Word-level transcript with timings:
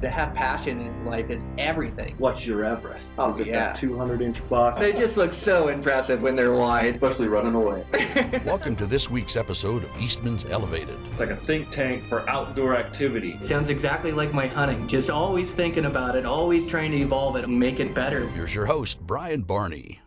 To 0.00 0.08
have 0.08 0.32
passion 0.32 0.80
in 0.80 1.04
life 1.04 1.28
is 1.28 1.46
everything. 1.58 2.14
What's 2.16 2.46
your 2.46 2.64
Everest? 2.64 3.04
Oh, 3.18 3.28
Is 3.28 3.40
it 3.40 3.48
yeah. 3.48 3.72
that 3.72 3.78
200 3.78 4.22
inch 4.22 4.48
buck? 4.48 4.80
They 4.80 4.94
just 4.94 5.18
look 5.18 5.34
so 5.34 5.68
impressive 5.68 6.22
when 6.22 6.36
they're 6.36 6.54
wide. 6.54 6.94
Especially 6.94 7.28
running 7.28 7.54
away. 7.54 7.84
Welcome 8.46 8.76
to 8.76 8.86
this 8.86 9.10
week's 9.10 9.36
episode 9.36 9.84
of 9.84 9.90
Eastman's 10.00 10.46
Elevated. 10.46 10.96
It's 11.10 11.20
like 11.20 11.28
a 11.28 11.36
think 11.36 11.70
tank 11.70 12.02
for 12.04 12.26
outdoor 12.30 12.76
activity. 12.76 13.38
Sounds 13.42 13.68
exactly 13.68 14.10
like 14.12 14.32
my 14.32 14.46
hunting. 14.46 14.88
Just 14.88 15.10
always 15.10 15.52
thinking 15.52 15.84
about 15.84 16.16
it, 16.16 16.24
always 16.24 16.64
trying 16.64 16.92
to 16.92 16.96
evolve 16.96 17.36
it 17.36 17.44
and 17.44 17.60
make 17.60 17.78
it 17.78 17.94
better. 17.94 18.26
Here's 18.28 18.54
your 18.54 18.64
host, 18.64 19.06
Brian 19.06 19.42
Barney. 19.42 20.00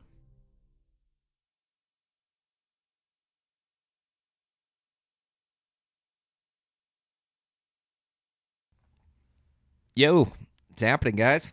Yo, 9.96 10.28
it's 10.72 10.82
happening, 10.82 11.16
guys. 11.16 11.52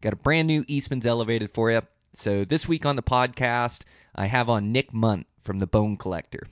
Got 0.00 0.14
a 0.14 0.16
brand 0.16 0.48
new 0.48 0.64
Eastman's 0.66 1.06
Elevated 1.06 1.54
for 1.54 1.70
you. 1.70 1.80
So, 2.12 2.44
this 2.44 2.66
week 2.66 2.84
on 2.84 2.96
the 2.96 3.04
podcast, 3.04 3.82
I 4.16 4.26
have 4.26 4.48
on 4.48 4.72
Nick 4.72 4.92
Mundt 4.92 5.28
from 5.42 5.60
The 5.60 5.66
Bone 5.68 5.96
Collector. 5.96 6.48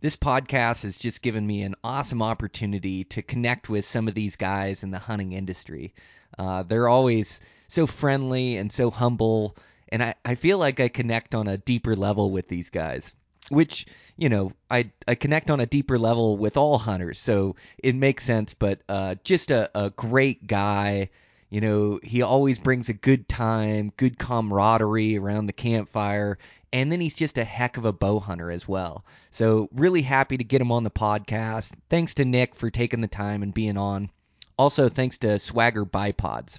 This 0.00 0.16
podcast 0.16 0.84
has 0.84 0.96
just 0.96 1.20
given 1.20 1.46
me 1.46 1.62
an 1.62 1.74
awesome 1.84 2.22
opportunity 2.22 3.04
to 3.04 3.20
connect 3.20 3.68
with 3.68 3.84
some 3.84 4.08
of 4.08 4.14
these 4.14 4.36
guys 4.36 4.82
in 4.82 4.92
the 4.92 4.98
hunting 4.98 5.32
industry. 5.32 5.92
Uh, 6.38 6.62
they're 6.62 6.88
always 6.88 7.40
so 7.66 7.86
friendly 7.86 8.56
and 8.56 8.72
so 8.72 8.90
humble, 8.90 9.58
and 9.90 10.02
I, 10.02 10.14
I 10.24 10.36
feel 10.36 10.56
like 10.56 10.80
I 10.80 10.88
connect 10.88 11.34
on 11.34 11.48
a 11.48 11.58
deeper 11.58 11.94
level 11.94 12.30
with 12.30 12.48
these 12.48 12.70
guys 12.70 13.12
which 13.50 13.86
you 14.16 14.28
know 14.28 14.52
I 14.70 14.90
I 15.06 15.14
connect 15.14 15.50
on 15.50 15.60
a 15.60 15.66
deeper 15.66 15.98
level 15.98 16.36
with 16.36 16.56
all 16.56 16.78
hunters, 16.78 17.18
so 17.18 17.56
it 17.78 17.94
makes 17.94 18.24
sense. 18.24 18.54
But 18.54 18.80
uh, 18.88 19.16
just 19.24 19.50
a, 19.50 19.70
a 19.74 19.90
great 19.90 20.46
guy. 20.46 21.10
You 21.50 21.62
know, 21.62 21.98
he 22.02 22.20
always 22.20 22.58
brings 22.58 22.90
a 22.90 22.92
good 22.92 23.26
time, 23.26 23.90
good 23.96 24.18
camaraderie 24.18 25.16
around 25.16 25.46
the 25.46 25.54
campfire, 25.54 26.38
and 26.74 26.92
then 26.92 27.00
he's 27.00 27.16
just 27.16 27.38
a 27.38 27.44
heck 27.44 27.78
of 27.78 27.86
a 27.86 27.92
bow 27.92 28.20
hunter 28.20 28.50
as 28.50 28.68
well. 28.68 29.04
So 29.30 29.70
really 29.72 30.02
happy 30.02 30.36
to 30.36 30.44
get 30.44 30.60
him 30.60 30.72
on 30.72 30.84
the 30.84 30.90
podcast. 30.90 31.72
Thanks 31.88 32.14
to 32.14 32.26
Nick 32.26 32.54
for 32.54 32.70
taking 32.70 33.00
the 33.00 33.08
time 33.08 33.42
and 33.42 33.54
being 33.54 33.78
on. 33.78 34.10
Also, 34.58 34.90
thanks 34.90 35.16
to 35.18 35.38
Swagger 35.38 35.86
Bipods. 35.86 36.58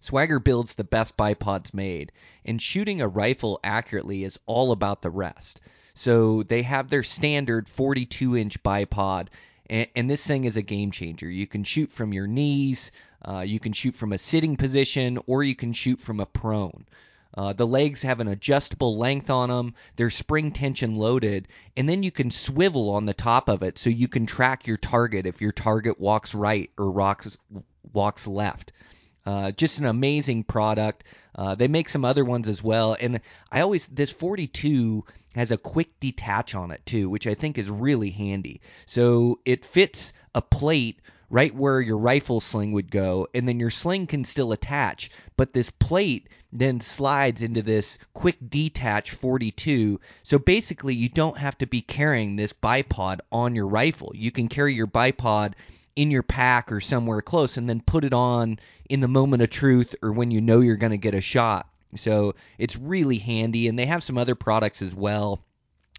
Swagger 0.00 0.40
builds 0.40 0.74
the 0.74 0.82
best 0.82 1.16
bipods 1.16 1.72
made, 1.72 2.10
and 2.44 2.60
shooting 2.60 3.00
a 3.00 3.06
rifle 3.06 3.60
accurately 3.62 4.24
is 4.24 4.36
all 4.46 4.72
about 4.72 5.00
the 5.00 5.10
rest. 5.10 5.60
So 5.94 6.42
they 6.42 6.62
have 6.62 6.88
their 6.88 7.02
standard 7.02 7.68
42 7.68 8.36
inch 8.36 8.62
bipod, 8.62 9.28
and, 9.68 9.86
and, 9.94 10.10
this 10.10 10.26
thing 10.26 10.44
is 10.44 10.56
a 10.56 10.62
game 10.62 10.90
changer. 10.90 11.30
You 11.30 11.46
can 11.46 11.64
shoot 11.64 11.90
from 11.92 12.12
your 12.14 12.26
knees, 12.26 12.90
uh, 13.26 13.40
you 13.40 13.60
can 13.60 13.72
shoot 13.72 13.94
from 13.94 14.12
a 14.12 14.18
sitting 14.18 14.56
position, 14.56 15.18
or 15.26 15.44
you 15.44 15.54
can 15.54 15.72
shoot 15.72 16.00
from 16.00 16.18
a 16.18 16.26
prone. 16.26 16.86
Uh, 17.34 17.52
the 17.52 17.66
legs 17.66 18.02
have 18.02 18.20
an 18.20 18.28
adjustable 18.28 18.96
length 18.96 19.30
on 19.30 19.48
them. 19.48 19.74
They're 19.96 20.10
spring 20.10 20.50
tension 20.50 20.96
loaded, 20.96 21.48
and 21.76 21.88
then 21.88 22.02
you 22.02 22.10
can 22.10 22.30
swivel 22.30 22.90
on 22.90 23.06
the 23.06 23.14
top 23.14 23.48
of 23.48 23.62
it 23.62 23.78
so 23.78 23.88
you 23.88 24.08
can 24.08 24.26
track 24.26 24.66
your 24.66 24.76
target 24.76 25.26
if 25.26 25.40
your 25.40 25.52
target 25.52 25.98
walks 25.98 26.34
right 26.34 26.70
or 26.76 26.90
walks 26.90 27.38
walks 27.92 28.26
left. 28.26 28.72
Uh, 29.24 29.52
just 29.52 29.78
an 29.78 29.86
amazing 29.86 30.44
product. 30.44 31.04
Uh, 31.34 31.54
they 31.54 31.68
make 31.68 31.88
some 31.88 32.04
other 32.04 32.24
ones 32.24 32.48
as 32.48 32.62
well, 32.62 32.96
and 33.00 33.20
I 33.50 33.60
always 33.60 33.86
this 33.86 34.10
42 34.10 35.04
has 35.34 35.50
a 35.50 35.56
quick 35.56 35.98
detach 36.00 36.54
on 36.54 36.70
it 36.70 36.84
too, 36.86 37.08
which 37.08 37.26
I 37.26 37.34
think 37.34 37.58
is 37.58 37.70
really 37.70 38.10
handy. 38.10 38.60
So 38.86 39.40
it 39.44 39.64
fits 39.64 40.12
a 40.34 40.42
plate 40.42 41.00
right 41.32 41.54
where 41.54 41.80
your 41.80 41.96
rifle 41.96 42.40
sling 42.40 42.72
would 42.72 42.90
go, 42.90 43.26
and 43.34 43.48
then 43.48 43.58
your 43.58 43.70
sling 43.70 44.06
can 44.06 44.22
still 44.22 44.52
attach, 44.52 45.10
but 45.36 45.54
this 45.54 45.70
plate 45.70 46.28
then 46.52 46.78
slides 46.78 47.40
into 47.40 47.62
this 47.62 47.98
quick 48.12 48.36
detach 48.50 49.12
42. 49.12 49.98
So 50.22 50.38
basically, 50.38 50.94
you 50.94 51.08
don't 51.08 51.38
have 51.38 51.56
to 51.58 51.66
be 51.66 51.80
carrying 51.80 52.36
this 52.36 52.52
bipod 52.52 53.20
on 53.32 53.54
your 53.54 53.66
rifle. 53.66 54.12
You 54.14 54.30
can 54.30 54.48
carry 54.48 54.74
your 54.74 54.86
bipod 54.86 55.54
in 55.96 56.10
your 56.10 56.22
pack 56.22 56.70
or 56.70 56.80
somewhere 56.80 57.22
close 57.22 57.56
and 57.56 57.68
then 57.68 57.80
put 57.80 58.04
it 58.04 58.12
on 58.12 58.58
in 58.90 59.00
the 59.00 59.08
moment 59.08 59.42
of 59.42 59.48
truth 59.48 59.94
or 60.02 60.12
when 60.12 60.30
you 60.30 60.42
know 60.42 60.60
you're 60.60 60.76
going 60.76 60.92
to 60.92 60.98
get 60.98 61.14
a 61.14 61.20
shot. 61.22 61.66
So 61.94 62.34
it's 62.58 62.76
really 62.76 63.18
handy 63.18 63.68
and 63.68 63.78
they 63.78 63.86
have 63.86 64.02
some 64.02 64.18
other 64.18 64.34
products 64.34 64.82
as 64.82 64.94
well. 64.94 65.44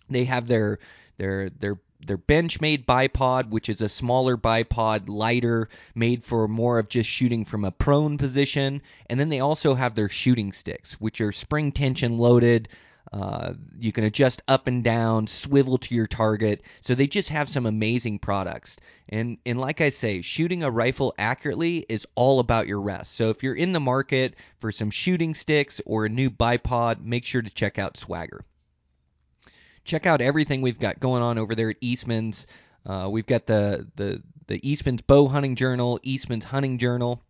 They 0.09 0.25
have 0.25 0.47
their 0.47 0.79
their 1.17 1.49
their 1.49 1.79
their 2.05 2.17
Benchmade 2.17 2.85
bipod, 2.85 3.49
which 3.49 3.69
is 3.69 3.79
a 3.79 3.87
smaller 3.87 4.35
bipod, 4.35 5.07
lighter, 5.07 5.69
made 5.95 6.23
for 6.23 6.47
more 6.47 6.79
of 6.79 6.89
just 6.89 7.09
shooting 7.09 7.45
from 7.45 7.63
a 7.63 7.71
prone 7.71 8.17
position. 8.17 8.81
And 9.09 9.19
then 9.19 9.29
they 9.29 9.39
also 9.39 9.75
have 9.75 9.95
their 9.95 10.09
shooting 10.09 10.51
sticks, 10.51 10.99
which 10.99 11.21
are 11.21 11.31
spring 11.31 11.71
tension 11.71 12.17
loaded. 12.17 12.67
Uh, 13.13 13.53
you 13.79 13.91
can 13.91 14.05
adjust 14.05 14.41
up 14.47 14.65
and 14.65 14.83
down, 14.83 15.27
swivel 15.27 15.77
to 15.77 15.93
your 15.93 16.07
target. 16.07 16.63
So 16.79 16.95
they 16.95 17.05
just 17.05 17.29
have 17.29 17.47
some 17.47 17.67
amazing 17.67 18.17
products. 18.17 18.77
And 19.09 19.37
and 19.45 19.59
like 19.59 19.81
I 19.81 19.89
say, 19.89 20.23
shooting 20.23 20.63
a 20.63 20.71
rifle 20.71 21.13
accurately 21.19 21.85
is 21.89 22.07
all 22.15 22.39
about 22.39 22.67
your 22.67 22.81
rest. 22.81 23.13
So 23.13 23.29
if 23.29 23.43
you're 23.43 23.53
in 23.53 23.71
the 23.71 23.79
market 23.79 24.35
for 24.57 24.71
some 24.71 24.89
shooting 24.89 25.35
sticks 25.35 25.79
or 25.85 26.05
a 26.05 26.09
new 26.09 26.31
bipod, 26.31 27.03
make 27.03 27.23
sure 27.23 27.43
to 27.43 27.53
check 27.53 27.77
out 27.77 27.97
Swagger. 27.97 28.43
Check 29.85 30.07
out 30.07 30.19
everything 30.19 30.63
we've 30.63 30.79
got 30.79 30.99
going 30.99 31.21
on 31.21 31.37
over 31.37 31.53
there 31.53 31.69
at 31.69 31.77
Eastman's. 31.81 32.47
Uh, 32.83 33.09
we've 33.11 33.27
got 33.27 33.45
the 33.45 33.87
the 33.95 34.23
the 34.47 34.67
Eastman's 34.67 35.03
Bow 35.03 35.27
Hunting 35.27 35.55
Journal, 35.55 35.99
Eastman's 36.01 36.45
Hunting 36.45 36.79
Journal. 36.79 37.21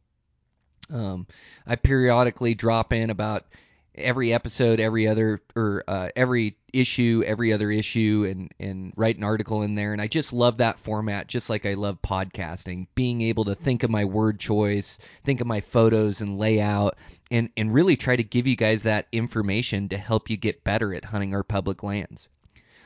Um, 0.89 1.27
I 1.67 1.75
periodically 1.75 2.55
drop 2.55 2.94
in 2.94 3.09
about 3.09 3.47
every 3.95 4.33
episode, 4.33 4.79
every 4.79 5.07
other 5.07 5.41
or 5.55 5.83
uh, 5.87 6.09
every 6.15 6.57
issue, 6.71 7.23
every 7.25 7.53
other 7.53 7.69
issue, 7.69 8.27
and 8.29 8.53
and 8.59 8.93
write 8.95 9.17
an 9.17 9.23
article 9.23 9.61
in 9.61 9.75
there. 9.75 9.93
And 9.93 10.01
I 10.01 10.07
just 10.07 10.33
love 10.33 10.57
that 10.57 10.79
format, 10.79 11.27
just 11.27 11.49
like 11.49 11.65
I 11.65 11.75
love 11.75 12.01
podcasting. 12.01 12.87
Being 12.95 13.21
able 13.21 13.45
to 13.45 13.55
think 13.55 13.83
of 13.83 13.89
my 13.89 14.05
word 14.05 14.39
choice, 14.39 14.99
think 15.23 15.41
of 15.41 15.47
my 15.47 15.61
photos 15.61 16.21
and 16.21 16.37
layout, 16.37 16.97
and 17.31 17.49
and 17.55 17.73
really 17.73 17.95
try 17.95 18.15
to 18.15 18.23
give 18.23 18.47
you 18.47 18.55
guys 18.55 18.83
that 18.83 19.07
information 19.11 19.89
to 19.89 19.97
help 19.97 20.29
you 20.29 20.37
get 20.37 20.63
better 20.63 20.93
at 20.93 21.05
hunting 21.05 21.33
our 21.33 21.43
public 21.43 21.83
lands. 21.83 22.29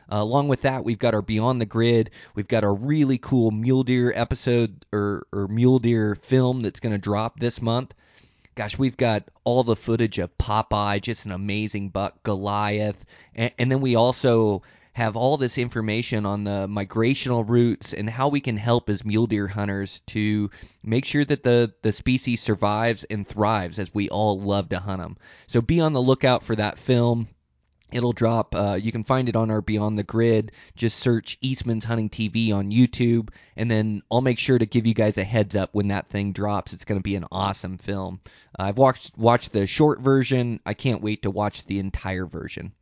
Uh, 0.09 0.17
along 0.17 0.47
with 0.47 0.61
that, 0.61 0.85
we've 0.85 0.99
got 0.99 1.13
our 1.13 1.21
Beyond 1.21 1.59
the 1.59 1.65
Grid. 1.65 2.11
We've 2.33 2.47
got 2.47 2.63
our 2.63 2.73
really 2.73 3.17
cool 3.17 3.51
mule 3.51 3.83
deer 3.83 4.13
episode 4.15 4.85
or, 4.93 5.27
or 5.33 5.49
mule 5.49 5.79
deer 5.79 6.15
film 6.15 6.61
that's 6.61 6.79
going 6.79 6.93
to 6.93 6.97
drop 6.97 7.41
this 7.41 7.61
month 7.61 7.93
gosh, 8.57 8.77
we've 8.77 8.97
got 8.97 9.29
all 9.43 9.63
the 9.63 9.75
footage 9.75 10.17
of 10.17 10.35
Popeye, 10.39 10.99
just 10.99 11.25
an 11.25 11.31
amazing 11.31 11.89
buck, 11.89 12.23
Goliath, 12.23 13.05
and, 13.35 13.53
and, 13.59 13.71
then 13.71 13.81
we 13.81 13.95
also 13.95 14.63
have 14.93 15.15
all 15.15 15.37
this 15.37 15.59
information 15.59 16.25
on 16.25 16.43
the 16.43 16.67
migrational 16.67 17.47
routes 17.47 17.93
and 17.93 18.09
how 18.09 18.29
we 18.29 18.41
can 18.41 18.57
help 18.57 18.89
as 18.89 19.05
mule 19.05 19.27
deer 19.27 19.47
hunters 19.47 19.99
to 20.07 20.49
make 20.81 21.05
sure 21.05 21.23
that 21.23 21.43
the, 21.43 21.71
the 21.83 21.91
species 21.91 22.41
survives 22.41 23.03
and 23.03 23.27
thrives 23.27 23.77
as 23.77 23.93
we 23.93 24.09
all 24.09 24.39
love 24.39 24.69
to 24.69 24.79
hunt 24.79 25.03
them. 25.03 25.17
So 25.45 25.61
be 25.61 25.79
on 25.79 25.93
the 25.93 26.01
lookout 26.01 26.41
for 26.41 26.55
that 26.55 26.79
film. 26.79 27.27
It'll 27.91 28.11
drop. 28.11 28.53
Uh, 28.53 28.77
you 28.81 28.91
can 28.91 29.03
find 29.03 29.29
it 29.29 29.35
on 29.35 29.49
our 29.49 29.61
Beyond 29.61 29.97
the 29.97 30.03
Grid. 30.03 30.51
Just 30.75 30.99
search 30.99 31.37
Eastman's 31.39 31.85
Hunting 31.85 32.09
TV 32.09 32.53
on 32.53 32.71
YouTube, 32.71 33.29
and 33.55 33.71
then 33.71 34.01
I'll 34.11 34.21
make 34.21 34.39
sure 34.39 34.57
to 34.57 34.65
give 34.65 34.85
you 34.85 34.93
guys 34.93 35.17
a 35.17 35.23
heads 35.23 35.55
up 35.55 35.69
when 35.73 35.87
that 35.87 36.07
thing 36.07 36.33
drops. 36.33 36.73
It's 36.73 36.83
going 36.85 36.99
to 36.99 37.03
be 37.03 37.15
an 37.15 37.25
awesome 37.31 37.77
film. 37.77 38.19
Uh, 38.59 38.63
I've 38.63 38.77
watched 38.77 39.17
watched 39.17 39.53
the 39.53 39.65
short 39.65 40.01
version. 40.01 40.59
I 40.65 40.73
can't 40.73 41.01
wait 41.01 41.21
to 41.23 41.31
watch 41.31 41.65
the 41.65 41.79
entire 41.79 42.25
version. 42.25 42.73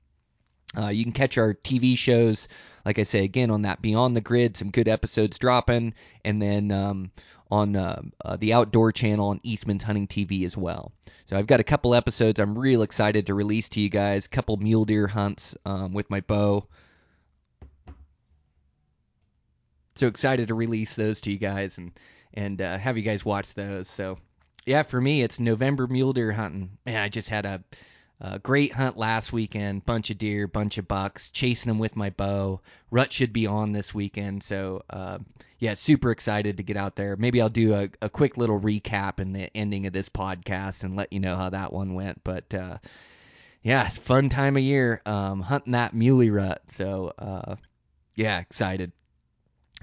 Uh, 0.77 0.87
you 0.87 1.03
can 1.03 1.13
catch 1.13 1.37
our 1.37 1.53
TV 1.53 1.97
shows, 1.97 2.47
like 2.85 2.99
I 2.99 3.03
say 3.03 3.23
again, 3.23 3.49
on 3.49 3.63
that 3.63 3.81
Beyond 3.81 4.15
the 4.15 4.21
Grid. 4.21 4.55
Some 4.55 4.71
good 4.71 4.87
episodes 4.87 5.39
dropping, 5.39 5.93
and 6.23 6.41
then 6.41 6.71
um, 6.71 7.11
on 7.51 7.75
uh, 7.75 8.01
uh, 8.23 8.37
the 8.37 8.53
Outdoor 8.53 8.91
Channel 8.91 9.29
on 9.29 9.39
Eastman's 9.43 9.83
Hunting 9.83 10.07
TV 10.07 10.45
as 10.45 10.55
well. 10.55 10.91
So 11.25 11.37
I've 11.37 11.47
got 11.47 11.59
a 11.59 11.63
couple 11.63 11.95
episodes 11.95 12.39
I'm 12.39 12.57
real 12.57 12.83
excited 12.83 13.25
to 13.27 13.33
release 13.33 13.69
to 13.69 13.79
you 13.79 13.89
guys. 13.89 14.27
Couple 14.27 14.57
mule 14.57 14.85
deer 14.85 15.07
hunts 15.07 15.55
um, 15.65 15.93
with 15.93 16.09
my 16.09 16.21
bow. 16.21 16.67
So 19.95 20.07
excited 20.07 20.49
to 20.49 20.55
release 20.55 20.95
those 20.95 21.21
to 21.21 21.31
you 21.31 21.37
guys 21.37 21.77
and 21.77 21.91
and 22.33 22.61
uh, 22.61 22.77
have 22.77 22.97
you 22.97 23.03
guys 23.03 23.23
watch 23.23 23.53
those. 23.53 23.87
So 23.87 24.19
yeah, 24.65 24.83
for 24.83 24.99
me 24.99 25.23
it's 25.23 25.39
November 25.39 25.87
mule 25.87 26.13
deer 26.13 26.33
hunting. 26.33 26.77
Man, 26.85 27.01
I 27.01 27.09
just 27.09 27.29
had 27.29 27.45
a, 27.45 27.63
a 28.21 28.39
great 28.39 28.71
hunt 28.73 28.97
last 28.97 29.33
weekend. 29.33 29.85
Bunch 29.85 30.09
of 30.09 30.17
deer, 30.17 30.47
bunch 30.47 30.77
of 30.77 30.87
bucks, 30.87 31.29
chasing 31.29 31.69
them 31.69 31.79
with 31.79 31.95
my 31.95 32.09
bow. 32.09 32.61
Rut 32.91 33.11
should 33.11 33.33
be 33.33 33.47
on 33.47 33.71
this 33.71 33.93
weekend, 33.93 34.43
so 34.43 34.83
uh, 34.89 35.19
yeah, 35.59 35.73
super 35.73 36.11
excited 36.11 36.57
to 36.57 36.63
get 36.63 36.77
out 36.77 36.95
there. 36.95 37.15
Maybe 37.15 37.41
I'll 37.41 37.49
do 37.49 37.73
a, 37.73 37.89
a 38.01 38.09
quick 38.09 38.37
little 38.37 38.59
recap 38.59 39.19
in 39.19 39.33
the 39.33 39.55
ending 39.55 39.85
of 39.85 39.93
this 39.93 40.09
podcast 40.09 40.83
and 40.83 40.95
let 40.95 41.11
you 41.11 41.19
know 41.19 41.35
how 41.35 41.49
that 41.49 41.73
one 41.73 41.93
went. 41.93 42.23
But 42.23 42.53
uh, 42.53 42.77
yeah, 43.63 43.87
it's 43.87 43.97
fun 43.97 44.29
time 44.29 44.57
of 44.57 44.63
year 44.63 45.01
um, 45.05 45.41
hunting 45.41 45.73
that 45.73 45.93
muley 45.93 46.29
rut. 46.29 46.61
So 46.69 47.13
uh, 47.17 47.55
yeah, 48.15 48.39
excited. 48.39 48.91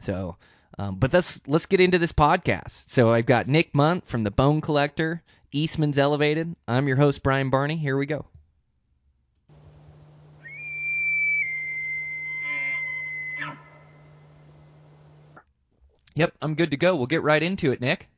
So 0.01 0.37
Um, 0.79 0.97
but 0.97 1.13
let's 1.13 1.43
let's 1.47 1.67
get 1.67 1.81
into 1.81 1.99
this 1.99 2.13
podcast. 2.13 2.91
So 2.91 3.13
I've 3.13 3.27
got 3.27 3.47
Nick 3.47 3.75
Mundt 3.75 4.07
from 4.07 4.25
the 4.25 4.31
Bone 4.31 4.61
Collector, 4.63 5.23
Eastman's 5.53 5.99
Elevated. 5.99 6.57
I'm 6.67 6.89
your 6.89 6.97
host 6.97 7.23
Brian 7.23 7.51
Barney. 7.51 7.77
Here 7.77 7.97
we 7.97 8.07
go. 8.07 8.27
Yep, 16.15 16.35
I'm 16.43 16.55
good 16.55 16.73
to 16.73 16.77
go. 16.77 16.97
We'll 16.97 17.07
get 17.07 17.23
right 17.23 17.43
into 17.43 17.73
it, 17.73 17.81
Nick. 17.81 18.09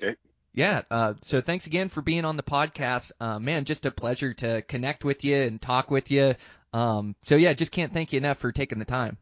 Okay. 0.00 0.16
Yeah. 0.52 0.82
Uh, 0.90 1.14
so 1.22 1.40
thanks 1.40 1.66
again 1.66 1.88
for 1.88 2.02
being 2.02 2.24
on 2.24 2.36
the 2.36 2.42
podcast. 2.42 3.12
Uh, 3.20 3.38
man, 3.38 3.64
just 3.64 3.86
a 3.86 3.90
pleasure 3.90 4.34
to 4.34 4.62
connect 4.62 5.04
with 5.04 5.24
you 5.24 5.36
and 5.36 5.60
talk 5.60 5.90
with 5.90 6.10
you. 6.10 6.34
Um, 6.72 7.14
so 7.24 7.36
yeah, 7.36 7.52
just 7.52 7.72
can't 7.72 7.92
thank 7.92 8.12
you 8.12 8.18
enough 8.18 8.38
for 8.38 8.52
taking 8.52 8.78
the 8.78 8.84
time. 8.84 9.18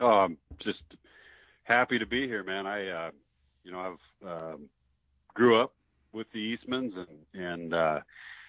Um, 0.00 0.36
just 0.58 0.82
happy 1.64 1.98
to 1.98 2.06
be 2.06 2.26
here, 2.26 2.44
man. 2.44 2.66
I, 2.66 2.88
uh, 2.88 3.10
you 3.64 3.72
know, 3.72 3.98
I've 4.22 4.28
um, 4.28 4.68
grew 5.34 5.60
up 5.60 5.72
with 6.16 6.26
the 6.32 6.56
Eastmans, 6.56 6.92
and 6.96 7.44
and 7.44 7.74
uh, 7.74 8.00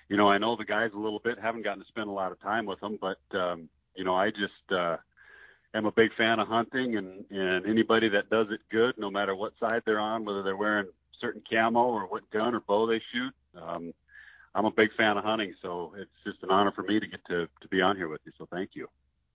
you 0.10 0.18
know, 0.18 0.30
I 0.30 0.38
know 0.38 0.56
the 0.56 0.66
guys 0.66 0.92
a 0.96 1.00
little 1.00 1.20
bit. 1.20 1.38
Haven't 1.40 1.64
gotten 1.64 1.84
to 1.84 1.88
spend 1.88 2.08
a 2.08 2.14
lot 2.14 2.32
of 2.32 2.42
time 2.42 2.66
with 2.66 2.80
them, 2.80 2.98
but 3.00 3.20
um, 3.38 3.70
you 3.96 4.04
know, 4.04 4.16
I 4.16 4.30
just 4.30 4.72
uh, 4.72 4.98
am 5.74 5.86
a 5.86 5.92
big 5.92 6.12
fan 6.18 6.40
of 6.40 6.48
hunting, 6.48 6.98
and 6.98 7.26
and 7.30 7.66
anybody 7.66 8.10
that 8.10 8.30
does 8.30 8.48
it 8.50 8.62
good, 8.72 8.98
no 8.98 9.12
matter 9.12 9.36
what 9.36 9.54
side 9.60 9.84
they're 9.86 10.00
on, 10.00 10.26
whether 10.26 10.42
they're 10.42 10.58
wearing 10.58 10.88
certain 11.20 11.44
camo 11.50 11.82
or 11.82 12.08
what 12.08 12.30
gun 12.32 12.56
or 12.56 12.62
bow 12.62 12.88
they 12.88 13.02
shoot. 13.12 13.34
Um, 13.62 13.94
I'm 14.56 14.66
a 14.66 14.72
big 14.72 14.90
fan 14.96 15.18
of 15.18 15.24
hunting, 15.24 15.54
so 15.62 15.94
it's 15.98 16.10
just 16.26 16.42
an 16.42 16.50
honor 16.50 16.72
for 16.72 16.84
me 16.84 17.00
to 17.00 17.08
get 17.08 17.24
to 17.28 17.48
to 17.62 17.68
be 17.68 17.82
on 17.82 17.98
here 17.98 18.08
with 18.08 18.22
you. 18.26 18.32
So 18.38 18.48
thank 18.50 18.72
you. 18.74 18.88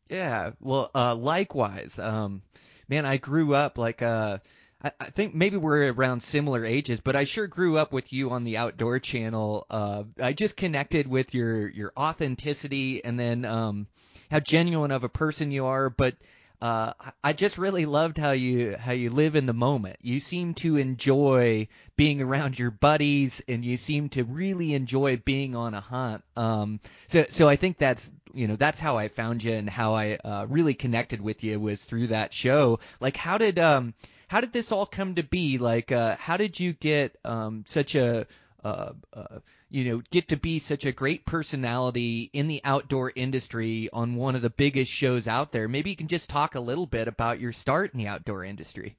Yeah, 0.08 0.52
well, 0.61 0.90
uh, 0.94 1.14
likewise. 1.14 1.99
Um, 1.99 2.43
man, 2.88 3.06
I 3.06 3.17
grew 3.17 3.55
up 3.55 3.79
like 3.79 4.02
uh, 4.02 4.38
I, 4.82 4.90
think 5.06 5.34
maybe 5.34 5.56
we're 5.56 5.93
around 5.93 6.23
similar 6.23 6.64
ages, 6.64 7.00
but 7.00 7.14
I 7.14 7.25
sure 7.25 7.46
grew 7.46 7.79
up 7.79 7.93
with 7.93 8.12
you 8.12 8.31
on 8.31 8.44
the 8.44 8.56
Outdoor 8.56 8.99
Channel. 8.99 9.67
Uh, 9.70 10.05
I 10.20 10.32
just 10.32 10.56
connected 10.56 11.06
with 11.06 11.34
your 11.34 11.69
your 11.69 11.93
authenticity 11.96 13.05
and 13.05 13.19
then 13.19 13.44
um, 13.44 13.87
how 14.31 14.40
genuine 14.40 14.90
of 14.90 15.05
a 15.05 15.08
person 15.08 15.50
you 15.50 15.67
are, 15.67 15.90
but. 15.90 16.14
Uh, 16.61 16.93
I 17.25 17.32
just 17.32 17.58
really 17.58 17.87
loved 17.87 18.19
how 18.19 18.31
you 18.31 18.76
how 18.76 18.93
you 18.93 19.11
live 19.11 19.34
in 19.34 19.46
the 19.46 19.52
moment. 19.52 19.96
You 20.00 20.20
seem 20.20 20.55
to 20.55 20.76
enjoy 20.76 21.67
being 21.96 22.23
around 22.23 22.56
your 22.56 22.70
buddies, 22.70 23.43
and 23.49 23.64
you 23.64 23.76
seem 23.76 24.11
to 24.11 24.23
really 24.23 24.75
enjoy 24.75 25.17
being 25.17 25.56
on 25.56 25.75
a 25.75 25.81
hunt. 25.81 26.23
Um, 26.37 26.79
so 27.08 27.25
so 27.29 27.49
I 27.49 27.56
think 27.56 27.79
that's 27.79 28.08
you 28.32 28.46
know 28.46 28.55
that's 28.55 28.79
how 28.79 28.96
I 28.96 29.08
found 29.08 29.43
you 29.43 29.55
and 29.55 29.69
how 29.69 29.94
I 29.94 30.19
uh, 30.25 30.46
really 30.49 30.75
connected 30.75 31.20
with 31.20 31.43
you 31.43 31.58
was 31.58 31.82
through 31.82 32.06
that 32.06 32.32
show. 32.32 32.79
Like 33.00 33.17
how 33.17 33.38
did 33.38 33.58
um 33.58 33.93
how 34.32 34.40
did 34.40 34.50
this 34.55 34.73
all 34.73 34.87
come 34.87 35.17
to 35.17 35.23
be? 35.23 35.58
Like 35.58 35.93
uh, 35.93 36.17
how 36.17 36.38
did 36.38 36.58
you 36.58 36.73
get 36.73 37.19
um 37.23 37.64
such 37.67 37.94
a 37.94 38.26
uh, 38.64 38.93
uh, 39.12 39.40
you 39.69 39.84
know, 39.84 40.02
get 40.11 40.29
to 40.29 40.37
be 40.37 40.58
such 40.58 40.87
a 40.87 40.93
great 40.93 41.26
personality 41.26 42.31
in 42.32 42.46
the 42.46 42.62
outdoor 42.64 43.12
industry 43.14 43.90
on 43.93 44.14
one 44.14 44.34
of 44.34 44.40
the 44.40 44.49
biggest 44.49 44.90
shows 44.90 45.29
out 45.29 45.52
there. 45.52 45.69
Maybe 45.69 45.90
you 45.90 45.96
can 45.96 46.08
just 46.08 46.31
talk 46.31 46.55
a 46.55 46.61
little 46.61 46.87
bit 46.87 47.08
about 47.08 47.40
your 47.40 47.52
start 47.52 47.93
in 47.93 47.99
the 47.99 48.06
outdoor 48.06 48.44
industry. 48.44 48.96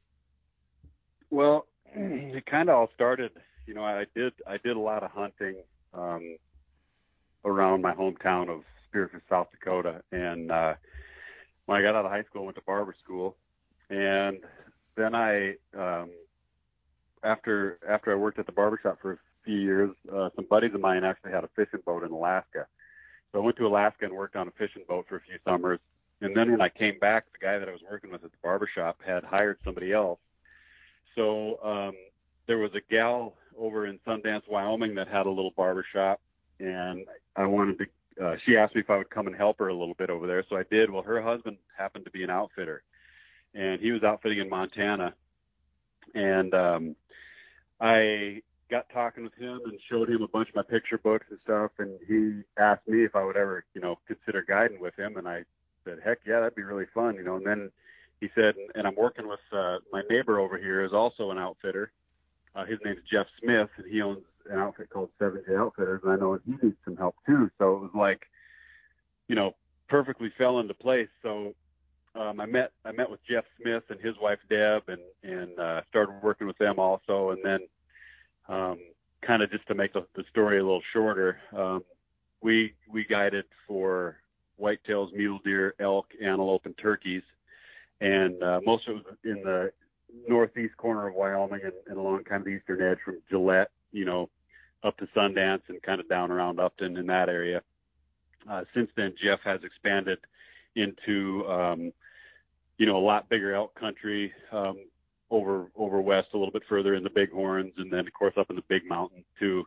Well, 1.32 1.66
it 1.96 2.46
kind 2.46 2.70
of 2.70 2.76
all 2.76 2.90
started. 2.94 3.32
You 3.66 3.74
know, 3.74 3.84
I 3.84 4.06
did 4.14 4.34
I 4.46 4.58
did 4.58 4.76
a 4.76 4.80
lot 4.80 5.02
of 5.02 5.10
hunting 5.10 5.56
um, 5.96 6.38
around 7.44 7.82
my 7.82 7.96
hometown 7.96 8.50
of 8.50 8.66
Spearfish, 8.86 9.22
South 9.28 9.48
Dakota, 9.50 10.04
and 10.12 10.52
uh, 10.52 10.76
when 11.66 11.80
I 11.80 11.82
got 11.82 11.96
out 11.96 12.06
of 12.06 12.12
high 12.12 12.24
school, 12.24 12.44
I 12.44 12.46
went 12.46 12.58
to 12.58 12.64
barber 12.68 12.94
school, 13.04 13.36
and 13.90 14.38
then 14.96 15.16
I 15.16 15.56
um, 15.78 16.10
after 17.24 17.80
after 17.88 18.12
I 18.12 18.16
worked 18.16 18.40
at 18.40 18.46
the 18.46 18.52
barbershop 18.52 19.00
for 19.02 19.14
a 19.14 19.18
few 19.46 19.58
years, 19.58 19.92
uh, 20.14 20.30
some 20.36 20.46
buddies 20.50 20.74
of 20.74 20.82
mine 20.82 21.04
actually 21.04 21.32
had 21.32 21.44
a 21.44 21.50
fishing 21.56 21.82
boat 21.86 22.04
in 22.04 22.12
Alaska. 22.12 22.68
So 23.32 23.40
I 23.40 23.44
went 23.44 23.58
to 23.58 23.68
Alaska 23.68 24.06
and 24.06 24.14
worked 24.14 24.36
on 24.36 24.48
a 24.48 24.52
fishing 24.52 24.84
boat 24.88 25.06
for 25.10 25.18
a 25.18 25.22
few 25.22 25.38
summers. 25.46 25.80
And 26.22 26.36
then 26.38 26.52
when 26.52 26.62
I 26.62 26.70
came 26.70 27.00
back, 27.00 27.26
the 27.34 27.46
guy 27.46 27.58
that 27.58 27.68
I 27.68 27.72
was 27.72 27.82
working 27.90 28.12
with 28.12 28.24
at 28.24 28.32
the 28.32 28.38
barbershop 28.42 28.98
had 29.06 29.24
hired 29.24 29.58
somebody 29.66 29.92
else. 29.92 30.20
So 31.16 31.60
um, 31.64 31.94
there 32.48 32.60
was 32.60 32.72
a 32.76 32.82
gal 32.90 33.34
over 33.58 33.88
in 33.88 34.00
Sundance, 34.08 34.44
Wyoming 34.50 34.96
that 34.96 35.08
had 35.08 35.26
a 35.26 35.30
little 35.30 35.54
barbershop, 35.56 36.22
and 36.60 37.06
I 37.36 37.46
wanted 37.46 37.80
to. 37.80 37.86
Uh, 38.24 38.36
she 38.46 38.56
asked 38.56 38.76
me 38.76 38.82
if 38.82 38.90
I 38.90 38.98
would 38.98 39.10
come 39.10 39.28
and 39.28 39.36
help 39.36 39.58
her 39.60 39.70
a 39.70 39.74
little 39.74 39.96
bit 39.96 40.10
over 40.10 40.28
there, 40.28 40.46
so 40.48 40.56
I 40.56 40.64
did. 40.70 40.90
Well, 40.90 41.02
her 41.02 41.22
husband 41.22 41.58
happened 41.76 42.06
to 42.06 42.12
be 42.12 42.24
an 42.24 42.30
outfitter, 42.30 42.84
and 43.54 43.80
he 43.82 43.92
was 43.92 44.04
outfitting 44.04 44.40
in 44.40 44.50
Montana, 44.50 45.14
and 46.16 46.54
um, 46.54 46.96
I 47.80 48.42
got 48.70 48.90
talking 48.94 49.24
with 49.24 49.36
him 49.36 49.60
and 49.66 49.80
showed 49.90 50.10
him 50.10 50.22
a 50.22 50.28
bunch 50.28 50.50
of 50.50 50.56
my 50.56 50.64
picture 50.64 50.98
books 50.98 51.28
and 51.30 51.40
stuff, 51.44 51.72
and 51.80 52.00
he 52.08 52.42
asked 52.58 52.88
me 52.88 53.04
if 53.04 53.16
I 53.16 53.24
would 53.24 53.38
ever, 53.38 53.66
you 53.74 53.82
know, 53.82 54.00
consider 54.08 54.44
guiding 54.48 54.80
with 54.80 54.98
him, 54.98 55.18
and 55.18 55.28
I 55.28 55.44
said, 55.86 56.00
heck 56.04 56.20
yeah, 56.26 56.40
that'd 56.40 56.56
be 56.56 56.64
really 56.64 56.86
fun, 56.94 57.16
you 57.16 57.24
know. 57.24 57.36
And 57.36 57.46
then 57.46 57.72
he 58.20 58.30
said, 58.34 58.56
and 58.74 58.88
I'm 58.88 58.96
working 58.96 59.28
with 59.28 59.40
uh, 59.52 59.78
my 59.92 60.02
neighbor 60.10 60.40
over 60.40 60.58
here 60.58 60.84
is 60.84 60.94
also 60.94 61.32
an 61.32 61.38
outfitter. 61.38 61.92
Uh, 62.56 62.66
his 62.66 62.80
name's 62.86 63.02
Jeff 63.12 63.28
Smith, 63.42 63.70
and 63.78 63.92
he 63.92 64.02
owns 64.02 64.24
an 64.50 64.60
outfit 64.60 64.90
called 64.90 65.10
Seven 65.20 65.44
J 65.48 65.56
Outfitters, 65.56 66.02
and 66.04 66.14
I 66.14 66.16
know 66.16 66.40
he 66.46 66.54
needs 66.62 66.78
some 66.86 66.98
help 66.98 67.16
too. 67.26 67.50
So 67.58 67.76
it 67.76 67.82
was 67.82 67.92
like, 67.94 68.22
you 69.28 69.36
know, 69.36 69.56
perfectly 69.90 70.32
fell 70.38 70.60
into 70.60 70.74
place. 70.74 71.10
So 71.22 71.54
um, 72.16 72.40
I 72.40 72.46
met 72.46 72.72
I 72.86 72.92
met 72.92 73.10
with 73.10 73.20
Jeff 73.30 73.44
Smith 73.62 73.84
and 73.90 74.00
his 74.00 74.16
wife 74.22 74.40
Deb, 74.50 74.84
and 74.88 75.02
and 75.24 75.60
uh, 75.60 75.82
started 75.90 76.16
working 76.22 76.48
with 76.48 76.58
them 76.58 76.80
also, 76.80 77.32
and 77.32 77.44
then 77.44 77.60
um, 78.50 78.78
kind 79.26 79.42
of 79.42 79.52
just 79.52 79.66
to 79.68 79.76
make 79.76 79.94
the, 79.94 80.06
the 80.16 80.24
story 80.30 80.60
a 80.60 80.64
little 80.64 80.82
shorter, 80.94 81.38
um, 81.56 81.84
we 82.42 82.74
we 82.92 83.06
guided 83.06 83.46
for 83.68 84.18
whitetails, 84.62 85.14
mule 85.14 85.40
deer, 85.44 85.74
elk, 85.80 86.08
antelope, 86.24 86.66
and 86.66 86.78
turkeys, 86.78 87.24
and 88.02 88.42
uh, 88.44 88.60
most 88.66 88.88
of 88.88 88.98
it 88.98 89.06
was 89.06 89.16
in 89.24 89.42
the 89.44 89.72
northeast 90.28 90.78
corner 90.78 91.08
of 91.08 91.16
Wyoming 91.16 91.62
and, 91.64 91.74
and 91.88 91.98
along 91.98 92.24
kind 92.26 92.42
of 92.42 92.46
the 92.46 92.52
eastern 92.52 92.82
edge 92.82 93.00
from 93.04 93.18
Gillette, 93.30 93.72
you 93.92 94.06
know, 94.06 94.30
up 94.84 94.98
to 94.98 95.08
Sundance 95.16 95.62
and 95.70 95.82
kind 95.82 96.00
of 96.00 96.08
down 96.08 96.32
around 96.32 96.60
Upton 96.60 96.98
in 96.98 97.08
that 97.08 97.30
area. 97.30 97.62
Uh, 98.50 98.64
since 98.74 98.90
then, 98.96 99.16
Jeff 99.24 99.40
has 99.44 99.62
expanded 99.64 100.20
into, 100.76 101.46
um, 101.48 101.94
you 102.78 102.86
know, 102.86 102.98
a 102.98 103.06
lot 103.06 103.30
bigger 103.30 103.54
elk 103.54 103.78
country, 103.80 104.32
um, 104.52 104.78
over 105.30 105.72
over 105.76 106.00
west 106.00 106.28
a 106.34 106.38
little 106.38 106.52
bit 106.52 106.64
further 106.70 106.96
in 106.96 107.04
the 107.04 107.10
Bighorns, 107.10 107.74
and 107.78 107.92
then 107.92 108.02
of 108.02 108.14
course 108.14 108.34
up 108.38 108.50
in 108.50 108.56
the 108.56 108.64
Big 108.68 108.88
Mountain 108.88 109.24
too. 109.40 109.64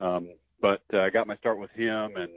Um, 0.00 0.30
but 0.60 0.82
uh, 0.92 1.00
I 1.00 1.10
got 1.10 1.26
my 1.26 1.36
start 1.36 1.58
with 1.58 1.70
him 1.70 2.12
and 2.16 2.30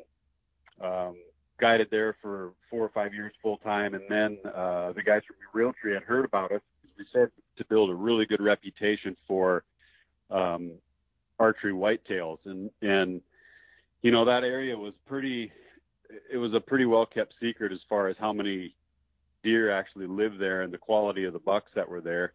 um, 0.81 1.15
guided 1.59 1.87
there 1.89 2.15
for 2.21 2.53
four 2.69 2.85
or 2.85 2.89
five 2.89 3.13
years 3.13 3.33
full 3.41 3.57
time, 3.57 3.95
and 3.95 4.03
then 4.07 4.37
uh, 4.45 4.93
the 4.93 5.01
guys 5.03 5.21
from 5.27 5.35
Realtree 5.53 5.93
had 5.93 6.03
heard 6.03 6.25
about 6.25 6.51
us. 6.51 6.61
We 6.97 7.05
started 7.09 7.31
to 7.57 7.65
build 7.65 7.89
a 7.89 7.95
really 7.95 8.25
good 8.25 8.41
reputation 8.41 9.15
for 9.27 9.63
um, 10.29 10.71
archery 11.39 11.73
whitetails, 11.73 12.37
and 12.45 12.69
and 12.81 13.21
you 14.01 14.11
know 14.11 14.25
that 14.25 14.43
area 14.43 14.77
was 14.77 14.93
pretty. 15.07 15.51
It 16.31 16.37
was 16.37 16.53
a 16.53 16.59
pretty 16.59 16.85
well 16.85 17.05
kept 17.05 17.33
secret 17.41 17.71
as 17.71 17.79
far 17.87 18.07
as 18.07 18.15
how 18.19 18.33
many 18.33 18.73
deer 19.43 19.72
actually 19.72 20.08
live 20.08 20.38
there 20.38 20.62
and 20.62 20.74
the 20.74 20.77
quality 20.77 21.25
of 21.25 21.34
the 21.34 21.39
bucks 21.39 21.72
that 21.75 21.89
were 21.89 22.01
there. 22.01 22.34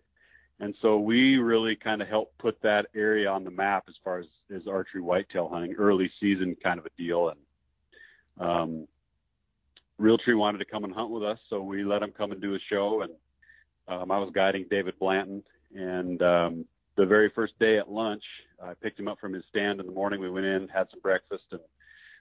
And 0.60 0.74
so 0.80 0.98
we 0.98 1.36
really 1.36 1.74
kind 1.74 2.00
of 2.00 2.08
helped 2.08 2.38
put 2.38 2.60
that 2.62 2.86
area 2.94 3.28
on 3.28 3.44
the 3.44 3.50
map 3.50 3.84
as 3.88 3.94
far 4.04 4.20
as, 4.20 4.26
as 4.54 4.68
archery 4.68 5.00
whitetail 5.00 5.48
hunting, 5.48 5.74
early 5.74 6.10
season 6.20 6.56
kind 6.62 6.78
of 6.78 6.86
a 6.86 6.90
deal. 6.96 7.30
And 7.30 8.48
um, 8.48 8.88
Realtree 10.00 10.38
wanted 10.38 10.58
to 10.58 10.64
come 10.64 10.84
and 10.84 10.94
hunt 10.94 11.10
with 11.10 11.24
us, 11.24 11.38
so 11.50 11.60
we 11.60 11.84
let 11.84 12.02
him 12.02 12.12
come 12.16 12.32
and 12.32 12.40
do 12.40 12.54
a 12.54 12.58
show. 12.70 13.02
And 13.02 13.12
um, 13.88 14.10
I 14.10 14.18
was 14.18 14.30
guiding 14.32 14.66
David 14.70 14.98
Blanton. 14.98 15.42
And 15.74 16.22
um, 16.22 16.64
the 16.96 17.06
very 17.06 17.30
first 17.34 17.58
day 17.58 17.78
at 17.78 17.90
lunch, 17.90 18.22
I 18.62 18.74
picked 18.74 18.98
him 18.98 19.08
up 19.08 19.18
from 19.18 19.32
his 19.32 19.44
stand 19.50 19.80
in 19.80 19.86
the 19.86 19.92
morning. 19.92 20.20
We 20.20 20.30
went 20.30 20.46
in, 20.46 20.68
had 20.68 20.86
some 20.90 21.00
breakfast, 21.00 21.44
and 21.50 21.60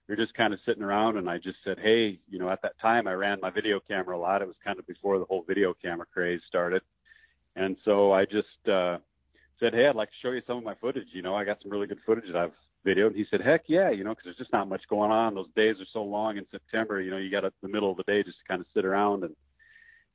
were 0.09 0.15
just 0.15 0.33
kind 0.33 0.53
of 0.53 0.59
sitting 0.65 0.83
around. 0.83 1.17
And 1.17 1.29
I 1.29 1.37
just 1.37 1.57
said, 1.63 1.79
"Hey, 1.79 2.19
you 2.29 2.39
know, 2.39 2.49
at 2.49 2.61
that 2.61 2.79
time 2.79 3.07
I 3.07 3.13
ran 3.13 3.39
my 3.41 3.49
video 3.49 3.79
camera 3.79 4.17
a 4.17 4.19
lot. 4.19 4.41
It 4.41 4.47
was 4.47 4.57
kind 4.63 4.79
of 4.79 4.87
before 4.87 5.19
the 5.19 5.25
whole 5.25 5.43
video 5.47 5.73
camera 5.73 6.05
craze 6.11 6.41
started." 6.47 6.81
And 7.55 7.77
so 7.85 8.11
I 8.11 8.25
just 8.25 8.67
uh, 8.71 8.97
said, 9.59 9.73
hey, 9.73 9.87
I'd 9.87 9.95
like 9.95 10.09
to 10.09 10.15
show 10.21 10.31
you 10.31 10.41
some 10.47 10.57
of 10.57 10.63
my 10.63 10.75
footage. 10.75 11.07
You 11.11 11.21
know, 11.21 11.35
I 11.35 11.43
got 11.43 11.61
some 11.61 11.71
really 11.71 11.87
good 11.87 11.99
footage 12.05 12.25
that 12.31 12.35
I've 12.35 12.51
videoed. 12.85 13.07
And 13.07 13.15
he 13.15 13.25
said, 13.29 13.41
heck 13.41 13.63
yeah, 13.67 13.91
you 13.91 14.03
know, 14.03 14.11
because 14.11 14.25
there's 14.25 14.37
just 14.37 14.53
not 14.53 14.67
much 14.67 14.81
going 14.89 15.11
on. 15.11 15.35
Those 15.35 15.47
days 15.55 15.75
are 15.79 15.87
so 15.93 16.03
long 16.03 16.37
in 16.37 16.45
September. 16.51 17.01
You 17.01 17.11
know, 17.11 17.17
you 17.17 17.31
got 17.31 17.43
the 17.61 17.67
middle 17.67 17.91
of 17.91 17.97
the 17.97 18.03
day 18.03 18.23
just 18.23 18.39
to 18.39 18.45
kind 18.47 18.61
of 18.61 18.67
sit 18.73 18.85
around. 18.85 19.23
And 19.23 19.35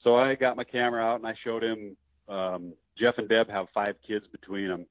so 0.03 0.17
I 0.17 0.35
got 0.35 0.57
my 0.57 0.65
camera 0.65 1.03
out 1.03 1.21
and 1.21 1.27
I 1.27 1.35
showed 1.45 1.63
him. 1.63 1.97
Um, 2.29 2.75
Jeff 2.99 3.15
and 3.19 3.29
Deb 3.29 3.49
have 3.49 3.67
five 3.73 3.95
kids 4.07 4.27
between 4.31 4.69
them, 4.69 4.87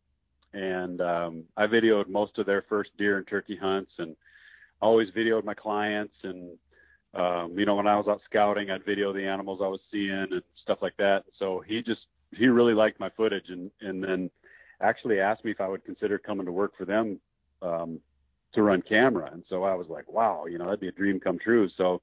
and 0.53 1.01
um, 1.01 1.43
I 1.55 1.67
videoed 1.67 2.07
most 2.07 2.39
of 2.39 2.47
their 2.47 2.63
first 2.67 2.89
deer 2.97 3.17
and 3.17 3.27
turkey 3.27 3.55
hunts, 3.55 3.91
and 3.99 4.15
always 4.81 5.09
videoed 5.11 5.43
my 5.43 5.53
clients 5.53 6.13
and 6.23 6.57
um, 7.13 7.57
you 7.57 7.65
know, 7.65 7.75
when 7.75 7.87
I 7.87 7.97
was 7.97 8.07
out 8.07 8.21
scouting, 8.25 8.69
I'd 8.69 8.85
video 8.85 9.11
the 9.11 9.25
animals 9.25 9.59
I 9.61 9.67
was 9.67 9.79
seeing 9.91 10.27
and 10.31 10.41
stuff 10.61 10.79
like 10.81 10.95
that. 10.97 11.23
So 11.39 11.63
he 11.65 11.81
just 11.81 12.01
he 12.31 12.47
really 12.47 12.73
liked 12.73 12.99
my 12.99 13.09
footage, 13.09 13.49
and 13.49 13.71
and 13.81 14.03
then 14.03 14.29
actually 14.81 15.19
asked 15.19 15.43
me 15.43 15.51
if 15.51 15.59
I 15.59 15.67
would 15.67 15.83
consider 15.83 16.19
coming 16.19 16.45
to 16.45 16.51
work 16.51 16.73
for 16.77 16.85
them 16.85 17.19
um, 17.61 17.99
to 18.53 18.61
run 18.61 18.83
camera. 18.87 19.31
And 19.33 19.43
so 19.49 19.63
I 19.63 19.73
was 19.73 19.87
like, 19.89 20.11
wow, 20.11 20.45
you 20.45 20.59
know, 20.59 20.65
that'd 20.65 20.79
be 20.79 20.89
a 20.89 20.91
dream 20.91 21.19
come 21.19 21.39
true. 21.39 21.67
So 21.77 22.01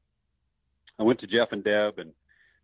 I 0.99 1.05
went 1.05 1.21
to 1.21 1.29
Jeff 1.29 1.53
and 1.53 1.63
Deb 1.63 1.99
and 1.99 2.13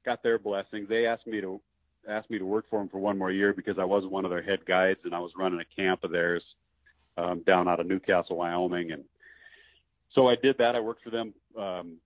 got 0.05 0.23
their 0.23 0.39
blessings. 0.39 0.89
They 0.89 1.07
asked 1.07 1.27
me 1.27 1.41
to 1.41 1.61
asked 2.09 2.31
me 2.31 2.39
to 2.39 2.47
work 2.47 2.65
for 2.69 2.81
them 2.81 2.89
for 2.89 2.99
one 2.99 3.19
more 3.19 3.31
year 3.31 3.53
because 3.53 3.79
I 3.79 3.85
was 3.85 4.05
one 4.07 4.25
of 4.25 4.31
their 4.31 4.43
head 4.43 4.65
guides 4.67 5.01
and 5.05 5.15
I 5.15 5.21
was 5.21 5.33
running 5.37 5.61
a 5.61 5.81
camp 5.81 6.03
of 6.03 6.11
theirs 6.11 6.43
um, 7.19 7.43
down 7.47 7.69
out 7.69 7.79
of 7.79 7.87
Newcastle, 7.87 8.39
Wyoming, 8.39 8.91
and 8.91 9.05
so 10.15 10.29
I 10.29 10.35
did 10.43 10.57
that. 10.59 10.75
I 10.75 10.81
worked 10.81 11.03
for 11.03 11.11
them 11.11 11.35
um, 11.59 11.97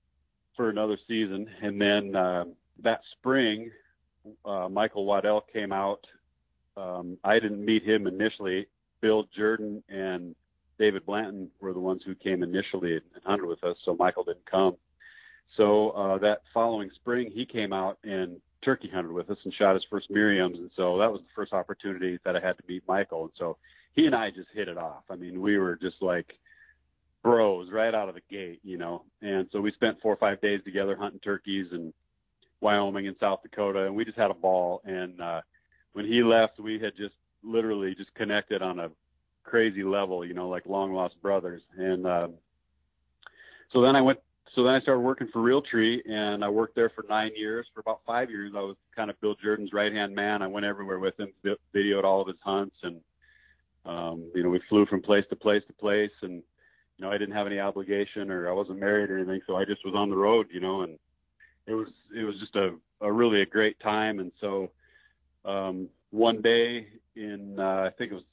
for 0.57 0.71
another 0.71 0.99
season, 1.09 1.49
and 1.63 1.81
then 1.81 2.17
uh, 2.17 2.45
that 2.83 3.01
spring, 3.13 3.71
uh, 4.45 4.69
Michael 4.69 5.05
Waddell 5.05 5.45
came 5.53 5.73
out. 5.73 6.01
Um, 6.77 7.19
I 7.25 7.39
didn't 7.39 7.65
meet 7.65 7.85
him 7.85 8.07
initially. 8.07 8.67
Bill 9.01 9.27
Jordan 9.37 9.83
and 9.89 10.35
David 10.79 11.07
Blanton 11.07 11.51
were 11.61 11.73
the 11.73 11.81
ones 11.81 12.03
who 12.05 12.15
came 12.15 12.43
initially 12.43 12.95
and 12.95 13.03
hunted 13.25 13.47
with 13.47 13.63
us, 13.65 13.77
so 13.85 13.95
Michael 13.95 14.25
didn't 14.25 14.51
come. 14.51 14.77
So 15.57 15.91
uh, 15.91 16.19
that 16.19 16.43
following 16.53 16.91
spring, 16.97 17.31
he 17.33 17.47
came 17.47 17.73
out 17.73 17.99
and 18.03 18.41
turkey 18.65 18.91
hunted 18.93 19.13
with 19.13 19.31
us 19.31 19.39
and 19.45 19.53
shot 19.55 19.75
his 19.75 19.85
first 19.91 20.11
Merriam's, 20.11 20.59
and 20.59 20.71
so 20.75 20.99
that 20.99 21.11
was 21.11 21.21
the 21.21 21.35
first 21.35 21.53
opportunity 21.53 22.19
that 22.25 22.35
I 22.35 22.41
had 22.41 22.57
to 22.57 22.65
meet 22.67 22.83
Michael. 22.89 23.25
And 23.25 23.33
so 23.39 23.57
he 23.95 24.07
and 24.07 24.15
I 24.15 24.31
just 24.31 24.49
hit 24.53 24.69
it 24.69 24.79
off. 24.79 25.05
I 25.11 25.17
mean, 25.17 25.41
we 25.41 25.59
were 25.59 25.77
just 25.77 25.97
like 26.01 26.35
bros 27.25 27.71
right 27.73 27.95
out 27.95 28.09
of 28.09 28.15
the 28.15 28.21
gate, 28.31 28.61
you 28.63 28.77
know. 28.77 29.03
And 29.23 29.49
so 29.51 29.61
we 29.61 29.73
spent 29.73 30.01
four 30.01 30.13
or 30.13 30.17
five 30.17 30.41
days 30.41 30.61
together 30.65 30.95
hunting 30.95 31.21
turkeys 31.21 31.67
in 31.73 31.93
Wyoming 32.61 33.09
and 33.09 33.17
South 33.19 33.41
Dakota, 33.43 33.87
and 33.87 33.97
we 33.97 34.05
just 34.05 34.19
had 34.19 34.31
a 34.31 34.35
ball. 34.35 34.83
And 34.85 35.21
uh, 35.21 35.41
when 35.95 36.05
he 36.05 36.23
left, 36.23 36.61
we 36.61 36.79
had 36.79 36.93
just 36.97 37.15
literally 37.43 37.95
just 37.97 38.15
connected 38.15 38.63
on 38.63 38.79
a 38.79 38.91
crazy 39.43 39.83
level, 39.83 40.25
you 40.25 40.35
know, 40.35 40.49
like 40.49 40.67
long 40.67 40.93
lost 40.93 41.21
brothers. 41.23 41.63
And 41.77 42.07
uh, 42.07 42.29
so 43.73 43.83
then 43.83 43.97
I 43.97 44.03
went. 44.03 44.21
So 44.55 44.63
then 44.63 44.75
I 44.75 44.81
started 44.81 45.01
working 45.01 45.29
for 45.33 45.41
Realtree, 45.41 45.99
and 46.09 46.45
I 46.45 46.49
worked 46.49 46.77
there 46.77 46.93
for 46.95 47.05
nine 47.09 47.33
years. 47.35 47.67
For 47.75 47.81
about 47.81 48.03
five 48.07 48.31
years, 48.31 48.53
I 48.57 48.61
was 48.61 48.77
kind 48.95 49.11
of 49.11 49.21
Bill 49.21 49.35
Jordan's 49.43 49.73
right 49.73 49.93
hand 49.93 50.15
man. 50.15 50.43
I 50.43 50.47
went 50.47 50.65
everywhere 50.65 51.01
with 51.01 51.19
him, 51.19 51.33
videoed 51.75 52.05
all 52.05 52.21
of 52.21 52.29
his 52.29 52.37
hunts, 52.41 52.77
and 52.85 53.01
um, 53.85 54.31
you 54.33 54.45
know, 54.45 54.51
we 54.51 54.61
flew 54.69 54.87
from 54.87 55.03
place 55.03 55.25
to 55.31 55.37
place 55.37 55.63
to 55.67 55.73
place, 55.73 56.13
and 56.23 56.41
you 56.97 57.05
know, 57.05 57.11
I 57.11 57.19
didn't 57.19 57.35
have 57.35 57.47
any 57.47 57.59
obligation 57.59 58.31
or 58.31 58.49
I 58.49 58.53
wasn't 58.53 58.81
married 58.81 59.11
or 59.11 59.19
anything, 59.19 59.41
so 59.47 59.57
I 59.57 59.65
just 59.65 59.85
was 59.85 59.95
on 59.97 60.11
the 60.11 60.17
road, 60.17 60.47
you 60.53 60.61
know, 60.61 60.83
and 60.83 60.99
it 61.67 61.75
was 61.75 61.89
it 62.17 62.25
was 62.25 62.39
just 62.39 62.55
a, 62.57 62.75
a 63.01 63.11
really 63.11 63.43
a 63.43 63.47
great 63.47 63.79
time. 63.81 64.21
And 64.21 64.33
so 64.41 64.71
um, 65.45 65.89
one 66.11 66.41
day 66.41 66.89
in 67.17 67.57
uh, 67.59 67.89
I 67.89 67.91
think 67.97 68.13
it 68.13 68.15
was 68.15 68.25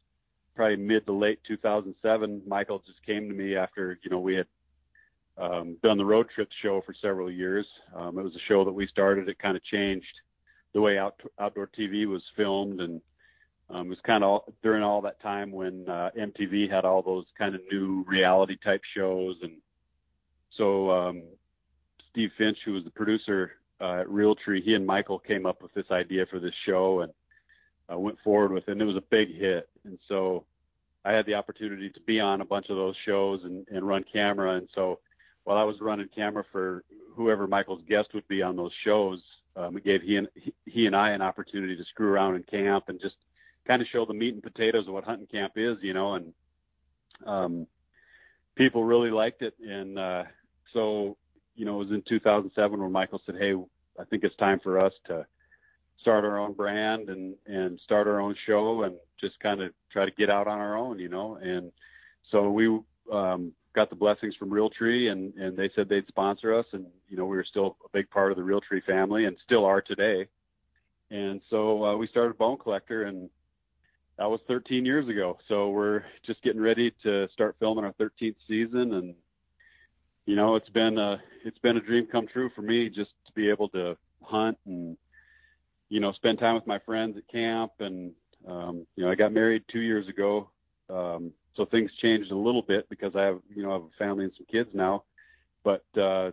probably 0.55 0.77
mid 0.77 1.05
to 1.07 1.13
late 1.13 1.39
2007, 1.47 2.41
Michael 2.47 2.83
just 2.85 3.03
came 3.05 3.27
to 3.29 3.35
me 3.35 3.55
after 3.55 3.97
you 4.03 4.11
know 4.11 4.19
we 4.19 4.35
had 4.35 4.47
um, 5.37 5.77
done 5.81 5.97
the 5.97 6.05
road 6.05 6.27
trip 6.33 6.49
show 6.61 6.81
for 6.85 6.93
several 7.01 7.31
years. 7.31 7.65
Um, 7.95 8.19
it 8.19 8.23
was 8.23 8.35
a 8.35 8.47
show 8.47 8.63
that 8.65 8.71
we 8.71 8.85
started. 8.87 9.27
It 9.27 9.39
kind 9.39 9.57
of 9.57 9.63
changed 9.63 10.05
the 10.73 10.81
way 10.81 10.97
out, 10.97 11.19
outdoor 11.39 11.67
TV 11.67 12.05
was 12.05 12.21
filmed 12.35 12.79
and 12.79 13.01
um, 13.73 13.87
it 13.87 13.89
was 13.89 13.99
kind 14.05 14.23
of 14.23 14.41
during 14.63 14.83
all 14.83 15.01
that 15.01 15.21
time 15.21 15.51
when 15.51 15.87
uh, 15.87 16.09
MTV 16.17 16.69
had 16.69 16.85
all 16.85 17.01
those 17.01 17.25
kind 17.37 17.55
of 17.55 17.61
new 17.71 18.05
reality 18.07 18.57
type 18.63 18.81
shows, 18.95 19.35
and 19.41 19.53
so 20.57 20.91
um, 20.91 21.23
Steve 22.11 22.31
Finch, 22.37 22.57
who 22.65 22.73
was 22.73 22.83
the 22.83 22.91
producer 22.91 23.51
uh, 23.79 24.01
at 24.01 24.07
Realtree, 24.07 24.63
he 24.63 24.73
and 24.73 24.85
Michael 24.85 25.19
came 25.19 25.45
up 25.45 25.61
with 25.61 25.73
this 25.73 25.89
idea 25.91 26.25
for 26.29 26.39
this 26.39 26.53
show 26.65 27.01
and 27.01 27.11
uh, 27.91 27.97
went 27.97 28.17
forward 28.23 28.51
with 28.51 28.67
it. 28.67 28.71
And 28.71 28.81
it 28.81 28.85
was 28.85 28.97
a 28.97 29.03
big 29.09 29.35
hit, 29.35 29.69
and 29.85 29.97
so 30.07 30.45
I 31.03 31.13
had 31.13 31.25
the 31.25 31.33
opportunity 31.33 31.89
to 31.89 31.99
be 32.01 32.19
on 32.19 32.41
a 32.41 32.45
bunch 32.45 32.67
of 32.69 32.75
those 32.75 32.95
shows 33.05 33.41
and, 33.43 33.67
and 33.69 33.87
run 33.87 34.05
camera. 34.11 34.57
And 34.57 34.67
so 34.75 34.99
while 35.43 35.57
I 35.57 35.63
was 35.63 35.77
running 35.81 36.09
camera 36.13 36.43
for 36.51 36.83
whoever 37.15 37.47
Michael's 37.47 37.81
guest 37.89 38.09
would 38.13 38.27
be 38.27 38.41
on 38.41 38.55
those 38.55 38.71
shows, 38.85 39.19
um, 39.55 39.77
it 39.77 39.83
gave 39.83 40.01
he 40.01 40.15
and 40.15 40.27
he, 40.35 40.53
he 40.65 40.85
and 40.85 40.95
I 40.95 41.11
an 41.11 41.21
opportunity 41.21 41.75
to 41.75 41.83
screw 41.85 42.07
around 42.07 42.35
in 42.35 42.43
camp 42.43 42.85
and 42.87 43.01
just 43.01 43.15
kind 43.67 43.81
of 43.81 43.87
show 43.91 44.05
the 44.05 44.13
meat 44.13 44.33
and 44.33 44.43
potatoes 44.43 44.87
of 44.87 44.93
what 44.93 45.03
hunting 45.03 45.27
camp 45.27 45.53
is, 45.55 45.77
you 45.81 45.93
know, 45.93 46.15
and 46.15 46.33
um, 47.25 47.67
people 48.55 48.83
really 48.83 49.11
liked 49.11 49.41
it. 49.41 49.53
And 49.59 49.97
uh, 49.97 50.23
so, 50.73 51.17
you 51.55 51.65
know, 51.65 51.75
it 51.75 51.85
was 51.85 51.91
in 51.91 52.03
2007 52.07 52.79
when 52.79 52.91
Michael 52.91 53.21
said, 53.25 53.35
"Hey, 53.37 53.53
I 53.99 54.03
think 54.05 54.23
it's 54.23 54.35
time 54.37 54.59
for 54.63 54.79
us 54.79 54.93
to 55.07 55.25
start 55.99 56.25
our 56.25 56.39
own 56.39 56.53
brand 56.53 57.09
and 57.09 57.35
and 57.45 57.79
start 57.83 58.07
our 58.07 58.19
own 58.19 58.35
show 58.47 58.83
and 58.83 58.95
just 59.19 59.39
kind 59.39 59.61
of 59.61 59.71
try 59.91 60.05
to 60.05 60.11
get 60.11 60.29
out 60.29 60.47
on 60.47 60.59
our 60.59 60.77
own, 60.77 60.99
you 60.99 61.09
know." 61.09 61.37
And 61.41 61.71
so 62.31 62.49
we 62.49 62.67
um, 63.11 63.53
got 63.73 63.89
the 63.89 63.95
blessings 63.95 64.35
from 64.35 64.49
Realtree, 64.49 65.11
and 65.11 65.33
and 65.35 65.57
they 65.57 65.69
said 65.75 65.87
they'd 65.89 66.07
sponsor 66.07 66.57
us, 66.57 66.65
and 66.73 66.85
you 67.09 67.17
know, 67.17 67.25
we 67.25 67.37
were 67.37 67.45
still 67.47 67.77
a 67.85 67.89
big 67.93 68.09
part 68.09 68.31
of 68.31 68.37
the 68.37 68.43
Realtree 68.43 68.83
family, 68.83 69.25
and 69.25 69.37
still 69.43 69.65
are 69.65 69.81
today. 69.81 70.27
And 71.09 71.41
so 71.49 71.83
uh, 71.83 71.97
we 71.97 72.07
started 72.07 72.37
Bone 72.37 72.57
Collector, 72.57 73.03
and 73.03 73.29
that 74.21 74.29
was 74.29 74.39
13 74.47 74.85
years 74.85 75.09
ago. 75.09 75.39
So 75.47 75.71
we're 75.71 76.03
just 76.23 76.43
getting 76.43 76.61
ready 76.61 76.93
to 77.01 77.27
start 77.33 77.55
filming 77.59 77.83
our 77.83 77.93
13th 77.93 78.35
season, 78.47 78.93
and 78.93 79.15
you 80.27 80.35
know, 80.35 80.55
it's 80.55 80.69
been 80.69 80.99
a 80.99 81.19
it's 81.43 81.57
been 81.57 81.77
a 81.77 81.81
dream 81.81 82.05
come 82.05 82.27
true 82.27 82.51
for 82.55 82.61
me 82.61 82.87
just 82.87 83.09
to 83.25 83.31
be 83.33 83.49
able 83.49 83.67
to 83.69 83.97
hunt 84.21 84.59
and 84.67 84.95
you 85.89 85.99
know 85.99 86.11
spend 86.11 86.37
time 86.37 86.53
with 86.53 86.67
my 86.67 86.77
friends 86.85 87.17
at 87.17 87.27
camp. 87.29 87.71
And 87.79 88.11
um, 88.47 88.85
you 88.95 89.03
know, 89.03 89.09
I 89.09 89.15
got 89.15 89.33
married 89.33 89.63
two 89.71 89.79
years 89.79 90.07
ago, 90.07 90.51
um, 90.87 91.31
so 91.55 91.65
things 91.65 91.89
changed 91.99 92.29
a 92.29 92.37
little 92.37 92.61
bit 92.61 92.87
because 92.89 93.15
I 93.15 93.23
have 93.23 93.39
you 93.49 93.63
know 93.63 93.71
I 93.71 93.73
have 93.73 93.81
a 93.81 93.97
family 93.97 94.25
and 94.25 94.33
some 94.37 94.45
kids 94.51 94.69
now. 94.71 95.03
But 95.63 95.83
uh, 95.99 96.29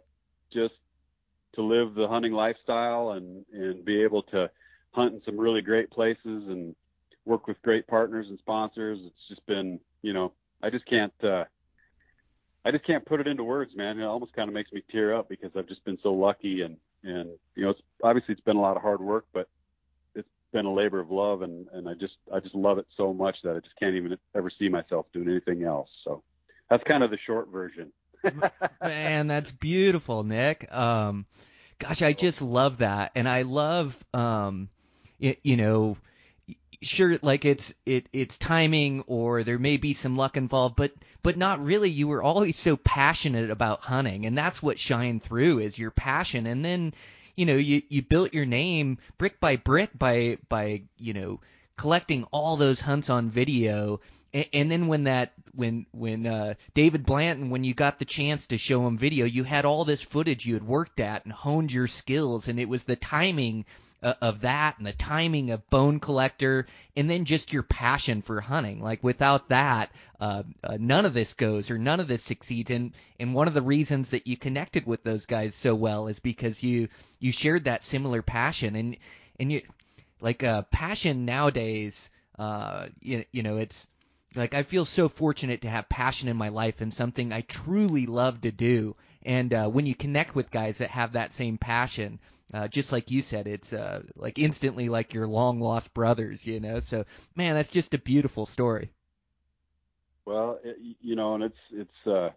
just 0.52 0.74
to 1.54 1.62
live 1.62 1.94
the 1.94 2.06
hunting 2.06 2.32
lifestyle 2.32 3.12
and 3.12 3.46
and 3.50 3.82
be 3.82 4.02
able 4.02 4.24
to 4.24 4.50
hunt 4.90 5.14
in 5.14 5.22
some 5.24 5.40
really 5.40 5.62
great 5.62 5.90
places 5.90 6.18
and 6.24 6.74
work 7.28 7.46
with 7.46 7.60
great 7.62 7.86
partners 7.86 8.26
and 8.28 8.38
sponsors. 8.38 8.98
It's 9.04 9.28
just 9.28 9.46
been, 9.46 9.78
you 10.02 10.12
know, 10.12 10.32
I 10.62 10.70
just 10.70 10.86
can't, 10.86 11.12
uh, 11.22 11.44
I 12.64 12.70
just 12.72 12.86
can't 12.86 13.04
put 13.04 13.20
it 13.20 13.28
into 13.28 13.44
words, 13.44 13.72
man. 13.76 13.98
It 14.00 14.04
almost 14.04 14.32
kind 14.32 14.48
of 14.48 14.54
makes 14.54 14.72
me 14.72 14.82
tear 14.90 15.14
up 15.14 15.28
because 15.28 15.50
I've 15.56 15.68
just 15.68 15.84
been 15.84 15.98
so 16.02 16.12
lucky 16.12 16.62
and, 16.62 16.76
and, 17.04 17.30
you 17.54 17.64
know, 17.64 17.70
it's 17.70 17.80
obviously 18.02 18.32
it's 18.32 18.42
been 18.42 18.56
a 18.56 18.60
lot 18.60 18.76
of 18.76 18.82
hard 18.82 19.00
work, 19.00 19.26
but 19.32 19.48
it's 20.14 20.28
been 20.52 20.66
a 20.66 20.72
labor 20.72 20.98
of 20.98 21.10
love 21.10 21.42
and, 21.42 21.68
and 21.72 21.88
I 21.88 21.94
just, 21.94 22.14
I 22.34 22.40
just 22.40 22.54
love 22.54 22.78
it 22.78 22.86
so 22.96 23.14
much 23.14 23.36
that 23.44 23.54
I 23.54 23.60
just 23.60 23.78
can't 23.78 23.94
even 23.94 24.16
ever 24.34 24.50
see 24.58 24.68
myself 24.68 25.06
doing 25.12 25.28
anything 25.28 25.62
else. 25.62 25.90
So 26.04 26.22
that's 26.70 26.82
kind 26.84 27.04
of 27.04 27.10
the 27.10 27.18
short 27.26 27.48
version. 27.48 27.92
Man, 28.82 29.28
that's 29.28 29.52
beautiful, 29.52 30.24
Nick. 30.24 30.72
Um, 30.74 31.26
gosh, 31.78 32.02
I 32.02 32.12
just 32.12 32.42
love 32.42 32.78
that. 32.78 33.12
And 33.14 33.28
I 33.28 33.42
love, 33.42 33.96
um, 34.12 34.68
you, 35.18 35.36
you 35.42 35.56
know, 35.56 35.96
sure 36.80 37.18
like 37.22 37.44
it's 37.44 37.74
it 37.84 38.08
it's 38.12 38.38
timing 38.38 39.02
or 39.06 39.42
there 39.42 39.58
may 39.58 39.76
be 39.76 39.92
some 39.92 40.16
luck 40.16 40.36
involved 40.36 40.76
but 40.76 40.92
but 41.22 41.36
not 41.36 41.62
really. 41.64 41.90
You 41.90 42.08
were 42.08 42.22
always 42.22 42.56
so 42.56 42.76
passionate 42.76 43.50
about 43.50 43.80
hunting 43.80 44.26
and 44.26 44.38
that's 44.38 44.62
what 44.62 44.78
shined 44.78 45.22
through 45.22 45.58
is 45.58 45.78
your 45.78 45.90
passion. 45.90 46.46
And 46.46 46.64
then 46.64 46.94
you 47.36 47.46
know 47.46 47.56
you 47.56 47.82
you 47.88 48.02
built 48.02 48.34
your 48.34 48.46
name 48.46 48.98
brick 49.18 49.40
by 49.40 49.56
brick 49.56 49.90
by 49.98 50.38
by 50.48 50.82
you 50.98 51.14
know 51.14 51.40
collecting 51.76 52.24
all 52.24 52.56
those 52.56 52.80
hunts 52.80 53.10
on 53.10 53.30
video. 53.30 54.00
And, 54.32 54.46
and 54.52 54.72
then 54.72 54.86
when 54.86 55.04
that 55.04 55.32
when 55.54 55.86
when 55.90 56.26
uh 56.26 56.54
David 56.74 57.04
Blanton 57.04 57.50
when 57.50 57.64
you 57.64 57.74
got 57.74 57.98
the 57.98 58.04
chance 58.04 58.46
to 58.48 58.58
show 58.58 58.86
him 58.86 58.96
video 58.96 59.26
you 59.26 59.42
had 59.42 59.64
all 59.64 59.84
this 59.84 60.02
footage 60.02 60.46
you 60.46 60.54
had 60.54 60.66
worked 60.66 61.00
at 61.00 61.24
and 61.24 61.32
honed 61.32 61.72
your 61.72 61.88
skills 61.88 62.46
and 62.46 62.60
it 62.60 62.68
was 62.68 62.84
the 62.84 62.96
timing 62.96 63.64
uh, 64.02 64.14
of 64.20 64.40
that 64.42 64.78
and 64.78 64.86
the 64.86 64.92
timing 64.92 65.50
of 65.50 65.68
Bone 65.70 65.98
Collector 66.00 66.66
and 66.96 67.10
then 67.10 67.24
just 67.24 67.52
your 67.52 67.62
passion 67.62 68.22
for 68.22 68.40
hunting. 68.40 68.80
Like 68.80 69.02
without 69.02 69.48
that, 69.48 69.90
uh, 70.20 70.44
uh, 70.62 70.76
none 70.78 71.04
of 71.04 71.14
this 71.14 71.34
goes 71.34 71.70
or 71.70 71.78
none 71.78 72.00
of 72.00 72.08
this 72.08 72.22
succeeds. 72.22 72.70
And 72.70 72.92
and 73.18 73.34
one 73.34 73.48
of 73.48 73.54
the 73.54 73.62
reasons 73.62 74.10
that 74.10 74.26
you 74.26 74.36
connected 74.36 74.86
with 74.86 75.02
those 75.02 75.26
guys 75.26 75.54
so 75.54 75.74
well 75.74 76.06
is 76.06 76.20
because 76.20 76.62
you 76.62 76.88
you 77.18 77.32
shared 77.32 77.64
that 77.64 77.82
similar 77.82 78.22
passion 78.22 78.76
and 78.76 78.96
and 79.40 79.52
you 79.52 79.62
like 80.20 80.42
uh, 80.44 80.62
passion 80.62 81.24
nowadays. 81.24 82.10
Uh, 82.38 82.86
you, 83.00 83.24
you 83.32 83.42
know 83.42 83.56
it's 83.56 83.88
like 84.36 84.54
I 84.54 84.62
feel 84.62 84.84
so 84.84 85.08
fortunate 85.08 85.62
to 85.62 85.70
have 85.70 85.88
passion 85.88 86.28
in 86.28 86.36
my 86.36 86.50
life 86.50 86.80
and 86.80 86.92
something 86.92 87.32
I 87.32 87.40
truly 87.40 88.06
love 88.06 88.42
to 88.42 88.52
do. 88.52 88.94
And 89.24 89.52
uh, 89.52 89.68
when 89.68 89.86
you 89.86 89.94
connect 89.94 90.34
with 90.34 90.50
guys 90.50 90.78
that 90.78 90.90
have 90.90 91.12
that 91.12 91.32
same 91.32 91.58
passion, 91.58 92.20
uh, 92.52 92.68
just 92.68 92.92
like 92.92 93.10
you 93.10 93.22
said, 93.22 93.46
it's 93.46 93.72
uh, 93.72 94.02
like 94.16 94.38
instantly 94.38 94.88
like 94.88 95.12
your 95.12 95.26
long 95.26 95.60
lost 95.60 95.92
brothers, 95.92 96.46
you 96.46 96.60
know. 96.60 96.80
So, 96.80 97.04
man, 97.36 97.54
that's 97.54 97.70
just 97.70 97.94
a 97.94 97.98
beautiful 97.98 98.46
story. 98.46 98.90
Well, 100.24 100.58
it, 100.64 100.76
you 101.00 101.16
know, 101.16 101.34
and 101.34 101.44
it's 101.44 101.58
it's 101.72 102.06
uh, 102.06 102.30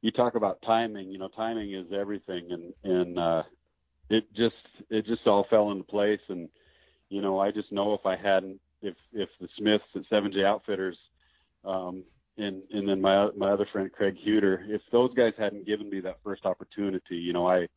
you 0.00 0.10
talk 0.10 0.34
about 0.34 0.62
timing. 0.62 1.10
You 1.10 1.18
know, 1.18 1.28
timing 1.28 1.74
is 1.74 1.86
everything, 1.92 2.50
and 2.50 2.74
and 2.84 3.18
uh, 3.18 3.42
it 4.08 4.24
just 4.34 4.54
it 4.90 5.06
just 5.06 5.26
all 5.26 5.46
fell 5.50 5.70
into 5.70 5.84
place. 5.84 6.20
And 6.28 6.48
you 7.10 7.20
know, 7.20 7.38
I 7.38 7.50
just 7.50 7.70
know 7.70 7.94
if 7.94 8.06
I 8.06 8.16
hadn't, 8.16 8.60
if 8.80 8.94
if 9.12 9.28
the 9.40 9.48
Smiths 9.58 9.84
at 9.94 10.02
Seven 10.08 10.32
J 10.32 10.44
Outfitters, 10.44 10.96
um, 11.66 12.02
and 12.38 12.62
and 12.70 12.88
then 12.88 13.00
my 13.00 13.28
my 13.36 13.50
other 13.50 13.66
friend 13.72 13.92
Craig 13.92 14.16
Huter, 14.26 14.66
if 14.68 14.80
those 14.90 15.12
guys 15.14 15.32
hadn't 15.36 15.66
given 15.66 15.90
me 15.90 16.00
that 16.00 16.18
first 16.24 16.46
opportunity, 16.46 17.16
you 17.16 17.32
know, 17.32 17.46
I 17.46 17.68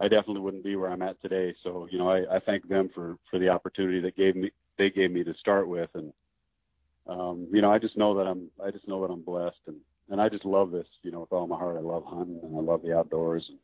I 0.00 0.08
definitely 0.08 0.40
wouldn't 0.40 0.64
be 0.64 0.76
where 0.76 0.90
I'm 0.90 1.02
at 1.02 1.20
today. 1.20 1.54
So 1.62 1.88
you 1.90 1.98
know, 1.98 2.10
I, 2.10 2.36
I 2.36 2.40
thank 2.40 2.68
them 2.68 2.90
for 2.94 3.16
for 3.30 3.38
the 3.38 3.48
opportunity 3.48 4.00
that 4.00 4.16
gave 4.16 4.36
me 4.36 4.50
they 4.76 4.90
gave 4.90 5.10
me 5.10 5.24
to 5.24 5.34
start 5.34 5.68
with, 5.68 5.90
and 5.94 6.12
um, 7.06 7.48
you 7.52 7.62
know, 7.62 7.72
I 7.72 7.78
just 7.78 7.96
know 7.96 8.16
that 8.16 8.26
I'm 8.26 8.50
I 8.64 8.70
just 8.70 8.86
know 8.86 9.06
that 9.06 9.12
I'm 9.12 9.22
blessed, 9.22 9.60
and 9.66 9.76
and 10.10 10.20
I 10.20 10.28
just 10.28 10.44
love 10.44 10.70
this, 10.70 10.86
you 11.02 11.10
know, 11.10 11.20
with 11.20 11.32
all 11.32 11.46
my 11.46 11.58
heart. 11.58 11.76
I 11.76 11.80
love 11.80 12.04
hunting 12.06 12.40
and 12.42 12.56
I 12.56 12.60
love 12.60 12.82
the 12.82 12.96
outdoors, 12.96 13.44
and 13.48 13.58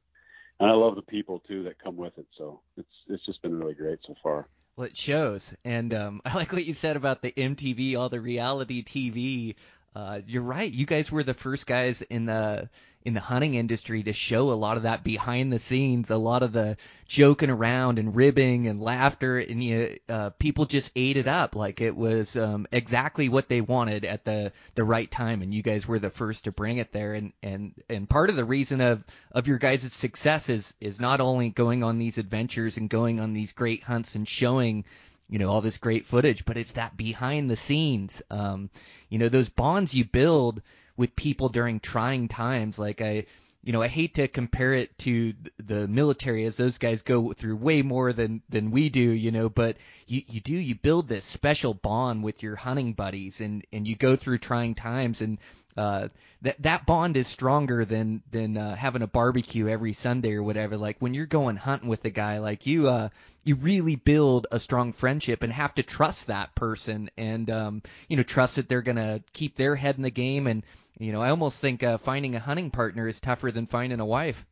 and 0.60 0.70
I 0.70 0.74
love 0.74 0.94
the 0.94 1.02
people 1.02 1.40
too 1.40 1.64
that 1.64 1.82
come 1.82 1.96
with 1.96 2.16
it. 2.18 2.26
So 2.36 2.60
it's 2.76 2.88
it's 3.08 3.24
just 3.26 3.42
been 3.42 3.58
really 3.58 3.74
great 3.74 4.00
so 4.06 4.14
far. 4.22 4.48
Well, 4.76 4.88
it 4.88 4.96
shows, 4.96 5.54
and 5.64 5.94
um, 5.94 6.20
I 6.24 6.34
like 6.34 6.52
what 6.52 6.66
you 6.66 6.74
said 6.74 6.96
about 6.96 7.22
the 7.22 7.32
MTV, 7.32 7.96
all 7.96 8.08
the 8.08 8.20
reality 8.20 8.84
TV. 8.84 9.56
Uh, 9.94 10.20
you're 10.26 10.42
right. 10.42 10.72
You 10.72 10.86
guys 10.86 11.12
were 11.12 11.22
the 11.22 11.34
first 11.34 11.68
guys 11.68 12.02
in 12.02 12.26
the 12.26 12.68
in 13.04 13.12
the 13.12 13.20
hunting 13.20 13.54
industry 13.54 14.02
to 14.02 14.14
show 14.14 14.50
a 14.50 14.54
lot 14.54 14.78
of 14.78 14.84
that 14.84 15.04
behind 15.04 15.52
the 15.52 15.58
scenes, 15.58 16.08
a 16.08 16.16
lot 16.16 16.42
of 16.42 16.52
the 16.52 16.78
joking 17.06 17.50
around 17.50 17.98
and 17.98 18.16
ribbing 18.16 18.66
and 18.66 18.80
laughter, 18.80 19.38
and 19.38 19.62
you, 19.62 19.98
uh, 20.08 20.30
people 20.30 20.64
just 20.64 20.90
ate 20.96 21.18
it 21.18 21.28
up 21.28 21.54
like 21.54 21.82
it 21.82 21.94
was 21.94 22.34
um, 22.34 22.66
exactly 22.72 23.28
what 23.28 23.48
they 23.48 23.60
wanted 23.60 24.06
at 24.06 24.24
the 24.24 24.52
the 24.74 24.84
right 24.84 25.10
time, 25.10 25.42
and 25.42 25.52
you 25.52 25.62
guys 25.62 25.86
were 25.86 25.98
the 25.98 26.08
first 26.08 26.44
to 26.44 26.52
bring 26.52 26.78
it 26.78 26.92
there. 26.92 27.12
And 27.12 27.32
and 27.42 27.74
and 27.90 28.08
part 28.08 28.30
of 28.30 28.36
the 28.36 28.44
reason 28.44 28.80
of 28.80 29.04
of 29.32 29.48
your 29.48 29.58
guys' 29.58 29.92
success 29.92 30.48
is 30.48 30.72
is 30.80 30.98
not 30.98 31.20
only 31.20 31.50
going 31.50 31.84
on 31.84 31.98
these 31.98 32.16
adventures 32.16 32.78
and 32.78 32.88
going 32.88 33.20
on 33.20 33.34
these 33.34 33.52
great 33.52 33.82
hunts 33.82 34.14
and 34.14 34.26
showing 34.26 34.86
you 35.28 35.38
know 35.38 35.50
all 35.50 35.60
this 35.62 35.78
great 35.78 36.04
footage 36.04 36.44
but 36.44 36.58
it's 36.58 36.72
that 36.72 36.98
behind 36.98 37.50
the 37.50 37.56
scenes 37.56 38.22
um 38.30 38.68
you 39.08 39.18
know 39.18 39.30
those 39.30 39.48
bonds 39.48 39.94
you 39.94 40.04
build 40.04 40.60
with 40.96 41.16
people 41.16 41.48
during 41.48 41.80
trying 41.80 42.28
times. 42.28 42.78
Like 42.78 43.00
i 43.00 43.26
you 43.64 43.72
know 43.72 43.82
i 43.82 43.88
hate 43.88 44.14
to 44.14 44.28
compare 44.28 44.74
it 44.74 44.96
to 44.98 45.32
the 45.56 45.88
military 45.88 46.44
as 46.44 46.56
those 46.56 46.78
guys 46.78 47.02
go 47.02 47.32
through 47.32 47.56
way 47.56 47.82
more 47.82 48.12
than 48.12 48.42
than 48.50 48.70
we 48.70 48.90
do 48.90 49.00
you 49.00 49.30
know 49.30 49.48
but 49.48 49.76
you 50.06 50.22
you 50.28 50.40
do 50.40 50.54
you 50.54 50.74
build 50.74 51.08
this 51.08 51.24
special 51.24 51.74
bond 51.74 52.22
with 52.22 52.42
your 52.42 52.56
hunting 52.56 52.92
buddies 52.92 53.40
and 53.40 53.64
and 53.72 53.86
you 53.86 53.96
go 53.96 54.16
through 54.16 54.38
trying 54.38 54.74
times 54.74 55.20
and 55.20 55.38
uh 55.76 56.08
that 56.42 56.62
that 56.62 56.86
bond 56.86 57.16
is 57.16 57.26
stronger 57.26 57.84
than 57.84 58.22
than 58.30 58.56
uh, 58.56 58.76
having 58.76 59.02
a 59.02 59.06
barbecue 59.06 59.66
every 59.66 59.94
Sunday 59.94 60.34
or 60.34 60.42
whatever. 60.42 60.76
Like 60.76 60.98
when 60.98 61.14
you're 61.14 61.24
going 61.26 61.56
hunting 61.56 61.88
with 61.88 62.04
a 62.04 62.10
guy, 62.10 62.38
like 62.38 62.66
you 62.66 62.88
uh 62.88 63.08
you 63.44 63.56
really 63.56 63.96
build 63.96 64.46
a 64.52 64.60
strong 64.60 64.92
friendship 64.92 65.42
and 65.42 65.52
have 65.52 65.74
to 65.76 65.82
trust 65.82 66.26
that 66.26 66.54
person 66.54 67.10
and 67.16 67.50
um 67.50 67.82
you 68.08 68.16
know 68.16 68.22
trust 68.22 68.56
that 68.56 68.68
they're 68.68 68.82
gonna 68.82 69.22
keep 69.32 69.56
their 69.56 69.74
head 69.74 69.96
in 69.96 70.02
the 70.02 70.10
game 70.10 70.46
and 70.46 70.64
you 70.98 71.12
know 71.12 71.22
I 71.22 71.30
almost 71.30 71.60
think 71.60 71.82
uh, 71.82 71.98
finding 71.98 72.36
a 72.36 72.40
hunting 72.40 72.70
partner 72.70 73.08
is 73.08 73.20
tougher 73.20 73.50
than 73.50 73.66
finding 73.66 74.00
a 74.00 74.06
wife. 74.06 74.44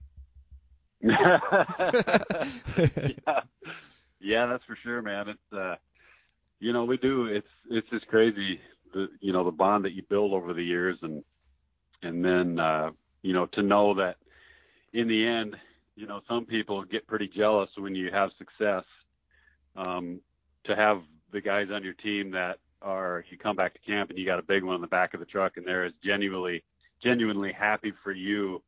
yeah. 1.02 1.38
yeah, 4.22 4.46
that's 4.46 4.64
for 4.64 4.76
sure, 4.82 5.02
man. 5.02 5.28
It's 5.28 5.52
uh 5.52 5.76
you 6.62 6.72
know 6.72 6.84
we 6.84 6.96
do 6.96 7.26
it's 7.26 7.46
it's 7.70 7.88
just 7.90 8.06
crazy 8.06 8.60
the 8.94 9.08
you 9.20 9.32
know 9.32 9.44
the 9.44 9.50
bond 9.50 9.84
that 9.84 9.92
you 9.92 10.02
build 10.08 10.32
over 10.32 10.54
the 10.54 10.62
years 10.62 10.96
and 11.02 11.22
and 12.02 12.24
then 12.24 12.58
uh 12.58 12.90
you 13.22 13.32
know 13.34 13.46
to 13.46 13.62
know 13.62 13.94
that 13.94 14.16
in 14.92 15.08
the 15.08 15.26
end 15.26 15.56
you 15.96 16.06
know 16.06 16.20
some 16.28 16.46
people 16.46 16.84
get 16.84 17.06
pretty 17.06 17.28
jealous 17.28 17.68
when 17.76 17.94
you 17.94 18.10
have 18.12 18.30
success 18.38 18.84
um 19.76 20.20
to 20.64 20.76
have 20.76 21.02
the 21.32 21.40
guys 21.40 21.66
on 21.72 21.82
your 21.82 21.94
team 21.94 22.30
that 22.30 22.58
are 22.80 23.24
you 23.28 23.36
come 23.36 23.56
back 23.56 23.72
to 23.72 23.80
camp 23.80 24.10
and 24.10 24.18
you 24.18 24.24
got 24.24 24.38
a 24.38 24.42
big 24.42 24.62
one 24.62 24.76
in 24.76 24.80
the 24.80 24.86
back 24.86 25.14
of 25.14 25.20
the 25.20 25.26
truck 25.26 25.56
and 25.56 25.66
they're 25.66 25.84
as 25.84 25.92
genuinely 26.04 26.62
genuinely 27.02 27.52
happy 27.52 27.92
for 28.04 28.12
you 28.12 28.62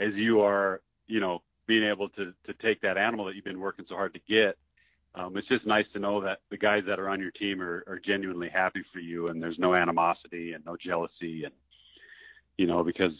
as 0.00 0.12
you 0.14 0.40
are 0.40 0.80
you 1.06 1.20
know 1.20 1.40
being 1.68 1.84
able 1.84 2.08
to 2.08 2.32
to 2.44 2.52
take 2.60 2.80
that 2.80 2.98
animal 2.98 3.24
that 3.24 3.36
you've 3.36 3.44
been 3.44 3.60
working 3.60 3.84
so 3.88 3.94
hard 3.94 4.12
to 4.12 4.20
get 4.28 4.56
um, 5.16 5.36
it's 5.36 5.48
just 5.48 5.66
nice 5.66 5.86
to 5.94 5.98
know 5.98 6.20
that 6.20 6.38
the 6.50 6.56
guys 6.56 6.82
that 6.86 6.98
are 7.00 7.08
on 7.08 7.20
your 7.20 7.30
team 7.30 7.60
are, 7.62 7.82
are 7.86 8.00
genuinely 8.04 8.48
happy 8.48 8.82
for 8.92 9.00
you 9.00 9.28
and 9.28 9.42
there's 9.42 9.58
no 9.58 9.74
animosity 9.74 10.52
and 10.52 10.64
no 10.64 10.76
jealousy 10.76 11.44
and 11.44 11.54
you 12.58 12.66
know 12.66 12.84
because 12.84 13.12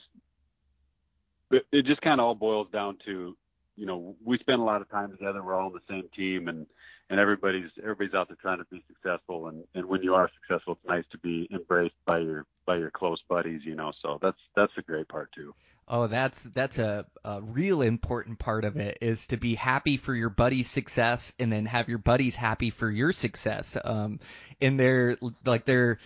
it, 1.50 1.64
it 1.72 1.86
just 1.86 2.00
kind 2.02 2.20
of 2.20 2.26
all 2.26 2.34
boils 2.34 2.68
down 2.72 2.98
to 3.06 3.36
you 3.76 3.86
know 3.86 4.14
we 4.24 4.38
spend 4.38 4.60
a 4.60 4.64
lot 4.64 4.80
of 4.80 4.90
time 4.90 5.10
together. 5.10 5.42
We're 5.42 5.54
all 5.54 5.66
on 5.66 5.72
the 5.72 5.80
same 5.88 6.08
team 6.14 6.48
and 6.48 6.66
and 7.10 7.20
everybody's 7.20 7.70
everybody's 7.82 8.14
out 8.14 8.28
there 8.28 8.36
trying 8.40 8.58
to 8.58 8.64
be 8.70 8.82
successful 8.88 9.48
and 9.48 9.64
and 9.74 9.86
when 9.86 10.02
you 10.02 10.14
are 10.14 10.30
successful 10.40 10.74
it's 10.74 10.88
nice 10.88 11.04
to 11.12 11.18
be 11.18 11.48
embraced 11.52 11.94
by 12.04 12.18
your 12.18 12.44
by 12.66 12.76
your 12.76 12.90
close 12.90 13.20
buddies 13.28 13.60
you 13.64 13.74
know 13.74 13.92
so 14.02 14.18
that's 14.20 14.38
that's 14.56 14.72
the 14.76 14.82
great 14.82 15.08
part 15.08 15.30
too 15.34 15.54
Oh, 15.88 16.08
that's 16.08 16.42
that's 16.42 16.78
a, 16.78 17.06
a 17.24 17.40
real 17.40 17.80
important 17.80 18.40
part 18.40 18.64
of 18.64 18.76
it 18.76 18.98
is 19.00 19.28
to 19.28 19.36
be 19.36 19.54
happy 19.54 19.96
for 19.96 20.14
your 20.14 20.30
buddy's 20.30 20.68
success 20.68 21.32
and 21.38 21.52
then 21.52 21.66
have 21.66 21.88
your 21.88 21.98
buddies 21.98 22.34
happy 22.34 22.70
for 22.70 22.90
your 22.90 23.12
success. 23.12 23.76
Um, 23.84 24.18
and 24.60 24.80
they're 24.80 25.16
like 25.44 25.64
they're 25.64 25.98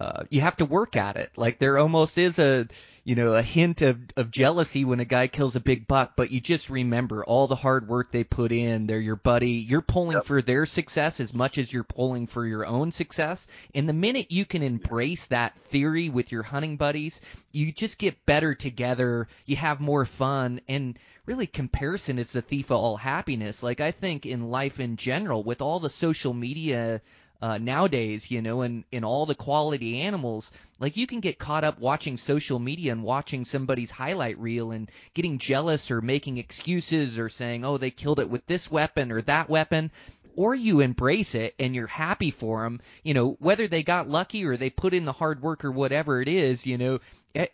uh, 0.00 0.24
you 0.30 0.40
have 0.40 0.56
to 0.56 0.64
work 0.64 0.96
at 0.96 1.16
it. 1.16 1.32
Like 1.36 1.58
there 1.58 1.76
almost 1.76 2.16
is 2.16 2.38
a 2.38 2.66
you 3.06 3.14
know 3.14 3.34
a 3.34 3.42
hint 3.42 3.82
of 3.82 4.00
of 4.16 4.32
jealousy 4.32 4.84
when 4.84 4.98
a 4.98 5.04
guy 5.04 5.28
kills 5.28 5.54
a 5.54 5.60
big 5.60 5.86
buck, 5.86 6.14
but 6.16 6.32
you 6.32 6.40
just 6.40 6.68
remember 6.68 7.24
all 7.24 7.46
the 7.46 7.54
hard 7.54 7.86
work 7.88 8.10
they 8.10 8.24
put 8.24 8.50
in. 8.50 8.88
They're 8.88 8.98
your 8.98 9.14
buddy. 9.14 9.52
You're 9.52 9.80
pulling 9.80 10.16
Yep. 10.16 10.24
for 10.24 10.42
their 10.42 10.66
success 10.66 11.20
as 11.20 11.32
much 11.32 11.56
as 11.56 11.72
you're 11.72 11.84
pulling 11.84 12.26
for 12.26 12.44
your 12.44 12.66
own 12.66 12.90
success. 12.90 13.46
And 13.76 13.88
the 13.88 13.92
minute 13.92 14.32
you 14.32 14.44
can 14.44 14.64
embrace 14.64 15.26
that 15.26 15.56
theory 15.70 16.08
with 16.08 16.32
your 16.32 16.42
hunting 16.42 16.76
buddies, 16.76 17.20
you 17.52 17.70
just 17.70 17.98
get 17.98 18.26
better 18.26 18.56
together. 18.56 19.28
You 19.44 19.54
have 19.54 19.80
more 19.80 20.04
fun 20.04 20.60
and 20.68 20.98
really 21.26 21.46
comparison 21.46 22.18
is 22.18 22.32
the 22.32 22.42
thief 22.42 22.70
of 22.70 22.78
all 22.78 22.96
happiness. 22.96 23.62
Like 23.62 23.80
I 23.80 23.92
think 23.92 24.26
in 24.26 24.50
life 24.50 24.80
in 24.80 24.96
general, 24.96 25.44
with 25.44 25.62
all 25.62 25.78
the 25.78 25.90
social 25.90 26.34
media 26.34 27.00
uh, 27.42 27.58
nowadays, 27.58 28.30
you 28.30 28.42
know, 28.42 28.62
and, 28.62 28.84
and 28.92 29.04
all 29.04 29.26
the 29.26 29.34
quality 29.34 30.00
animals, 30.00 30.50
like 30.78 30.96
you 30.96 31.06
can 31.06 31.20
get 31.20 31.38
caught 31.38 31.64
up 31.64 31.78
watching 31.78 32.16
social 32.16 32.58
media 32.58 32.92
and 32.92 33.02
watching 33.02 33.44
somebody's 33.44 33.90
highlight 33.90 34.38
reel 34.38 34.70
and 34.72 34.90
getting 35.14 35.38
jealous 35.38 35.90
or 35.90 36.00
making 36.00 36.38
excuses 36.38 37.18
or 37.18 37.28
saying, 37.28 37.64
oh, 37.64 37.78
they 37.78 37.90
killed 37.90 38.20
it 38.20 38.28
with 38.28 38.46
this 38.46 38.70
weapon 38.70 39.10
or 39.10 39.22
that 39.22 39.48
weapon. 39.48 39.90
Or 40.36 40.54
you 40.54 40.80
embrace 40.80 41.34
it 41.34 41.54
and 41.58 41.74
you're 41.74 41.86
happy 41.86 42.30
for 42.30 42.62
them, 42.62 42.82
you 43.02 43.14
know, 43.14 43.38
whether 43.40 43.68
they 43.68 43.82
got 43.82 44.06
lucky 44.06 44.44
or 44.44 44.58
they 44.58 44.68
put 44.68 44.92
in 44.92 45.06
the 45.06 45.12
hard 45.12 45.40
work 45.40 45.64
or 45.64 45.72
whatever 45.72 46.20
it 46.20 46.28
is, 46.28 46.66
you 46.66 46.76
know, 46.76 47.00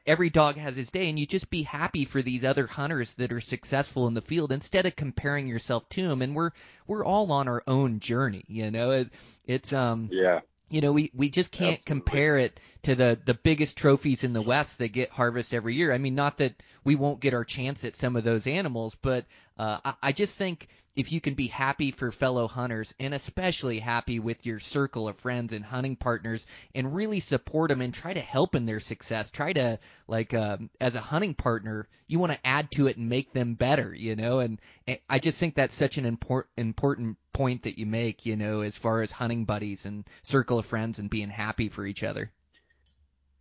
every 0.04 0.30
dog 0.30 0.56
has 0.56 0.76
his 0.76 0.90
day 0.90 1.08
and 1.08 1.16
you 1.16 1.24
just 1.24 1.48
be 1.48 1.62
happy 1.62 2.04
for 2.04 2.22
these 2.22 2.44
other 2.44 2.66
hunters 2.66 3.12
that 3.14 3.32
are 3.32 3.40
successful 3.40 4.08
in 4.08 4.14
the 4.14 4.20
field 4.20 4.50
instead 4.50 4.86
of 4.86 4.96
comparing 4.96 5.46
yourself 5.46 5.88
to 5.90 6.06
them 6.08 6.22
and 6.22 6.34
we're 6.34 6.50
we're 6.86 7.04
all 7.04 7.32
on 7.32 7.48
our 7.48 7.62
own 7.66 8.00
journey 8.00 8.44
you 8.48 8.70
know? 8.70 8.90
It, 8.90 9.10
it's 9.46 9.72
um 9.72 10.08
yeah 10.12 10.40
you 10.72 10.80
know 10.80 10.92
we 10.92 11.10
we 11.14 11.28
just 11.28 11.52
can't 11.52 11.78
Absolutely. 11.80 11.84
compare 11.84 12.38
it 12.38 12.58
to 12.82 12.94
the 12.94 13.18
the 13.26 13.34
biggest 13.34 13.76
trophies 13.76 14.24
in 14.24 14.32
the 14.32 14.42
west 14.42 14.78
that 14.78 14.88
get 14.88 15.10
harvest 15.10 15.52
every 15.52 15.74
year 15.74 15.92
i 15.92 15.98
mean 15.98 16.14
not 16.14 16.38
that 16.38 16.54
we 16.82 16.94
won't 16.94 17.20
get 17.20 17.34
our 17.34 17.44
chance 17.44 17.84
at 17.84 17.94
some 17.94 18.16
of 18.16 18.24
those 18.24 18.46
animals 18.46 18.96
but 19.02 19.26
uh 19.58 19.78
i, 19.84 19.94
I 20.02 20.12
just 20.12 20.36
think 20.36 20.68
if 20.94 21.10
you 21.10 21.20
can 21.20 21.34
be 21.34 21.46
happy 21.46 21.90
for 21.90 22.12
fellow 22.12 22.46
hunters 22.46 22.92
and 23.00 23.14
especially 23.14 23.78
happy 23.78 24.18
with 24.18 24.44
your 24.44 24.60
circle 24.60 25.08
of 25.08 25.16
friends 25.16 25.52
and 25.52 25.64
hunting 25.64 25.96
partners 25.96 26.46
and 26.74 26.94
really 26.94 27.20
support 27.20 27.70
them 27.70 27.80
and 27.80 27.94
try 27.94 28.12
to 28.12 28.20
help 28.20 28.54
in 28.54 28.66
their 28.66 28.80
success 28.80 29.30
try 29.30 29.52
to 29.52 29.78
like 30.06 30.34
um, 30.34 30.68
as 30.80 30.94
a 30.94 31.00
hunting 31.00 31.34
partner 31.34 31.88
you 32.06 32.18
want 32.18 32.32
to 32.32 32.46
add 32.46 32.70
to 32.70 32.86
it 32.86 32.96
and 32.96 33.08
make 33.08 33.32
them 33.32 33.54
better 33.54 33.94
you 33.94 34.16
know? 34.16 34.40
And, 34.40 34.60
and 34.86 34.98
i 35.08 35.18
just 35.18 35.38
think 35.38 35.54
that's 35.54 35.74
such 35.74 35.98
an 35.98 36.04
import, 36.04 36.48
important 36.56 37.16
point 37.32 37.62
that 37.62 37.78
you 37.78 37.86
make 37.86 38.26
you 38.26 38.36
know 38.36 38.60
as 38.60 38.76
far 38.76 39.02
as 39.02 39.10
hunting 39.10 39.44
buddies 39.44 39.86
and 39.86 40.06
circle 40.22 40.58
of 40.58 40.66
friends 40.66 40.98
and 40.98 41.08
being 41.08 41.30
happy 41.30 41.68
for 41.68 41.86
each 41.86 42.02
other 42.02 42.30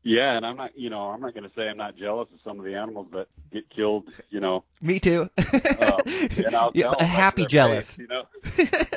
yeah 0.03 0.35
and 0.37 0.45
i'm 0.45 0.57
not 0.57 0.71
you 0.75 0.89
know 0.89 1.09
i'm 1.09 1.21
not 1.21 1.33
going 1.33 1.43
to 1.43 1.51
say 1.55 1.67
i'm 1.69 1.77
not 1.77 1.95
jealous 1.97 2.27
of 2.33 2.39
some 2.43 2.59
of 2.59 2.65
the 2.65 2.75
animals 2.75 3.07
that 3.11 3.27
get 3.51 3.69
killed 3.69 4.05
you 4.29 4.39
know 4.39 4.63
me 4.81 4.99
too 4.99 5.29
um, 5.77 6.15
and 6.45 6.55
I'll 6.55 6.71
Yeah, 6.73 6.83
tell 6.83 6.99
a 6.99 7.03
them 7.03 7.05
happy 7.05 7.45
jealous 7.45 7.87
face, 7.87 7.97
you 7.97 8.07
know 8.07 8.23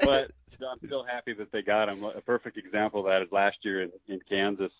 but 0.03 0.31
I'm 0.61 0.81
still 0.87 1.05
happy 1.05 1.35
that 1.35 1.53
they 1.53 1.63
got 1.63 1.89
him. 1.89 2.05
A 2.05 2.21
perfect 2.21 2.57
example 2.57 3.01
of 3.01 3.07
that 3.07 3.23
is 3.23 3.33
last 3.33 3.59
year 3.63 3.83
in, 3.83 3.91
in 4.09 4.21
Kansas. 4.29 4.73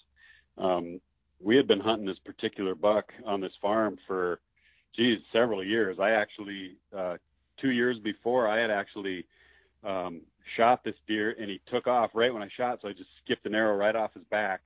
Um, 0.57 1.01
we 1.41 1.57
had 1.57 1.67
been 1.67 1.81
hunting 1.81 2.07
this 2.07 2.19
particular 2.25 2.75
buck 2.75 3.13
on 3.27 3.41
this 3.41 3.53
farm 3.61 3.99
for, 4.07 4.41
geez, 4.97 5.19
several 5.33 5.65
years. 5.65 5.99
I 6.01 6.11
actually, 6.13 6.77
uh, 6.97 7.17
two 7.61 7.71
years 7.71 7.99
before, 7.99 8.49
I 8.49 8.61
had 8.61 8.71
actually 8.71 9.27
um, 9.85 10.23
shot 10.57 10.85
this 10.85 10.95
deer 11.07 11.35
and 11.39 11.51
he 11.51 11.61
took 11.71 11.87
off 11.87 12.11
right 12.15 12.33
when 12.33 12.43
I 12.43 12.49
shot, 12.57 12.79
so 12.81 12.89
I 12.89 12.93
just 12.93 13.11
skipped 13.25 13.47
an 13.47 13.55
arrow 13.55 13.77
right 13.77 13.97
off 13.97 14.15
his 14.15 14.25
back. 14.31 14.63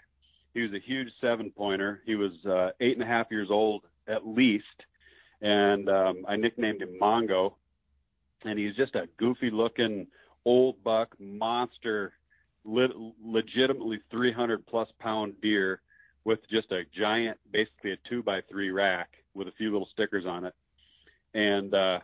He 0.55 0.63
was 0.63 0.73
a 0.73 0.81
huge 0.81 1.09
seven 1.21 1.51
pointer. 1.51 2.03
He 2.07 2.15
was 2.15 2.33
uh, 2.47 2.71
eight 2.81 2.95
and 2.95 3.03
a 3.03 3.07
half 3.07 3.27
years 3.31 3.49
old 3.51 3.83
at 4.07 4.27
least, 4.27 4.65
and 5.41 5.89
um, 5.89 6.25
I 6.27 6.37
nicknamed 6.37 6.83
him 6.83 6.97
Mongo. 7.01 7.55
And 8.45 8.59
he's 8.59 8.77
just 8.77 8.95
a 8.95 9.09
goofy 9.19 9.51
looking 9.51 10.07
old 10.45 10.83
buck 10.85 11.15
monster, 11.19 12.13
le- 12.65 13.13
legitimately 13.23 14.01
300 14.11 14.67
plus 14.67 14.89
pound 15.01 15.35
deer 15.43 15.81
with 16.25 16.39
just 16.51 16.71
a 16.73 16.83
giant, 16.97 17.39
basically 17.53 17.93
a 17.93 17.97
two 18.09 18.23
by 18.23 18.41
three 18.51 18.71
rack 18.71 19.09
with 19.35 19.49
a 19.49 19.53
few 19.53 19.73
little 19.73 19.89
stickers 19.93 20.25
on 20.27 20.45
it. 20.45 20.55
And 21.35 21.75
uh, 21.75 21.99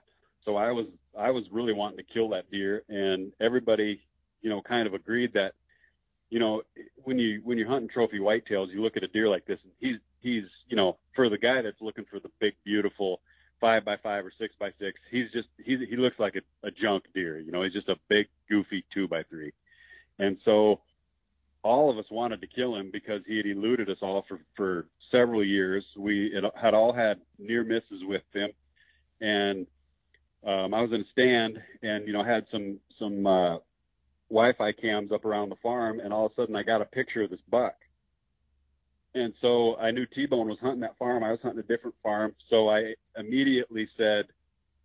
so 0.45 0.57
I 0.57 0.71
was 0.71 0.87
I 1.19 1.31
was 1.31 1.45
really 1.51 1.73
wanting 1.73 1.99
to 1.99 2.13
kill 2.13 2.29
that 2.31 2.51
deer, 2.51 2.83
and 2.89 3.33
everybody, 3.41 4.01
you 4.43 4.51
know, 4.51 4.61
kind 4.63 4.87
of 4.87 4.95
agreed 4.95 5.33
that, 5.35 5.53
you 6.35 6.41
know, 6.41 6.63
when 7.05 7.17
you 7.17 7.41
when 7.45 7.59
you're 7.59 7.69
hunting 7.69 7.89
trophy 7.89 8.19
whitetails, 8.19 8.73
you 8.73 8.83
look 8.83 8.97
at 8.97 9.05
a 9.05 9.07
deer 9.07 9.29
like 9.29 9.47
this, 9.47 9.61
and 9.63 9.73
he's 9.79 10.01
he's 10.21 10.43
you 10.67 10.77
know 10.77 10.97
for 11.15 11.29
the 11.29 11.39
guy 11.39 11.63
that's 11.63 11.81
looking 11.81 12.05
for 12.11 12.19
the 12.19 12.29
big 12.41 12.55
beautiful 12.65 13.21
five 13.61 13.85
by 13.85 13.95
five 14.03 14.27
or 14.27 14.33
six 14.37 14.53
by 14.59 14.71
six, 14.81 14.99
he's 15.13 15.31
just 15.33 15.47
he 15.65 15.77
he 15.89 15.95
looks 15.95 16.19
like 16.19 16.35
a, 16.35 16.67
a 16.67 16.73
junk 16.73 17.05
deer, 17.15 17.39
you 17.39 17.53
know, 17.53 17.63
he's 17.63 17.73
just 17.73 17.89
a 17.89 17.95
big 18.09 18.27
goofy 18.49 18.85
two 18.93 19.07
by 19.07 19.23
three, 19.31 19.53
and 20.19 20.37
so 20.45 20.81
all 21.63 21.89
of 21.89 21.99
us 21.99 22.11
wanted 22.11 22.41
to 22.41 22.49
kill 22.49 22.75
him 22.75 22.91
because 22.93 23.21
he 23.29 23.37
had 23.37 23.47
eluded 23.47 23.89
us 23.89 23.99
all 24.03 24.25
for 24.27 24.41
for 24.57 24.87
several 25.13 25.45
years. 25.45 25.85
We 25.97 26.37
had 26.61 26.75
all 26.75 26.93
had 26.93 27.21
near 27.39 27.63
misses 27.63 28.03
with 28.03 28.23
him, 28.35 28.51
and 29.21 29.69
um, 30.45 30.75
I 30.75 30.81
was 30.81 30.91
in 30.93 31.03
a 31.03 31.11
stand 31.13 31.63
and 31.83 32.09
you 32.09 32.13
know 32.13 32.25
had 32.25 32.45
some 32.51 32.81
some 32.99 33.25
uh, 33.25 33.59
Wi-Fi 34.35 34.73
cams 34.73 35.13
up 35.13 35.25
around 35.25 35.49
the 35.49 35.57
farm, 35.63 36.01
and 36.01 36.13
all 36.13 36.27
of 36.27 36.33
a 36.33 36.35
sudden 36.35 36.57
I 36.57 36.63
got 36.63 36.83
a 36.83 36.87
picture 36.87 37.23
of 37.23 37.31
this 37.31 37.41
buck. 37.49 37.75
And 39.15 39.33
so 39.41 39.77
I 39.77 39.93
knew 39.93 40.07
T-Bone 40.07 40.49
was 40.49 40.59
hunting 40.61 40.81
that 40.81 40.99
farm. 40.99 41.23
I 41.23 41.31
was 41.31 41.39
hunting 41.41 41.61
a 41.61 41.63
different 41.63 41.95
farm, 42.03 42.35
so 42.51 42.69
I 42.69 42.95
immediately 43.17 43.89
said, 43.97 44.25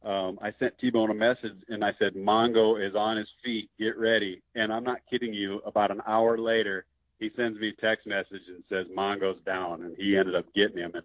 um, 0.03 0.37
I 0.41 0.53
sent 0.59 0.77
T-Bone 0.79 1.09
a 1.09 1.15
message 1.15 1.57
and 1.67 1.83
I 1.83 1.91
said, 1.97 2.13
Mongo 2.13 2.79
is 2.79 2.95
on 2.95 3.17
his 3.17 3.27
feet. 3.43 3.69
Get 3.79 3.97
ready. 3.97 4.41
And 4.55 4.71
I'm 4.71 4.83
not 4.83 4.99
kidding 5.09 5.33
you. 5.33 5.61
About 5.65 5.91
an 5.91 6.01
hour 6.07 6.37
later, 6.37 6.85
he 7.19 7.31
sends 7.35 7.59
me 7.59 7.69
a 7.69 7.81
text 7.81 8.07
message 8.07 8.43
and 8.47 8.63
says 8.69 8.85
Mongo's 8.95 9.41
down, 9.45 9.81
and 9.81 9.95
he 9.97 10.15
ended 10.15 10.35
up 10.35 10.45
getting 10.55 10.77
him. 10.77 10.91
And 10.93 11.03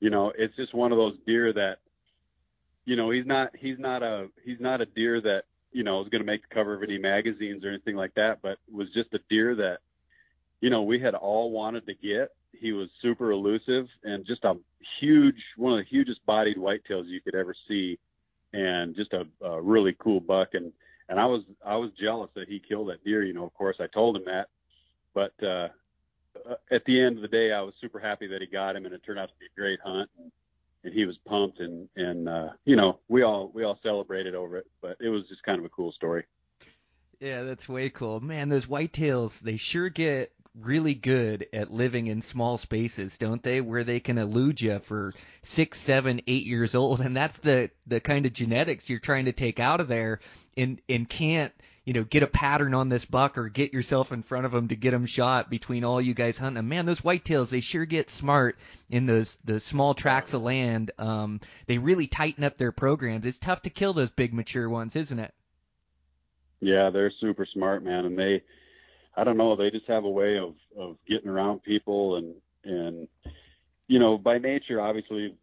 you 0.00 0.10
know, 0.10 0.32
it's 0.36 0.54
just 0.56 0.74
one 0.74 0.92
of 0.92 0.98
those 0.98 1.16
deer 1.26 1.52
that 1.52 1.78
you 2.84 2.96
know, 2.96 3.10
he's 3.10 3.26
not 3.26 3.50
he's 3.54 3.78
not 3.78 4.02
a 4.02 4.28
he's 4.44 4.60
not 4.60 4.80
a 4.80 4.86
deer 4.86 5.20
that 5.20 5.42
you 5.72 5.84
know 5.84 5.98
was 5.98 6.08
going 6.08 6.22
to 6.22 6.26
make 6.26 6.42
the 6.42 6.54
cover 6.54 6.74
of 6.74 6.82
any 6.82 6.98
magazines 6.98 7.64
or 7.64 7.68
anything 7.68 7.96
like 7.96 8.14
that, 8.14 8.38
but 8.42 8.58
was 8.70 8.88
just 8.94 9.12
a 9.14 9.18
deer 9.28 9.54
that 9.56 9.78
you 10.60 10.70
know 10.70 10.82
we 10.82 11.00
had 11.00 11.14
all 11.14 11.50
wanted 11.50 11.86
to 11.86 11.94
get. 11.94 12.30
He 12.52 12.72
was 12.72 12.88
super 13.02 13.30
elusive 13.30 13.86
and 14.04 14.26
just 14.26 14.44
a 14.44 14.54
huge 15.00 15.36
one 15.56 15.72
of 15.72 15.78
the 15.78 15.88
hugest 15.88 16.24
bodied 16.26 16.56
whitetails 16.56 17.06
you 17.06 17.20
could 17.20 17.34
ever 17.34 17.54
see, 17.68 17.98
and 18.52 18.96
just 18.96 19.12
a, 19.12 19.26
a 19.44 19.60
really 19.60 19.96
cool 19.98 20.20
buck. 20.20 20.48
And 20.54 20.72
and 21.08 21.20
I 21.20 21.26
was 21.26 21.42
I 21.64 21.76
was 21.76 21.90
jealous 22.00 22.30
that 22.34 22.48
he 22.48 22.60
killed 22.66 22.88
that 22.88 23.04
deer. 23.04 23.22
You 23.22 23.34
know, 23.34 23.44
of 23.44 23.54
course 23.54 23.76
I 23.80 23.86
told 23.86 24.16
him 24.16 24.24
that, 24.26 24.48
but 25.14 25.32
uh, 25.46 25.68
at 26.70 26.84
the 26.84 27.00
end 27.00 27.16
of 27.16 27.22
the 27.22 27.28
day, 27.28 27.52
I 27.52 27.60
was 27.60 27.74
super 27.80 27.98
happy 27.98 28.26
that 28.28 28.40
he 28.40 28.46
got 28.46 28.76
him, 28.76 28.84
and 28.84 28.94
it 28.94 29.02
turned 29.04 29.18
out 29.18 29.28
to 29.28 29.34
be 29.38 29.46
a 29.46 29.60
great 29.60 29.80
hunt. 29.84 30.10
And, 30.18 30.30
and 30.84 30.94
he 30.94 31.04
was 31.04 31.16
pumped 31.26 31.60
and 31.60 31.88
and 31.96 32.28
uh 32.28 32.48
you 32.64 32.76
know 32.76 32.98
we 33.08 33.22
all 33.22 33.50
we 33.54 33.64
all 33.64 33.78
celebrated 33.82 34.34
over 34.34 34.56
it 34.56 34.66
but 34.80 34.96
it 35.00 35.08
was 35.08 35.24
just 35.28 35.42
kind 35.42 35.58
of 35.58 35.64
a 35.64 35.68
cool 35.68 35.92
story 35.92 36.24
yeah 37.20 37.42
that's 37.42 37.68
way 37.68 37.90
cool 37.90 38.20
man 38.20 38.48
those 38.48 38.66
whitetails 38.66 39.40
they 39.40 39.56
sure 39.56 39.88
get 39.88 40.32
really 40.60 40.94
good 40.94 41.46
at 41.52 41.70
living 41.70 42.06
in 42.06 42.22
small 42.22 42.56
spaces, 42.56 43.18
don't 43.18 43.42
they? 43.42 43.60
Where 43.60 43.84
they 43.84 44.00
can 44.00 44.18
elude 44.18 44.60
you 44.60 44.78
for 44.80 45.14
six, 45.42 45.78
seven, 45.80 46.20
eight 46.26 46.46
years 46.46 46.74
old, 46.74 47.00
and 47.00 47.16
that's 47.16 47.38
the 47.38 47.70
the 47.86 48.00
kind 48.00 48.26
of 48.26 48.32
genetics 48.32 48.88
you're 48.88 48.98
trying 48.98 49.26
to 49.26 49.32
take 49.32 49.60
out 49.60 49.80
of 49.80 49.88
there, 49.88 50.20
and 50.56 50.80
and 50.88 51.08
can't 51.08 51.52
you 51.88 51.94
know, 51.94 52.04
get 52.04 52.22
a 52.22 52.26
pattern 52.26 52.74
on 52.74 52.90
this 52.90 53.06
buck 53.06 53.38
or 53.38 53.48
get 53.48 53.72
yourself 53.72 54.12
in 54.12 54.22
front 54.22 54.44
of 54.44 54.52
him 54.52 54.68
to 54.68 54.76
get 54.76 54.92
him 54.92 55.06
shot 55.06 55.48
between 55.48 55.84
all 55.84 56.02
you 56.02 56.12
guys 56.12 56.36
hunting. 56.36 56.68
Man, 56.68 56.84
those 56.84 57.00
whitetails, 57.00 57.48
they 57.48 57.60
sure 57.60 57.86
get 57.86 58.10
smart 58.10 58.58
in 58.90 59.06
those 59.06 59.38
the 59.42 59.58
small 59.58 59.94
tracts 59.94 60.34
of 60.34 60.42
land. 60.42 60.90
Um, 60.98 61.40
they 61.64 61.78
really 61.78 62.06
tighten 62.06 62.44
up 62.44 62.58
their 62.58 62.72
programs. 62.72 63.24
It's 63.24 63.38
tough 63.38 63.62
to 63.62 63.70
kill 63.70 63.94
those 63.94 64.10
big 64.10 64.34
mature 64.34 64.68
ones, 64.68 64.96
isn't 64.96 65.18
it? 65.18 65.32
Yeah, 66.60 66.90
they're 66.90 67.10
super 67.22 67.46
smart, 67.54 67.82
man, 67.82 68.04
and 68.04 68.18
they, 68.18 68.42
I 69.16 69.24
don't 69.24 69.38
know, 69.38 69.56
they 69.56 69.70
just 69.70 69.86
have 69.86 70.04
a 70.04 70.10
way 70.10 70.36
of 70.36 70.56
of 70.78 70.98
getting 71.08 71.30
around 71.30 71.62
people 71.62 72.16
and 72.16 72.34
and 72.64 73.08
you 73.86 73.98
know, 73.98 74.18
by 74.18 74.36
nature, 74.36 74.78
obviously, 74.78 75.34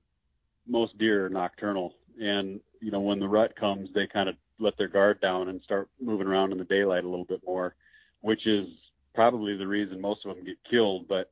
most 0.67 0.95
deer 0.99 1.25
are 1.25 1.29
nocturnal, 1.29 1.95
and 2.21 2.60
you 2.81 2.91
know, 2.91 2.99
when 2.99 3.17
the 3.17 3.27
rut 3.27 3.55
comes, 3.55 3.89
they 3.95 4.05
kind 4.05 4.29
of 4.29 4.36
let 4.59 4.77
their 4.77 4.87
guard 4.87 5.21
down 5.21 5.49
and 5.49 5.61
start 5.63 5.89
moving 6.01 6.27
around 6.27 6.51
in 6.51 6.57
the 6.57 6.65
daylight 6.65 7.03
a 7.03 7.09
little 7.09 7.25
bit 7.25 7.41
more, 7.45 7.75
which 8.21 8.47
is 8.47 8.67
probably 9.13 9.57
the 9.57 9.67
reason 9.67 9.99
most 9.99 10.25
of 10.25 10.35
them 10.35 10.45
get 10.45 10.57
killed. 10.69 11.07
But 11.07 11.31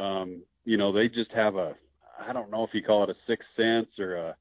um, 0.00 0.42
you 0.64 0.76
know, 0.76 0.92
they 0.92 1.08
just 1.08 1.32
have 1.32 1.56
a 1.56 1.74
I 2.18 2.32
don't 2.32 2.50
know 2.50 2.64
if 2.64 2.70
you 2.72 2.82
call 2.82 3.04
it 3.04 3.10
a 3.10 3.16
sixth 3.26 3.48
sense 3.56 3.88
or 3.98 4.16
a 4.16 4.36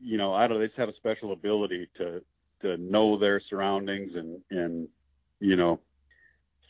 you 0.00 0.18
know, 0.18 0.34
I 0.34 0.46
don't 0.46 0.60
they 0.60 0.66
just 0.66 0.78
have 0.78 0.88
a 0.88 0.96
special 0.96 1.32
ability 1.32 1.88
to 1.98 2.22
to 2.62 2.76
know 2.78 3.18
their 3.18 3.40
surroundings 3.48 4.12
and 4.14 4.40
and 4.50 4.88
you 5.40 5.56
know 5.56 5.80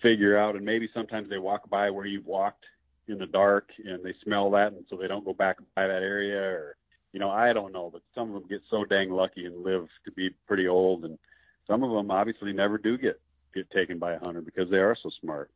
figure 0.02 0.36
out 0.36 0.56
and 0.56 0.64
maybe 0.64 0.88
sometimes 0.92 1.30
they 1.30 1.38
walk 1.38 1.68
by 1.70 1.88
where 1.90 2.06
you've 2.06 2.26
walked 2.26 2.64
in 3.08 3.18
the 3.18 3.26
dark 3.26 3.68
and 3.84 4.04
they 4.04 4.14
smell 4.22 4.50
that 4.50 4.72
and 4.72 4.84
so 4.90 4.96
they 4.96 5.06
don't 5.06 5.24
go 5.24 5.32
back 5.32 5.56
by 5.74 5.86
that 5.86 6.02
area 6.02 6.40
or 6.40 6.76
you 7.14 7.20
know, 7.20 7.30
I 7.30 7.52
don't 7.52 7.72
know, 7.72 7.90
but 7.92 8.02
some 8.12 8.34
of 8.34 8.34
them 8.34 8.48
get 8.48 8.62
so 8.68 8.84
dang 8.84 9.08
lucky 9.08 9.46
and 9.46 9.62
live 9.62 9.86
to 10.04 10.10
be 10.10 10.30
pretty 10.48 10.66
old, 10.66 11.04
and 11.04 11.16
some 11.64 11.84
of 11.84 11.92
them 11.92 12.10
obviously 12.10 12.52
never 12.52 12.76
do 12.76 12.98
get 12.98 13.20
get 13.54 13.70
taken 13.70 14.00
by 14.00 14.14
a 14.14 14.18
hunter 14.18 14.40
because 14.40 14.68
they 14.68 14.78
are 14.78 14.96
so 15.00 15.10
smart. 15.20 15.48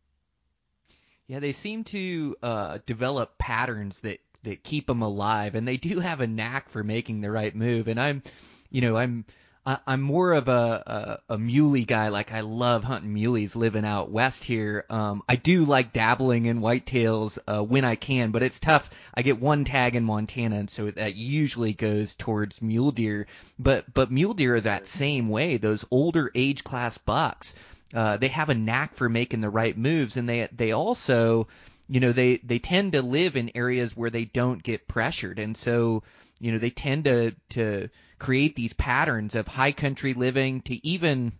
Yeah, 1.26 1.40
they 1.40 1.50
seem 1.50 1.82
to 1.84 2.36
uh, 2.44 2.78
develop 2.86 3.38
patterns 3.38 3.98
that 4.00 4.20
that 4.44 4.62
keep 4.62 4.86
them 4.86 5.02
alive, 5.02 5.56
and 5.56 5.66
they 5.66 5.76
do 5.76 5.98
have 5.98 6.20
a 6.20 6.28
knack 6.28 6.68
for 6.68 6.84
making 6.84 7.22
the 7.22 7.30
right 7.32 7.54
move. 7.56 7.88
And 7.88 7.98
I'm, 7.98 8.22
you 8.70 8.80
know, 8.80 8.96
I'm 8.96 9.24
I, 9.68 9.78
I'm 9.86 10.00
more 10.00 10.32
of 10.32 10.48
a, 10.48 11.20
a 11.28 11.34
a 11.34 11.38
muley 11.38 11.84
guy. 11.84 12.08
Like 12.08 12.32
I 12.32 12.40
love 12.40 12.84
hunting 12.84 13.12
muleys 13.12 13.54
living 13.54 13.84
out 13.84 14.10
west 14.10 14.42
here. 14.42 14.86
Um, 14.88 15.22
I 15.28 15.36
do 15.36 15.66
like 15.66 15.92
dabbling 15.92 16.46
in 16.46 16.60
whitetails 16.60 17.38
uh, 17.46 17.62
when 17.62 17.84
I 17.84 17.94
can, 17.94 18.30
but 18.30 18.42
it's 18.42 18.58
tough. 18.58 18.88
I 19.12 19.20
get 19.20 19.38
one 19.38 19.64
tag 19.64 19.94
in 19.94 20.04
Montana, 20.04 20.56
and 20.56 20.70
so 20.70 20.90
that 20.90 21.16
usually 21.16 21.74
goes 21.74 22.14
towards 22.14 22.62
mule 22.62 22.92
deer. 22.92 23.26
But 23.58 23.92
but 23.92 24.10
mule 24.10 24.32
deer 24.32 24.56
are 24.56 24.60
that 24.62 24.86
same 24.86 25.28
way. 25.28 25.58
Those 25.58 25.84
older 25.90 26.30
age 26.34 26.64
class 26.64 26.96
bucks, 26.96 27.54
uh, 27.92 28.16
they 28.16 28.28
have 28.28 28.48
a 28.48 28.54
knack 28.54 28.94
for 28.94 29.10
making 29.10 29.42
the 29.42 29.50
right 29.50 29.76
moves, 29.76 30.16
and 30.16 30.26
they 30.26 30.48
they 30.50 30.72
also 30.72 31.46
you 31.90 32.00
know 32.00 32.12
they 32.12 32.36
they 32.38 32.58
tend 32.58 32.92
to 32.92 33.02
live 33.02 33.36
in 33.36 33.50
areas 33.54 33.94
where 33.94 34.10
they 34.10 34.24
don't 34.24 34.62
get 34.62 34.88
pressured 34.88 35.38
and 35.38 35.56
so 35.56 36.02
you 36.40 36.52
know 36.52 36.58
they 36.58 36.70
tend 36.70 37.04
to 37.04 37.34
to 37.50 37.88
create 38.18 38.56
these 38.56 38.72
patterns 38.72 39.34
of 39.34 39.48
high 39.48 39.72
country 39.72 40.14
living 40.14 40.60
to 40.62 40.86
even 40.86 41.32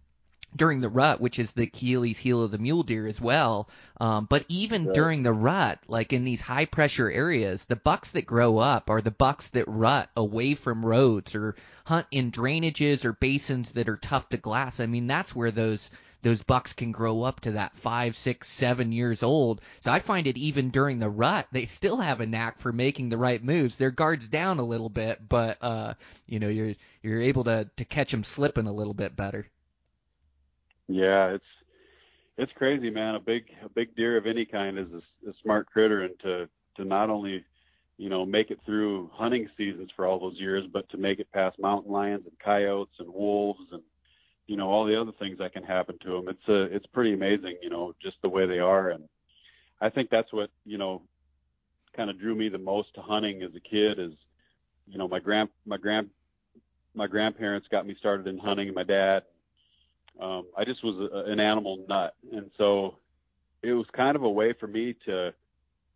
during 0.57 0.81
the 0.81 0.89
rut, 0.89 1.21
which 1.21 1.39
is 1.39 1.53
the 1.53 1.65
Achilles 1.65 2.19
heel 2.19 2.43
of 2.43 2.51
the 2.51 2.59
mule 2.59 2.83
deer 2.83 3.07
as 3.07 3.21
well. 3.21 3.69
Um, 4.01 4.27
but 4.29 4.45
even 4.49 4.87
right. 4.87 4.95
during 4.95 5.23
the 5.23 5.33
rut, 5.33 5.79
like 5.89 6.13
in 6.13 6.25
these 6.25 6.41
high 6.41 6.65
pressure 6.65 7.11
areas, 7.11 7.65
the 7.65 7.77
bucks 7.77 8.13
that 8.13 8.27
grow 8.27 8.59
up 8.59 8.89
are 8.91 9.03
the 9.03 9.11
bucks 9.11 9.51
that 9.51 9.69
rut 9.69 10.09
away 10.17 10.55
from 10.55 10.87
roads 10.87 11.35
or 11.35 11.55
hunt 11.85 12.07
in 12.11 12.31
drainages 12.33 13.05
or 13.05 13.13
basins 13.13 13.73
that 13.73 13.89
are 13.89 13.97
tough 13.97 14.29
to 14.31 14.37
glass. 14.37 14.81
I 14.81 14.87
mean, 14.87 15.07
that's 15.07 15.35
where 15.35 15.51
those 15.51 15.91
those 16.23 16.43
bucks 16.43 16.73
can 16.73 16.93
grow 16.93 17.23
up 17.23 17.41
to 17.41 17.53
that 17.53 17.77
five, 17.77 18.17
six, 18.17 18.49
seven 18.49 18.93
years 18.93 19.23
old. 19.23 19.61
So 19.81 19.91
I 19.91 20.01
find 20.01 20.27
it 20.27 20.37
even 20.37 20.71
during 20.71 20.99
the 20.99 21.09
rut, 21.09 21.47
they 21.53 21.65
still 21.65 21.99
have 21.99 22.21
a 22.21 22.27
knack 22.27 22.61
for 22.61 22.73
making 22.73 23.09
the 23.09 23.19
right 23.19 23.43
moves. 23.43 23.77
Their 23.77 23.91
guards 23.91 24.29
down 24.29 24.59
a 24.59 24.65
little 24.65 24.89
bit, 24.89 25.27
but 25.29 25.59
uh, 25.61 25.95
you 26.27 26.39
know, 26.41 26.49
you're 26.49 26.75
you're 27.03 27.23
able 27.23 27.45
to 27.45 27.71
to 27.77 27.85
catch 27.85 28.11
them 28.11 28.25
slipping 28.25 28.67
a 28.67 28.73
little 28.73 28.95
bit 28.95 29.15
better. 29.15 29.47
Yeah, 30.89 31.35
it's 31.35 31.45
it's 32.37 32.53
crazy, 32.53 32.91
man. 32.91 33.15
A 33.15 33.21
big 33.21 33.45
a 33.65 33.69
big 33.69 33.95
deer 33.95 34.17
of 34.17 34.27
any 34.27 34.45
kind 34.45 34.79
is 34.79 34.89
a, 34.93 35.31
a 35.31 35.35
smart 35.43 35.67
critter, 35.67 36.03
and 36.03 36.19
to 36.21 36.49
to 36.77 36.85
not 36.85 37.11
only 37.11 37.45
you 37.97 38.09
know 38.09 38.25
make 38.25 38.51
it 38.51 38.61
through 38.65 39.11
hunting 39.13 39.49
seasons 39.57 39.91
for 39.95 40.07
all 40.07 40.19
those 40.19 40.39
years, 40.39 40.65
but 40.73 40.89
to 40.91 40.97
make 40.97 41.19
it 41.21 41.31
past 41.33 41.59
mountain 41.59 41.93
lions 41.93 42.25
and 42.25 42.39
coyotes 42.39 42.95
and 42.99 43.13
wolves 43.13 43.67
and 43.73 43.83
you 44.49 44.57
know 44.57 44.69
all 44.69 44.85
the 44.85 45.01
other 45.01 45.13
things 45.19 45.39
that 45.39 45.53
can 45.53 45.63
happen 45.63 45.97
to 46.03 46.11
them. 46.11 46.29
It's 46.29 46.49
a 46.49 46.75
it's 46.75 46.87
pretty 46.87 47.13
amazing, 47.13 47.59
you 47.63 47.71
know, 47.71 47.95
just 48.03 48.17
the 48.23 48.29
way 48.29 48.47
they 48.47 48.59
are, 48.59 48.91
and 48.91 49.05
I 49.81 49.91
think 49.91 50.11
that's 50.11 50.33
what 50.33 50.51
you 50.65 50.79
know 50.79 51.03
kind 51.97 52.11
of 52.11 52.19
drew 52.19 52.35
me 52.35 52.49
the 52.49 52.59
most 52.59 52.95
to 52.95 53.03
hunting 53.03 53.43
as 53.43 53.51
a 53.55 53.61
kid 53.61 53.99
is 53.99 54.13
you 54.87 54.99
know 54.99 55.07
my 55.09 55.21
grand 55.21 55.49
my 55.67 55.77
grand 55.77 56.09
my 56.95 57.07
grandparents 57.07 57.69
got 57.71 57.87
me 57.87 57.95
started 57.99 58.27
in 58.27 58.39
hunting 58.39 58.69
and 58.69 58.75
my 58.75 58.85
dad 58.85 59.23
um 60.21 60.45
I 60.57 60.65
just 60.65 60.85
was 60.85 61.11
a, 61.13 61.31
an 61.31 61.41
animal 61.41 61.85
nut 61.89 62.15
and 62.33 62.51
so 62.57 62.99
it 63.63 63.73
was 63.73 63.87
kind 63.97 64.17
of 64.17 64.23
a 64.23 64.31
way 64.31 64.53
for 64.61 64.69
me 64.69 64.95
to 65.07 65.33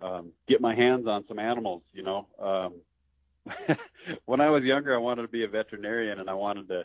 um 0.01 0.33
get 0.49 0.61
my 0.61 0.75
hands 0.75 1.07
on 1.07 1.25
some 1.29 1.39
animals 1.39 1.83
you 1.93 2.03
know 2.03 2.27
um 2.41 2.75
when 4.27 4.41
I 4.41 4.51
was 4.51 4.63
younger, 4.65 4.95
I 4.95 4.99
wanted 4.99 5.23
to 5.23 5.29
be 5.29 5.45
a 5.45 5.49
veterinarian, 5.49 6.21
and 6.21 6.29
I 6.29 6.35
wanted 6.35 6.69
to. 6.69 6.85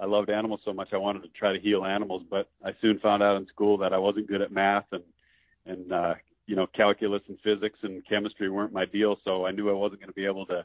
I 0.00 0.06
loved 0.06 0.30
animals 0.30 0.60
so 0.64 0.72
much, 0.72 0.88
I 0.92 0.96
wanted 0.96 1.22
to 1.22 1.28
try 1.28 1.52
to 1.52 1.60
heal 1.60 1.84
animals. 1.84 2.22
But 2.28 2.48
I 2.64 2.70
soon 2.80 2.98
found 3.00 3.22
out 3.22 3.36
in 3.36 3.46
school 3.46 3.78
that 3.78 3.92
I 3.92 3.98
wasn't 3.98 4.28
good 4.28 4.40
at 4.42 4.52
math, 4.52 4.86
and 4.92 5.04
and 5.66 5.92
uh, 5.92 6.14
you 6.46 6.56
know, 6.56 6.66
calculus 6.66 7.22
and 7.28 7.38
physics 7.44 7.78
and 7.82 8.06
chemistry 8.08 8.50
weren't 8.50 8.72
my 8.72 8.86
deal. 8.86 9.16
So 9.24 9.46
I 9.46 9.50
knew 9.50 9.70
I 9.70 9.74
wasn't 9.74 10.00
going 10.00 10.08
to 10.08 10.14
be 10.14 10.26
able 10.26 10.46
to 10.46 10.64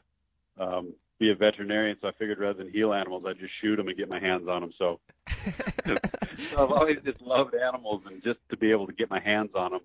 um, 0.58 0.94
be 1.18 1.30
a 1.30 1.34
veterinarian. 1.34 1.96
So 2.00 2.08
I 2.08 2.12
figured 2.12 2.38
rather 2.38 2.58
than 2.58 2.72
heal 2.72 2.92
animals, 2.92 3.24
I'd 3.26 3.38
just 3.38 3.52
shoot 3.60 3.76
them 3.76 3.88
and 3.88 3.96
get 3.96 4.08
my 4.08 4.20
hands 4.20 4.48
on 4.48 4.62
them. 4.62 4.72
So, 4.78 5.00
so 5.86 6.64
I've 6.64 6.72
always 6.72 7.00
just 7.02 7.20
loved 7.20 7.54
animals, 7.54 8.02
and 8.06 8.22
just 8.22 8.38
to 8.50 8.56
be 8.56 8.70
able 8.70 8.86
to 8.86 8.92
get 8.92 9.10
my 9.10 9.20
hands 9.20 9.50
on 9.54 9.72
them 9.72 9.82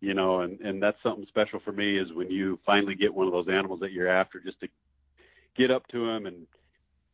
you 0.00 0.14
know, 0.14 0.40
and 0.40 0.60
and 0.60 0.82
that's 0.82 1.02
something 1.02 1.26
special 1.28 1.60
for 1.64 1.72
me 1.72 1.98
is 1.98 2.12
when 2.12 2.30
you 2.30 2.58
finally 2.66 2.94
get 2.94 3.14
one 3.14 3.26
of 3.26 3.32
those 3.32 3.48
animals 3.48 3.80
that 3.80 3.92
you're 3.92 4.08
after, 4.08 4.40
just 4.40 4.60
to 4.60 4.68
get 5.56 5.70
up 5.70 5.86
to 5.88 6.08
him 6.08 6.26
and 6.26 6.46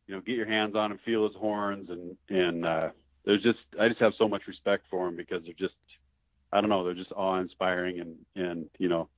you 0.07 0.15
know 0.15 0.21
get 0.21 0.35
your 0.35 0.47
hands 0.47 0.75
on 0.75 0.91
him, 0.91 0.99
feel 1.05 1.27
his 1.27 1.35
horns, 1.35 1.89
and 1.89 2.17
and 2.29 2.65
uh, 2.65 2.89
there's 3.25 3.43
just 3.43 3.59
I 3.79 3.87
just 3.87 4.01
have 4.01 4.13
so 4.17 4.27
much 4.27 4.43
respect 4.47 4.85
for 4.89 5.05
them 5.05 5.15
because 5.15 5.43
they're 5.43 5.53
just 5.53 5.75
I 6.51 6.61
don't 6.61 6.69
know 6.69 6.83
they're 6.83 6.93
just 6.93 7.11
awe 7.13 7.39
inspiring 7.39 7.99
and 7.99 8.15
and 8.35 8.69
you 8.77 8.89
know 8.89 9.09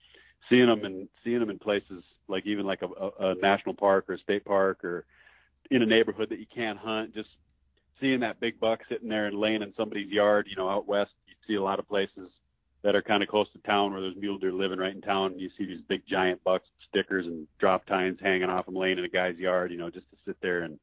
seeing 0.49 0.67
them 0.67 0.85
and 0.85 1.07
seeing 1.23 1.39
them 1.39 1.49
in 1.49 1.59
places 1.59 2.03
like 2.27 2.45
even 2.45 2.65
like 2.65 2.81
a, 2.81 2.87
a, 2.87 3.31
a 3.31 3.35
national 3.35 3.75
park 3.75 4.05
or 4.09 4.13
a 4.13 4.19
state 4.19 4.45
park 4.45 4.83
or 4.83 5.05
in 5.71 5.81
a 5.81 5.85
neighborhood 5.85 6.29
that 6.29 6.39
you 6.39 6.45
can't 6.53 6.77
hunt, 6.77 7.13
just 7.13 7.29
seeing 7.99 8.19
that 8.19 8.39
big 8.39 8.59
buck 8.59 8.81
sitting 8.89 9.09
there 9.09 9.27
and 9.27 9.39
laying 9.39 9.61
in 9.61 9.73
somebody's 9.75 10.09
yard, 10.09 10.47
you 10.49 10.55
know, 10.55 10.69
out 10.69 10.87
west, 10.87 11.11
you 11.27 11.33
see 11.47 11.55
a 11.55 11.61
lot 11.61 11.79
of 11.79 11.87
places 11.87 12.29
that 12.85 12.95
are 12.95 13.01
kind 13.01 13.23
of 13.23 13.29
close 13.29 13.47
to 13.51 13.57
town 13.67 13.91
where 13.91 13.99
there's 13.99 14.15
mule 14.15 14.37
deer 14.37 14.53
living 14.53 14.77
right 14.77 14.93
in 14.93 15.01
town. 15.01 15.31
And 15.31 15.41
you 15.41 15.49
see 15.57 15.65
these 15.65 15.81
big 15.81 16.03
giant 16.07 16.43
bucks, 16.43 16.67
stickers, 16.87 17.25
and 17.25 17.47
drop 17.57 17.87
tines 17.87 18.19
hanging 18.21 18.43
off 18.43 18.67
them 18.67 18.75
laying 18.75 18.99
in 18.99 19.03
a 19.03 19.09
guy's 19.09 19.37
yard. 19.37 19.71
You 19.71 19.77
know, 19.77 19.89
just 19.89 20.07
to 20.11 20.17
sit 20.23 20.37
there 20.39 20.61
and 20.61 20.79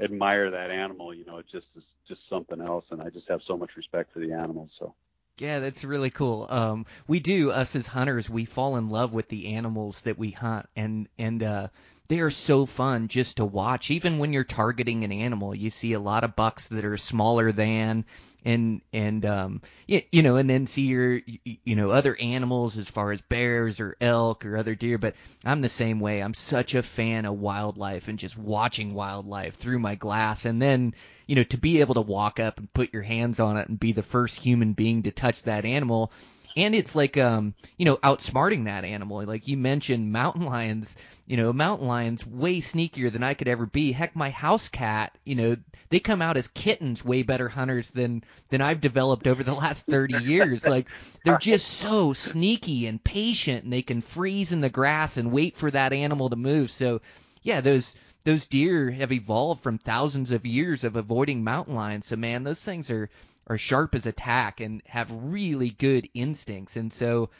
admire 0.00 0.52
that 0.52 0.70
animal. 0.70 1.12
You 1.12 1.24
know, 1.24 1.38
it's 1.38 1.50
just 1.50 1.66
it's 1.76 1.84
just 2.06 2.20
something 2.30 2.60
else. 2.60 2.84
And 2.92 3.02
I 3.02 3.10
just 3.10 3.28
have 3.28 3.40
so 3.48 3.56
much 3.56 3.70
respect 3.76 4.12
for 4.12 4.20
the 4.20 4.32
animals. 4.32 4.70
So. 4.78 4.94
Yeah, 5.38 5.58
that's 5.58 5.84
really 5.84 6.10
cool. 6.10 6.46
Um, 6.48 6.86
we 7.08 7.18
do 7.18 7.50
us 7.50 7.74
as 7.74 7.86
hunters, 7.86 8.30
we 8.30 8.44
fall 8.44 8.76
in 8.76 8.88
love 8.88 9.12
with 9.12 9.28
the 9.28 9.54
animals 9.54 10.02
that 10.02 10.18
we 10.18 10.30
hunt, 10.30 10.66
and 10.76 11.08
and 11.18 11.42
uh, 11.42 11.68
they 12.08 12.20
are 12.20 12.30
so 12.30 12.66
fun 12.66 13.08
just 13.08 13.38
to 13.38 13.44
watch. 13.44 13.90
Even 13.90 14.18
when 14.18 14.32
you're 14.32 14.44
targeting 14.44 15.02
an 15.02 15.12
animal, 15.12 15.54
you 15.54 15.70
see 15.70 15.94
a 15.94 16.00
lot 16.00 16.24
of 16.24 16.36
bucks 16.36 16.68
that 16.68 16.84
are 16.84 16.98
smaller 16.98 17.50
than, 17.50 18.04
and 18.44 18.80
and 18.92 19.26
um 19.26 19.62
you, 19.86 20.02
you 20.12 20.22
know 20.22 20.36
and 20.36 20.48
then 20.48 20.66
see 20.66 20.86
your 20.86 21.20
you 21.44 21.76
know 21.76 21.90
other 21.90 22.16
animals 22.20 22.78
as 22.78 22.88
far 22.88 23.12
as 23.12 23.20
bears 23.20 23.80
or 23.80 23.96
elk 24.00 24.44
or 24.46 24.56
other 24.56 24.74
deer 24.74 24.98
but 24.98 25.14
I'm 25.44 25.62
the 25.62 25.68
same 25.68 26.00
way. 26.00 26.20
I'm 26.20 26.34
such 26.34 26.74
a 26.74 26.82
fan 26.82 27.24
of 27.24 27.38
wildlife 27.40 28.08
and 28.08 28.18
just 28.18 28.36
watching 28.36 28.94
wildlife 28.94 29.54
through 29.54 29.78
my 29.78 29.94
glass. 29.94 30.44
And 30.44 30.60
then 30.60 30.94
you 31.26 31.36
know 31.36 31.44
to 31.44 31.56
be 31.56 31.80
able 31.80 31.94
to 31.94 32.00
walk 32.02 32.40
up 32.40 32.58
and 32.58 32.72
put 32.72 32.92
your 32.92 33.02
hands 33.02 33.40
on 33.40 33.56
it 33.56 33.68
and 33.68 33.80
be 33.80 33.92
the 33.92 34.02
first 34.02 34.38
human 34.38 34.74
being 34.74 35.04
to 35.04 35.10
touch 35.10 35.42
that 35.44 35.64
animal 35.64 36.12
and 36.56 36.74
it's 36.74 36.94
like 36.94 37.16
um 37.16 37.54
you 37.78 37.84
know 37.84 37.96
outsmarting 37.98 38.64
that 38.64 38.84
animal. 38.84 39.22
Like 39.24 39.48
you 39.48 39.56
mentioned 39.56 40.12
mountain 40.12 40.46
lions 40.46 40.96
you 41.26 41.36
know 41.36 41.52
mountain 41.52 41.86
lions 41.86 42.26
way 42.26 42.60
sneakier 42.60 43.10
than 43.10 43.22
i 43.22 43.34
could 43.34 43.48
ever 43.48 43.66
be. 43.66 43.92
Heck 43.92 44.16
my 44.16 44.30
house 44.30 44.68
cat 44.68 45.16
you 45.24 45.34
know 45.34 45.56
they 45.90 46.00
come 46.00 46.22
out 46.22 46.36
as 46.36 46.48
kittens 46.48 47.04
way 47.04 47.22
better 47.22 47.48
hunters 47.48 47.90
than 47.90 48.24
than 48.48 48.60
i've 48.60 48.80
developed 48.80 49.26
over 49.26 49.42
the 49.42 49.54
last 49.54 49.86
30 49.86 50.14
years. 50.14 50.66
Like 50.66 50.88
they're 51.22 51.36
just 51.36 51.66
so 51.68 52.12
sneaky 52.12 52.86
and 52.86 53.02
patient 53.02 53.64
and 53.64 53.72
they 53.72 53.82
can 53.82 54.00
freeze 54.00 54.52
in 54.52 54.60
the 54.60 54.70
grass 54.70 55.16
and 55.16 55.32
wait 55.32 55.56
for 55.56 55.70
that 55.70 55.92
animal 55.92 56.30
to 56.30 56.36
move. 56.36 56.70
So 56.70 57.00
yeah 57.42 57.60
those 57.60 57.94
those 58.24 58.46
deer 58.46 58.90
have 58.90 59.12
evolved 59.12 59.62
from 59.62 59.78
thousands 59.78 60.30
of 60.30 60.44
years 60.44 60.84
of 60.84 60.96
avoiding 60.96 61.42
mountain 61.44 61.74
lions. 61.74 62.06
So 62.06 62.16
man 62.16 62.44
those 62.44 62.62
things 62.62 62.90
are 62.90 63.08
are 63.50 63.58
sharp 63.58 63.96
as 63.96 64.06
a 64.06 64.12
tack 64.12 64.60
and 64.60 64.80
have 64.86 65.10
really 65.10 65.70
good 65.70 66.08
instincts. 66.14 66.76
And 66.76 66.92
so, 66.92 67.30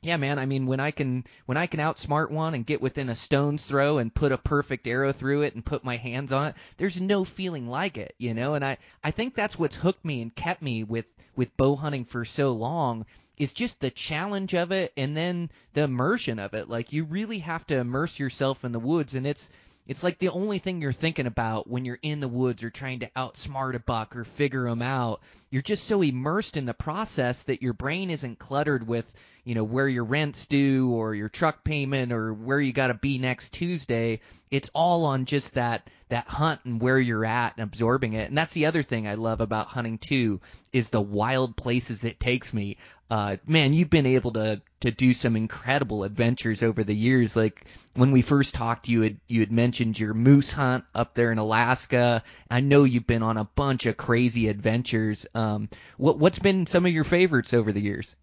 yeah, 0.00 0.16
man, 0.16 0.38
I 0.38 0.46
mean, 0.46 0.66
when 0.66 0.78
I 0.78 0.92
can 0.92 1.24
when 1.46 1.58
I 1.58 1.66
can 1.66 1.80
outsmart 1.80 2.30
one 2.30 2.54
and 2.54 2.64
get 2.64 2.80
within 2.80 3.08
a 3.08 3.16
stone's 3.16 3.66
throw 3.66 3.98
and 3.98 4.14
put 4.14 4.30
a 4.30 4.38
perfect 4.38 4.86
arrow 4.86 5.12
through 5.12 5.42
it 5.42 5.56
and 5.56 5.66
put 5.66 5.82
my 5.82 5.96
hands 5.96 6.30
on 6.30 6.46
it, 6.46 6.54
there's 6.76 7.00
no 7.00 7.24
feeling 7.24 7.68
like 7.68 7.98
it, 7.98 8.14
you 8.16 8.32
know. 8.32 8.54
And 8.54 8.64
I 8.64 8.78
I 9.02 9.10
think 9.10 9.34
that's 9.34 9.58
what's 9.58 9.74
hooked 9.74 10.04
me 10.04 10.22
and 10.22 10.32
kept 10.32 10.62
me 10.62 10.84
with 10.84 11.06
with 11.34 11.56
bow 11.56 11.74
hunting 11.74 12.04
for 12.04 12.24
so 12.24 12.52
long 12.52 13.04
is 13.36 13.52
just 13.52 13.80
the 13.80 13.90
challenge 13.90 14.54
of 14.54 14.70
it 14.70 14.92
and 14.96 15.16
then 15.16 15.50
the 15.72 15.82
immersion 15.82 16.38
of 16.38 16.54
it. 16.54 16.68
Like 16.68 16.92
you 16.92 17.02
really 17.02 17.40
have 17.40 17.66
to 17.66 17.76
immerse 17.76 18.20
yourself 18.20 18.64
in 18.64 18.70
the 18.70 18.78
woods 18.78 19.16
and 19.16 19.26
it's 19.26 19.50
it's 19.86 20.02
like 20.02 20.18
the 20.18 20.30
only 20.30 20.58
thing 20.58 20.80
you're 20.80 20.92
thinking 20.92 21.26
about 21.26 21.68
when 21.68 21.84
you're 21.84 21.98
in 22.00 22.20
the 22.20 22.28
woods 22.28 22.62
or 22.62 22.70
trying 22.70 23.00
to 23.00 23.10
outsmart 23.16 23.74
a 23.74 23.78
buck 23.78 24.16
or 24.16 24.24
figure 24.24 24.64
them 24.64 24.80
out. 24.80 25.20
You're 25.50 25.62
just 25.62 25.84
so 25.84 26.00
immersed 26.00 26.56
in 26.56 26.64
the 26.64 26.74
process 26.74 27.42
that 27.44 27.62
your 27.62 27.74
brain 27.74 28.10
isn't 28.10 28.38
cluttered 28.38 28.86
with, 28.86 29.12
you 29.44 29.54
know, 29.54 29.64
where 29.64 29.88
your 29.88 30.04
rent's 30.04 30.46
due 30.46 30.90
or 30.90 31.14
your 31.14 31.28
truck 31.28 31.64
payment 31.64 32.12
or 32.12 32.32
where 32.32 32.60
you 32.60 32.72
got 32.72 32.88
to 32.88 32.94
be 32.94 33.18
next 33.18 33.52
Tuesday. 33.52 34.20
It's 34.50 34.70
all 34.74 35.04
on 35.04 35.24
just 35.24 35.54
that 35.54 35.88
that 36.08 36.28
hunt 36.28 36.60
and 36.64 36.80
where 36.80 36.98
you're 36.98 37.24
at 37.24 37.54
and 37.56 37.64
absorbing 37.64 38.12
it. 38.12 38.28
And 38.28 38.38
that's 38.38 38.52
the 38.52 38.66
other 38.66 38.82
thing 38.82 39.08
I 39.08 39.14
love 39.14 39.40
about 39.40 39.66
hunting 39.66 39.98
too 39.98 40.40
is 40.72 40.90
the 40.90 41.00
wild 41.00 41.56
places 41.56 42.04
it 42.04 42.20
takes 42.20 42.52
me 42.52 42.76
uh, 43.10 43.36
man, 43.46 43.74
you've 43.74 43.90
been 43.90 44.06
able 44.06 44.32
to 44.32 44.60
to 44.80 44.90
do 44.90 45.14
some 45.14 45.36
incredible 45.36 46.04
adventures 46.04 46.62
over 46.62 46.84
the 46.84 46.96
years. 46.96 47.36
Like 47.36 47.64
when 47.94 48.10
we 48.10 48.22
first 48.22 48.54
talked, 48.54 48.88
you 48.88 49.02
had 49.02 49.18
you 49.28 49.40
had 49.40 49.52
mentioned 49.52 49.98
your 49.98 50.14
moose 50.14 50.52
hunt 50.52 50.84
up 50.94 51.14
there 51.14 51.30
in 51.30 51.38
Alaska. 51.38 52.22
I 52.50 52.60
know 52.60 52.84
you've 52.84 53.06
been 53.06 53.22
on 53.22 53.36
a 53.36 53.44
bunch 53.44 53.86
of 53.86 53.96
crazy 53.96 54.48
adventures. 54.48 55.26
Um, 55.34 55.68
what 55.96 56.18
what's 56.18 56.38
been 56.38 56.66
some 56.66 56.86
of 56.86 56.92
your 56.92 57.04
favorites 57.04 57.54
over 57.54 57.72
the 57.72 57.80
years? 57.80 58.16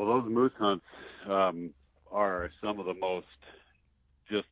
Well, 0.00 0.22
those 0.22 0.32
moose 0.32 0.52
hunts 0.58 0.86
um, 1.28 1.74
are 2.10 2.50
some 2.62 2.80
of 2.80 2.86
the 2.86 2.94
most 2.94 3.26
just 4.30 4.48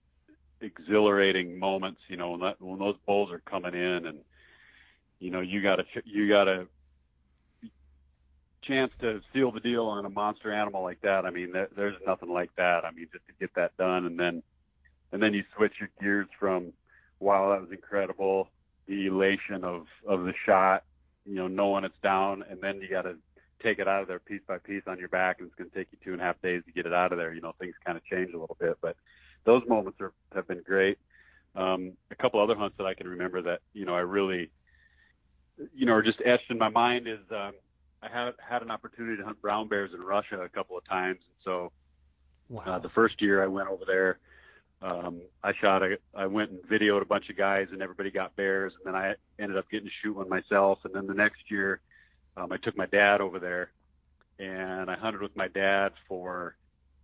exhilarating 0.60 1.58
moments. 1.58 2.02
You 2.08 2.18
know, 2.18 2.32
when 2.32 2.40
that 2.40 2.60
when 2.60 2.78
those 2.78 2.96
bulls 3.06 3.30
are 3.32 3.40
coming 3.50 3.72
in 3.72 4.04
and 4.04 4.18
you 5.20 5.30
know 5.30 5.40
you 5.40 5.62
got 5.62 5.76
to 5.76 5.84
you 6.04 6.28
got 6.28 6.44
to 6.44 6.66
chance 8.62 8.92
to 9.00 9.22
seal 9.32 9.50
the 9.50 9.60
deal 9.60 9.86
on 9.86 10.04
a 10.04 10.10
monster 10.10 10.52
animal 10.52 10.82
like 10.82 11.00
that, 11.00 11.24
I 11.24 11.30
mean, 11.30 11.52
there, 11.52 11.68
there's 11.74 11.96
nothing 12.06 12.30
like 12.30 12.50
that. 12.58 12.84
I 12.84 12.90
mean, 12.90 13.08
just 13.10 13.26
to 13.28 13.32
get 13.40 13.54
that 13.54 13.74
done, 13.78 14.04
and 14.04 14.20
then 14.20 14.42
and 15.12 15.22
then 15.22 15.32
you 15.32 15.44
switch 15.56 15.72
your 15.80 15.88
gears 15.98 16.26
from, 16.38 16.74
wow, 17.20 17.48
that 17.52 17.62
was 17.62 17.72
incredible, 17.72 18.50
the 18.86 19.06
elation 19.06 19.64
of 19.64 19.86
of 20.06 20.24
the 20.26 20.34
shot, 20.44 20.84
you 21.24 21.36
know, 21.36 21.48
knowing 21.48 21.84
it's 21.84 21.94
down, 22.02 22.44
and 22.50 22.60
then 22.60 22.82
you 22.82 22.90
got 22.90 23.02
to 23.02 23.16
take 23.62 23.78
it 23.78 23.88
out 23.88 24.02
of 24.02 24.08
there 24.08 24.18
piece 24.18 24.40
by 24.46 24.58
piece 24.58 24.82
on 24.86 24.98
your 24.98 25.08
back, 25.08 25.36
and 25.38 25.46
it's 25.46 25.54
going 25.56 25.70
to 25.70 25.76
take 25.76 25.88
you 25.92 25.98
two 26.04 26.12
and 26.12 26.20
a 26.20 26.24
half 26.24 26.40
days 26.42 26.62
to 26.66 26.72
get 26.72 26.86
it 26.86 26.92
out 26.92 27.12
of 27.12 27.18
there. 27.18 27.32
You 27.32 27.40
know, 27.40 27.54
things 27.58 27.74
kind 27.84 27.96
of 27.96 28.04
change 28.04 28.32
a 28.34 28.38
little 28.38 28.56
bit, 28.60 28.76
but 28.80 28.96
those 29.44 29.62
moments 29.68 30.00
are 30.00 30.12
have 30.34 30.46
been 30.48 30.62
great. 30.64 30.98
Um, 31.56 31.92
a 32.10 32.14
couple 32.14 32.40
other 32.40 32.54
hunts 32.54 32.76
that 32.78 32.84
I 32.84 32.94
can 32.94 33.08
remember 33.08 33.42
that 33.42 33.60
you 33.72 33.84
know 33.84 33.94
I 33.94 34.00
really, 34.00 34.50
you 35.74 35.86
know, 35.86 35.92
are 35.92 36.02
just 36.02 36.20
etched 36.24 36.50
in 36.50 36.58
my 36.58 36.68
mind 36.68 37.08
is 37.08 37.20
um, 37.30 37.52
I 38.02 38.08
had 38.08 38.32
had 38.38 38.62
an 38.62 38.70
opportunity 38.70 39.16
to 39.16 39.24
hunt 39.24 39.40
brown 39.40 39.68
bears 39.68 39.90
in 39.94 40.00
Russia 40.00 40.40
a 40.40 40.48
couple 40.48 40.76
of 40.76 40.86
times. 40.86 41.20
So 41.44 41.72
wow. 42.48 42.62
uh, 42.66 42.78
the 42.78 42.90
first 42.90 43.20
year 43.20 43.42
I 43.42 43.46
went 43.46 43.68
over 43.68 43.84
there, 43.86 44.18
um, 44.80 45.20
I 45.42 45.52
shot 45.60 45.82
a, 45.82 45.96
I 46.14 46.26
went 46.26 46.50
and 46.50 46.60
videoed 46.62 47.02
a 47.02 47.06
bunch 47.06 47.28
of 47.30 47.36
guys 47.36 47.66
and 47.72 47.82
everybody 47.82 48.10
got 48.10 48.36
bears, 48.36 48.72
and 48.76 48.94
then 48.94 49.00
I 49.00 49.14
ended 49.40 49.58
up 49.58 49.68
getting 49.70 49.86
to 49.86 49.92
shoot 50.02 50.16
one 50.16 50.28
myself. 50.28 50.78
And 50.84 50.94
then 50.94 51.06
the 51.06 51.14
next 51.14 51.50
year, 51.50 51.80
um, 52.38 52.52
I 52.52 52.56
took 52.56 52.76
my 52.76 52.86
dad 52.86 53.20
over 53.20 53.38
there, 53.38 53.70
and 54.38 54.90
I 54.90 54.96
hunted 54.96 55.20
with 55.20 55.36
my 55.36 55.48
dad 55.48 55.92
for 56.06 56.56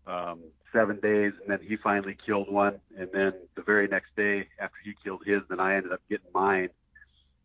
um, 0.06 0.40
seven 0.72 1.00
days, 1.00 1.32
and 1.40 1.48
then 1.48 1.60
he 1.66 1.76
finally 1.76 2.16
killed 2.26 2.50
one. 2.50 2.80
And 2.98 3.08
then 3.12 3.32
the 3.56 3.62
very 3.62 3.88
next 3.88 4.14
day 4.16 4.48
after 4.58 4.76
he 4.84 4.94
killed 5.02 5.22
his, 5.26 5.40
then 5.48 5.60
I 5.60 5.76
ended 5.76 5.92
up 5.92 6.00
getting 6.08 6.26
mine. 6.34 6.68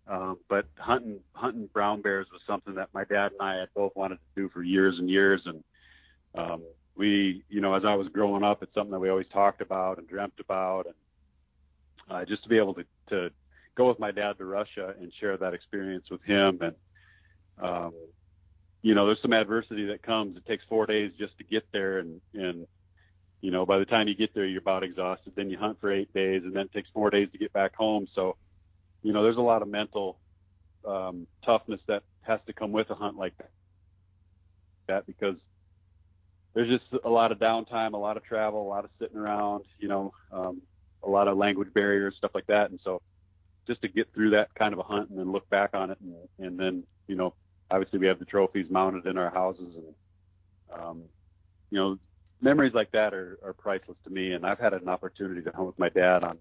Um, 0.08 0.38
but 0.49 0.65
hunting 0.78 1.19
hunting 1.34 1.69
brown 1.71 2.02
bears 2.02 2.25
was 2.32 2.41
something 2.47 2.75
that 2.75 2.89
my 2.93 3.04
dad 3.04 3.32
and 3.32 3.41
I 3.41 3.60
had 3.60 3.69
both 3.75 3.95
wanted 3.95 4.15
to 4.15 4.41
do 4.41 4.49
for 4.49 4.63
years 4.63 4.95
and 4.97 5.08
years, 5.08 5.41
and 5.45 5.63
um, 6.34 6.63
we, 6.95 7.43
you 7.47 7.62
know, 7.62 7.75
as 7.75 7.84
I 7.86 7.93
was 7.93 8.08
growing 8.08 8.43
up, 8.43 8.63
it's 8.63 8.73
something 8.73 8.91
that 8.91 8.99
we 8.99 9.10
always 9.10 9.28
talked 9.32 9.62
about 9.62 9.99
and 9.99 10.08
dreamt 10.08 10.39
about, 10.39 10.88
and 10.88 10.95
uh, 12.10 12.25
just 12.25 12.41
to 12.43 12.49
be 12.49 12.58
able 12.58 12.73
to 12.73 12.84
to 13.10 13.30
go 13.75 13.88
with 13.88 13.99
my 13.99 14.10
dad 14.10 14.39
to 14.39 14.45
Russia 14.45 14.95
and 14.99 15.13
share 15.19 15.38
that 15.38 15.54
experience 15.54 16.10
with 16.10 16.23
him, 16.23 16.58
and 16.62 16.73
um, 17.62 17.93
you 18.82 18.95
know, 18.95 19.06
there's 19.06 19.22
some 19.22 19.34
adversity 19.34 19.88
that 19.88 20.04
comes. 20.04 20.38
It 20.38 20.45
takes 20.45 20.63
four 20.69 20.86
days 20.86 21.12
just 21.17 21.38
to 21.38 21.43
get 21.43 21.63
there, 21.72 22.00
and 22.00 22.22
and 22.34 22.67
you 23.41 23.52
know, 23.52 23.65
by 23.65 23.80
the 23.80 23.86
time 23.86 24.08
you 24.08 24.15
get 24.15 24.34
there, 24.34 24.45
you're 24.45 24.62
about 24.62 24.84
exhausted. 24.84 25.34
Then 25.36 25.50
you 25.50 25.58
hunt 25.58 25.80
for 25.80 25.91
eight 25.91 26.13
days, 26.13 26.43
and 26.43 26.54
then 26.54 26.63
it 26.63 26.74
takes 26.74 26.89
four 26.93 27.10
days 27.10 27.30
to 27.32 27.38
get 27.38 27.54
back 27.54 27.76
home. 27.76 28.08
So 28.15 28.36
you 29.04 29.13
know, 29.13 29.24
there's 29.24 29.38
a 29.38 29.41
lot 29.41 29.62
of 29.62 29.67
mental 29.67 30.17
um, 30.86 31.28
toughness 31.45 31.80
that 31.88 32.04
has 32.22 32.39
to 32.48 32.54
come 32.54 32.72
with 32.72 32.89
a 32.89 32.95
hunt 32.95 33.17
like 33.17 33.34
that 34.88 35.06
because 35.06 35.36
there's 36.54 36.69
just 36.69 37.04
a 37.04 37.10
lot 37.10 37.32
of 37.32 37.39
downtime, 37.39 37.93
a 37.93 37.98
lot 37.98 38.17
of 38.17 38.24
travel, 38.24 38.62
a 38.62 38.67
lot 38.67 38.84
of 38.84 38.91
sitting 39.00 39.17
around, 39.17 39.63
you 39.78 39.88
know, 39.88 40.13
um, 40.32 40.62
a 41.04 41.10
lot 41.10 41.28
of 41.28 41.38
language 41.38 41.74
barriers, 41.74 42.15
stuff 42.17 42.32
like 42.34 42.48
that. 42.48 42.72
And 42.72 42.80
so 42.84 43.02
just 43.67 43.82
to 43.82 43.88
get 43.88 44.12
through 44.13 44.32
that 44.32 44.54
kind 44.56 44.74
of 44.74 44.80
a 44.80 44.84
hunt 44.84 45.10
and 45.10 45.19
then 45.19 45.32
look 45.32 45.50
back 45.50 45.72
on 45.74 45.91
it 45.91 45.98
and, 46.02 46.15
and 46.45 46.60
then, 46.60 46.84
you 47.08 47.15
know, 47.15 47.34
obviously 47.71 47.99
we 47.99 48.08
have 48.08 48.19
the 48.19 48.25
trophies 48.25 48.67
mounted 48.69 49.05
in 49.05 49.17
our 49.17 49.29
houses 49.29 49.75
and, 49.75 50.79
um, 50.82 51.03
you 51.69 51.77
know, 51.77 51.97
memories 52.41 52.73
like 52.73 52.91
that 52.91 53.13
are, 53.13 53.38
are 53.43 53.53
priceless 53.53 53.97
to 54.03 54.10
me. 54.10 54.34
And 54.34 54.45
I've 54.45 54.60
had 54.60 54.73
an 54.73 54.88
opportunity 54.88 55.41
to 55.41 55.51
hunt 55.51 55.67
with 55.67 55.79
my 55.79 55.89
dad 55.89 56.23
on 56.23 56.38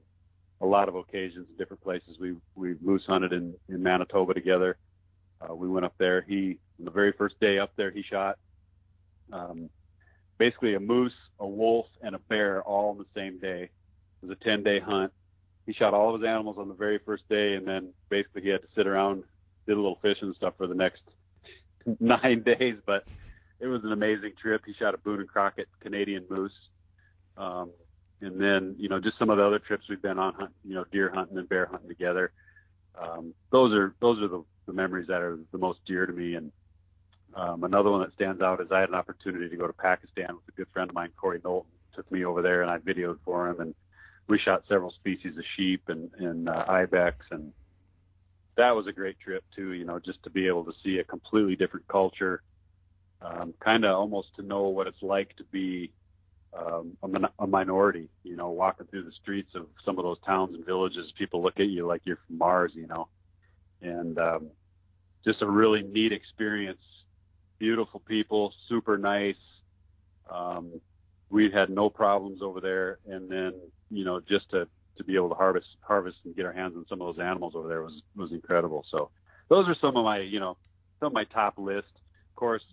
a 0.60 0.66
lot 0.66 0.88
of 0.88 0.96
occasions 0.96 1.46
in 1.50 1.56
different 1.56 1.82
places. 1.82 2.16
We, 2.20 2.36
we 2.54 2.76
moose 2.80 3.04
hunted 3.06 3.32
in, 3.32 3.54
in 3.68 3.82
Manitoba 3.82 4.34
together. 4.34 4.76
Uh, 5.40 5.54
we 5.54 5.68
went 5.68 5.86
up 5.86 5.94
there. 5.98 6.22
He, 6.22 6.58
the 6.78 6.90
very 6.90 7.12
first 7.12 7.38
day 7.40 7.58
up 7.58 7.72
there, 7.76 7.90
he 7.90 8.02
shot, 8.02 8.38
um, 9.32 9.70
basically 10.38 10.74
a 10.74 10.80
moose, 10.80 11.12
a 11.38 11.46
wolf, 11.46 11.86
and 12.02 12.14
a 12.14 12.18
bear 12.18 12.62
all 12.62 12.90
on 12.90 12.98
the 12.98 13.06
same 13.14 13.38
day. 13.38 13.70
It 14.22 14.26
was 14.26 14.36
a 14.40 14.44
10 14.44 14.62
day 14.62 14.80
hunt. 14.80 15.12
He 15.66 15.72
shot 15.74 15.94
all 15.94 16.14
of 16.14 16.20
his 16.20 16.26
animals 16.26 16.56
on 16.58 16.68
the 16.68 16.74
very 16.74 16.98
first 17.04 17.28
day, 17.28 17.54
and 17.54 17.66
then 17.66 17.92
basically 18.08 18.42
he 18.42 18.48
had 18.48 18.62
to 18.62 18.68
sit 18.74 18.86
around, 18.86 19.22
did 19.66 19.74
a 19.74 19.80
little 19.80 19.98
fishing 20.00 20.32
stuff 20.36 20.54
for 20.56 20.66
the 20.66 20.74
next 20.74 21.02
nine 22.00 22.42
days. 22.42 22.76
But 22.84 23.06
it 23.60 23.66
was 23.66 23.82
an 23.84 23.92
amazing 23.92 24.32
trip. 24.40 24.62
He 24.66 24.74
shot 24.74 24.94
a 24.94 24.98
Boone 24.98 25.20
and 25.20 25.28
Crockett 25.28 25.68
Canadian 25.80 26.24
moose. 26.28 26.52
Um, 27.36 27.70
and 28.20 28.40
then, 28.40 28.74
you 28.78 28.88
know, 28.88 29.00
just 29.00 29.18
some 29.18 29.30
of 29.30 29.38
the 29.38 29.44
other 29.44 29.60
trips 29.60 29.84
we've 29.88 30.02
been 30.02 30.18
on, 30.18 30.34
hunt, 30.34 30.50
you 30.64 30.74
know, 30.74 30.84
deer 30.90 31.10
hunting 31.12 31.38
and 31.38 31.48
bear 31.48 31.66
hunting 31.66 31.88
together. 31.88 32.32
Um, 33.00 33.32
those 33.52 33.72
are, 33.72 33.94
those 34.00 34.20
are 34.20 34.28
the, 34.28 34.44
the 34.66 34.72
memories 34.72 35.06
that 35.06 35.22
are 35.22 35.38
the 35.52 35.58
most 35.58 35.78
dear 35.86 36.04
to 36.04 36.12
me. 36.12 36.34
And, 36.34 36.50
um, 37.34 37.62
another 37.62 37.90
one 37.90 38.00
that 38.00 38.14
stands 38.14 38.42
out 38.42 38.60
is 38.60 38.68
I 38.72 38.80
had 38.80 38.88
an 38.88 38.96
opportunity 38.96 39.48
to 39.48 39.56
go 39.56 39.66
to 39.66 39.72
Pakistan 39.72 40.34
with 40.34 40.48
a 40.48 40.56
good 40.56 40.66
friend 40.72 40.90
of 40.90 40.94
mine, 40.94 41.10
Corey 41.16 41.40
Knowlton, 41.44 41.70
took 41.94 42.10
me 42.10 42.24
over 42.24 42.42
there 42.42 42.62
and 42.62 42.70
I 42.70 42.78
videoed 42.78 43.18
for 43.24 43.48
him 43.48 43.60
and 43.60 43.74
we 44.28 44.38
shot 44.38 44.64
several 44.68 44.90
species 44.90 45.36
of 45.36 45.44
sheep 45.56 45.82
and, 45.88 46.10
and 46.18 46.48
uh, 46.48 46.64
ibex 46.68 47.26
and 47.30 47.52
that 48.58 48.76
was 48.76 48.86
a 48.86 48.92
great 48.92 49.18
trip 49.18 49.42
too, 49.56 49.72
you 49.72 49.84
know, 49.84 49.98
just 49.98 50.22
to 50.24 50.30
be 50.30 50.46
able 50.46 50.64
to 50.64 50.72
see 50.84 50.98
a 50.98 51.04
completely 51.04 51.56
different 51.56 51.88
culture, 51.88 52.42
um, 53.22 53.54
kind 53.60 53.84
of 53.84 53.96
almost 53.96 54.28
to 54.36 54.42
know 54.42 54.68
what 54.68 54.86
it's 54.86 55.02
like 55.02 55.34
to 55.36 55.44
be 55.44 55.90
um, 56.56 56.96
a, 57.02 57.42
a 57.42 57.46
minority, 57.46 58.08
you 58.22 58.36
know, 58.36 58.50
walking 58.50 58.86
through 58.86 59.04
the 59.04 59.12
streets 59.22 59.50
of 59.54 59.66
some 59.84 59.98
of 59.98 60.04
those 60.04 60.18
towns 60.26 60.54
and 60.54 60.64
villages, 60.66 61.12
people 61.16 61.42
look 61.42 61.58
at 61.58 61.68
you 61.68 61.86
like 61.86 62.02
you're 62.04 62.18
from 62.26 62.38
Mars, 62.38 62.72
you 62.74 62.86
know, 62.86 63.08
and 63.80 64.18
um, 64.18 64.48
just 65.24 65.42
a 65.42 65.46
really 65.46 65.82
neat 65.82 66.12
experience 66.12 66.80
beautiful 67.58 68.00
people, 68.00 68.52
super 68.68 68.96
nice. 68.96 69.34
Um, 70.30 70.80
we 71.30 71.50
had 71.50 71.70
no 71.70 71.90
problems 71.90 72.40
over 72.42 72.60
there, 72.60 72.98
and 73.06 73.30
then 73.30 73.52
you 73.90 74.04
know 74.04 74.20
just 74.20 74.50
to 74.50 74.68
to 74.98 75.04
be 75.04 75.16
able 75.16 75.28
to 75.30 75.34
harvest 75.34 75.66
harvest 75.80 76.18
and 76.24 76.36
get 76.36 76.46
our 76.46 76.52
hands 76.52 76.74
on 76.76 76.84
some 76.88 77.00
of 77.00 77.14
those 77.14 77.24
animals 77.24 77.54
over 77.56 77.68
there 77.68 77.82
was 77.82 78.02
was 78.16 78.32
incredible. 78.32 78.84
So 78.90 79.10
those 79.48 79.68
are 79.68 79.76
some 79.80 79.96
of 79.96 80.04
my 80.04 80.20
you 80.20 80.40
know 80.40 80.56
some 81.00 81.08
of 81.08 81.12
my 81.12 81.24
top 81.24 81.54
list. 81.58 81.92
Of 82.30 82.36
course, 82.36 82.64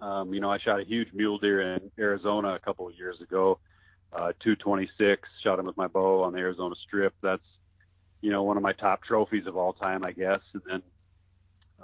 um, 0.00 0.32
you 0.32 0.40
know 0.40 0.50
I 0.50 0.58
shot 0.58 0.80
a 0.80 0.84
huge 0.84 1.08
mule 1.12 1.38
deer 1.38 1.74
in 1.74 1.90
Arizona 1.98 2.54
a 2.54 2.58
couple 2.58 2.88
of 2.88 2.94
years 2.96 3.20
ago, 3.20 3.58
uh, 4.12 4.32
226. 4.42 5.28
Shot 5.42 5.58
him 5.58 5.66
with 5.66 5.76
my 5.76 5.88
bow 5.88 6.22
on 6.22 6.32
the 6.32 6.38
Arizona 6.38 6.74
Strip. 6.86 7.14
That's 7.22 7.42
you 8.20 8.30
know 8.30 8.42
one 8.42 8.56
of 8.56 8.62
my 8.62 8.72
top 8.72 9.02
trophies 9.02 9.46
of 9.46 9.56
all 9.56 9.72
time, 9.72 10.04
I 10.04 10.12
guess. 10.12 10.40
And 10.52 10.62
then 10.66 10.82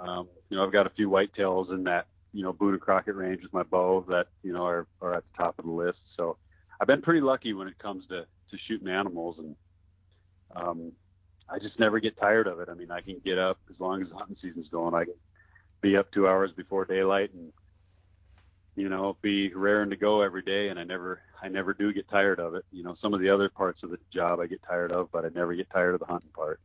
um, 0.01 0.27
you 0.49 0.57
know, 0.57 0.65
I've 0.65 0.71
got 0.71 0.87
a 0.87 0.91
few 0.91 1.09
whitetails 1.09 1.71
in 1.71 1.83
that, 1.85 2.07
you 2.33 2.43
know, 2.43 2.55
and 2.59 2.81
Crockett 2.81 3.15
range 3.15 3.43
with 3.43 3.53
my 3.53 3.63
bow 3.63 4.05
that, 4.09 4.27
you 4.43 4.53
know, 4.53 4.65
are, 4.65 4.87
are 5.01 5.15
at 5.15 5.23
the 5.23 5.43
top 5.43 5.59
of 5.59 5.65
the 5.65 5.71
list. 5.71 5.99
So 6.17 6.37
I've 6.79 6.87
been 6.87 7.01
pretty 7.01 7.21
lucky 7.21 7.53
when 7.53 7.67
it 7.67 7.77
comes 7.77 8.07
to, 8.07 8.25
to 8.51 8.57
shooting 8.67 8.87
animals 8.87 9.37
and, 9.39 9.55
um, 10.55 10.91
I 11.51 11.59
just 11.59 11.79
never 11.79 11.99
get 11.99 12.17
tired 12.17 12.47
of 12.47 12.61
it. 12.61 12.69
I 12.69 12.73
mean, 12.75 12.91
I 12.91 13.01
can 13.01 13.19
get 13.25 13.37
up 13.37 13.59
as 13.69 13.77
long 13.79 14.01
as 14.01 14.09
the 14.09 14.15
hunting 14.15 14.37
season's 14.41 14.69
going. 14.69 14.93
I 14.93 15.03
can 15.03 15.15
be 15.81 15.97
up 15.97 16.09
two 16.11 16.27
hours 16.27 16.51
before 16.55 16.85
daylight 16.85 17.33
and, 17.33 17.51
you 18.77 18.87
know, 18.87 19.17
be 19.21 19.53
raring 19.53 19.89
to 19.89 19.97
go 19.97 20.21
every 20.21 20.43
day. 20.43 20.69
And 20.69 20.79
I 20.79 20.85
never, 20.85 21.21
I 21.41 21.49
never 21.49 21.73
do 21.73 21.91
get 21.91 22.07
tired 22.07 22.39
of 22.39 22.55
it. 22.55 22.63
You 22.71 22.83
know, 22.83 22.95
some 23.01 23.13
of 23.13 23.19
the 23.19 23.29
other 23.29 23.49
parts 23.49 23.83
of 23.83 23.89
the 23.89 23.97
job 24.13 24.39
I 24.39 24.47
get 24.47 24.63
tired 24.63 24.93
of, 24.93 25.11
but 25.11 25.25
I 25.25 25.29
never 25.35 25.53
get 25.53 25.69
tired 25.69 25.93
of 25.93 25.99
the 25.99 26.05
hunting 26.05 26.29
part. 26.33 26.61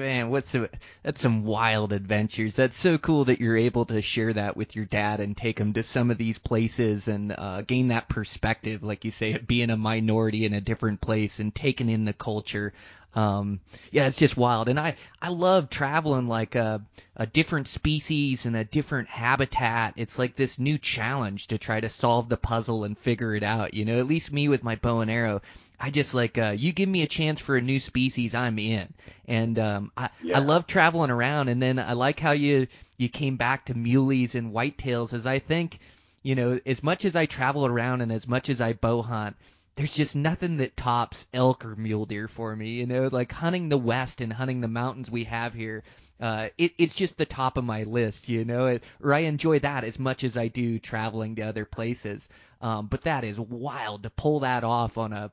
Man, 0.00 0.30
what's 0.30 0.54
a, 0.54 0.70
that's 1.02 1.20
some 1.20 1.44
wild 1.44 1.92
adventures. 1.92 2.56
That's 2.56 2.78
so 2.78 2.96
cool 2.96 3.26
that 3.26 3.38
you're 3.38 3.58
able 3.58 3.84
to 3.84 4.00
share 4.00 4.32
that 4.32 4.56
with 4.56 4.74
your 4.74 4.86
dad 4.86 5.20
and 5.20 5.36
take 5.36 5.58
him 5.58 5.74
to 5.74 5.82
some 5.82 6.10
of 6.10 6.16
these 6.16 6.38
places 6.38 7.06
and 7.06 7.34
uh, 7.36 7.60
gain 7.60 7.88
that 7.88 8.08
perspective, 8.08 8.82
like 8.82 9.04
you 9.04 9.10
say, 9.10 9.36
being 9.36 9.68
a 9.68 9.76
minority 9.76 10.46
in 10.46 10.54
a 10.54 10.60
different 10.62 11.02
place 11.02 11.38
and 11.38 11.54
taking 11.54 11.90
in 11.90 12.06
the 12.06 12.14
culture. 12.14 12.72
Um, 13.14 13.60
yeah, 13.90 14.06
it's 14.06 14.16
just 14.16 14.36
wild, 14.36 14.68
and 14.68 14.78
I 14.78 14.94
I 15.20 15.30
love 15.30 15.68
traveling 15.68 16.28
like 16.28 16.54
a 16.54 16.80
a 17.16 17.26
different 17.26 17.66
species 17.66 18.46
and 18.46 18.56
a 18.56 18.64
different 18.64 19.08
habitat. 19.08 19.94
It's 19.96 20.18
like 20.18 20.36
this 20.36 20.58
new 20.58 20.78
challenge 20.78 21.48
to 21.48 21.58
try 21.58 21.80
to 21.80 21.88
solve 21.88 22.28
the 22.28 22.36
puzzle 22.36 22.84
and 22.84 22.96
figure 22.96 23.34
it 23.34 23.42
out. 23.42 23.74
You 23.74 23.84
know, 23.84 23.98
at 23.98 24.06
least 24.06 24.32
me 24.32 24.48
with 24.48 24.62
my 24.62 24.76
bow 24.76 25.00
and 25.00 25.10
arrow. 25.10 25.42
I 25.80 25.90
just 25.90 26.14
like 26.14 26.38
uh, 26.38 26.54
you 26.56 26.72
give 26.72 26.88
me 26.88 27.02
a 27.02 27.06
chance 27.08 27.40
for 27.40 27.56
a 27.56 27.62
new 27.62 27.80
species, 27.80 28.34
I'm 28.34 28.58
in. 28.58 28.92
And 29.26 29.58
um, 29.58 29.92
I 29.96 30.10
Yeah. 30.22 30.36
I 30.36 30.40
love 30.40 30.66
traveling 30.66 31.10
around, 31.10 31.48
and 31.48 31.60
then 31.60 31.78
I 31.78 31.94
like 31.94 32.20
how 32.20 32.32
you 32.32 32.68
you 32.96 33.08
came 33.08 33.36
back 33.36 33.64
to 33.66 33.74
muleys 33.74 34.34
and 34.34 34.52
whitetails, 34.52 35.14
as 35.14 35.26
I 35.26 35.38
think, 35.38 35.80
you 36.22 36.34
know, 36.34 36.60
as 36.66 36.82
much 36.82 37.04
as 37.06 37.16
I 37.16 37.26
travel 37.26 37.64
around 37.64 38.02
and 38.02 38.12
as 38.12 38.28
much 38.28 38.50
as 38.50 38.60
I 38.60 38.74
bow 38.74 39.00
hunt, 39.02 39.36
there's 39.80 39.94
just 39.94 40.14
nothing 40.14 40.58
that 40.58 40.76
tops 40.76 41.26
elk 41.32 41.64
or 41.64 41.74
mule 41.74 42.04
deer 42.04 42.28
for 42.28 42.54
me. 42.54 42.72
You 42.72 42.86
know, 42.86 43.08
like 43.10 43.32
hunting 43.32 43.70
the 43.70 43.78
west 43.78 44.20
and 44.20 44.30
hunting 44.30 44.60
the 44.60 44.68
mountains 44.68 45.10
we 45.10 45.24
have 45.24 45.54
here. 45.54 45.84
Uh, 46.20 46.48
it, 46.58 46.72
it's 46.76 46.94
just 46.94 47.16
the 47.16 47.24
top 47.24 47.56
of 47.56 47.64
my 47.64 47.84
list, 47.84 48.28
you 48.28 48.44
know, 48.44 48.66
it, 48.66 48.84
or 49.02 49.14
I 49.14 49.20
enjoy 49.20 49.60
that 49.60 49.84
as 49.84 49.98
much 49.98 50.22
as 50.22 50.36
I 50.36 50.48
do 50.48 50.78
traveling 50.78 51.36
to 51.36 51.42
other 51.44 51.64
places. 51.64 52.28
Um, 52.60 52.88
but 52.88 53.04
that 53.04 53.24
is 53.24 53.40
wild 53.40 54.02
to 54.02 54.10
pull 54.10 54.40
that 54.40 54.64
off 54.64 54.98
on 54.98 55.14
a 55.14 55.30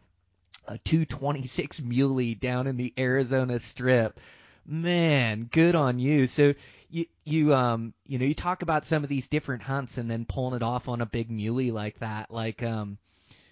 a 0.65 0.77
226 0.77 1.81
muley 1.81 2.33
down 2.33 2.67
in 2.67 2.77
the 2.77 2.93
Arizona 2.97 3.59
Strip. 3.59 4.17
Man, 4.65 5.49
good 5.51 5.75
on 5.75 5.99
you. 5.99 6.25
So 6.25 6.53
you 6.89 7.05
you 7.25 7.53
um 7.53 7.93
you 8.05 8.17
know 8.17 8.25
you 8.25 8.33
talk 8.33 8.61
about 8.61 8.85
some 8.85 9.03
of 9.03 9.09
these 9.09 9.27
different 9.27 9.63
hunts 9.63 9.97
and 9.97 10.09
then 10.09 10.23
pulling 10.23 10.55
it 10.55 10.63
off 10.63 10.87
on 10.87 11.01
a 11.01 11.05
big 11.05 11.29
muley 11.29 11.71
like 11.71 11.99
that. 11.99 12.31
Like 12.31 12.63
um 12.63 12.97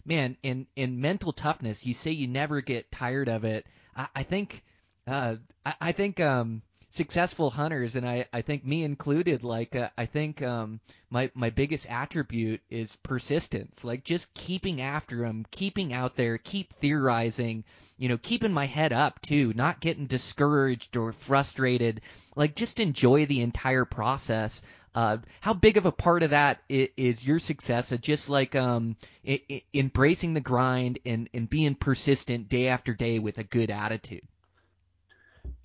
man, 0.05 0.37
in 0.43 0.67
in 0.75 1.01
mental 1.01 1.33
toughness, 1.33 1.85
you 1.85 1.93
say 1.93 2.11
you 2.11 2.27
never 2.27 2.61
get 2.61 2.91
tired 2.91 3.27
of 3.27 3.43
it. 3.43 3.65
I, 3.95 4.07
I 4.15 4.23
think 4.23 4.63
uh 5.07 5.35
I, 5.65 5.73
I 5.81 5.91
think 5.91 6.19
um 6.19 6.61
successful 6.91 7.49
hunters 7.49 7.97
and 7.97 8.07
I, 8.07 8.25
I 8.31 8.41
think 8.41 8.65
me 8.65 8.85
included 8.85 9.43
like 9.43 9.75
uh, 9.75 9.89
I 9.97 10.05
think 10.05 10.41
um 10.41 10.79
my 11.09 11.29
my 11.33 11.49
biggest 11.49 11.85
attribute 11.89 12.61
is 12.69 12.95
persistence. 12.97 13.83
Like 13.83 14.03
just 14.03 14.33
keeping 14.33 14.79
after 14.79 15.17
them 15.17 15.45
keeping 15.51 15.91
out 15.91 16.15
there 16.15 16.37
keep 16.37 16.73
theorizing 16.73 17.63
you 17.97 18.07
know 18.07 18.17
keeping 18.17 18.53
my 18.53 18.65
head 18.65 18.93
up 18.93 19.21
too 19.21 19.53
not 19.55 19.81
getting 19.81 20.05
discouraged 20.05 20.95
or 20.95 21.11
frustrated. 21.11 22.01
Like 22.35 22.55
just 22.55 22.79
enjoy 22.79 23.25
the 23.25 23.41
entire 23.41 23.85
process 23.85 24.61
uh, 24.95 25.17
how 25.41 25.53
big 25.53 25.75
of 25.75 25.85
a 25.85 25.91
part 25.91 26.23
of 26.23 26.29
that 26.29 26.61
is, 26.69 26.87
is 26.95 27.27
your 27.27 27.37
success 27.37 27.91
of 27.91 27.99
just 27.99 28.29
like 28.29 28.55
um, 28.55 28.95
I- 29.27 29.41
I- 29.51 29.63
embracing 29.73 30.33
the 30.33 30.41
grind 30.41 30.99
and, 31.05 31.29
and 31.33 31.49
being 31.49 31.75
persistent 31.75 32.47
day 32.47 32.69
after 32.69 32.93
day 32.93 33.19
with 33.19 33.37
a 33.37 33.43
good 33.43 33.71
attitude? 33.71 34.23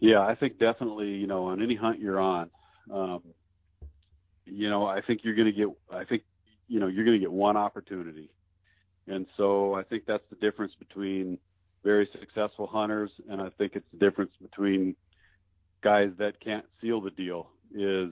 Yeah, 0.01 0.21
I 0.21 0.35
think 0.35 0.59
definitely, 0.59 1.11
you 1.11 1.29
know, 1.29 1.45
on 1.47 1.63
any 1.63 1.77
hunt 1.77 2.01
you're 2.01 2.19
on, 2.19 2.51
um, 2.93 3.23
you 4.47 4.69
know, 4.69 4.85
I 4.85 5.01
think 5.01 5.21
you're 5.23 5.37
going 5.37 5.47
to 5.47 5.53
get, 5.53 5.69
I 5.93 6.05
think, 6.05 6.23
you 6.67 6.81
know, 6.81 6.89
you're 6.89 7.05
going 7.05 7.17
to 7.17 7.21
get 7.21 7.31
one 7.31 7.57
opportunity. 7.57 8.31
And 9.07 9.27
so 9.37 9.75
I 9.75 9.85
think 9.85 10.07
that's 10.07 10.25
the 10.31 10.37
difference 10.37 10.73
between 10.79 11.39
very 11.85 12.09
successful 12.19 12.67
hunters 12.67 13.11
and 13.29 13.41
I 13.41 13.51
think 13.51 13.73
it's 13.77 13.87
the 13.93 13.99
difference 13.99 14.33
between 14.43 14.97
guys 15.83 16.11
that 16.19 16.41
can't 16.41 16.65
seal 16.81 17.01
the 17.01 17.11
deal 17.11 17.49
is, 17.73 18.11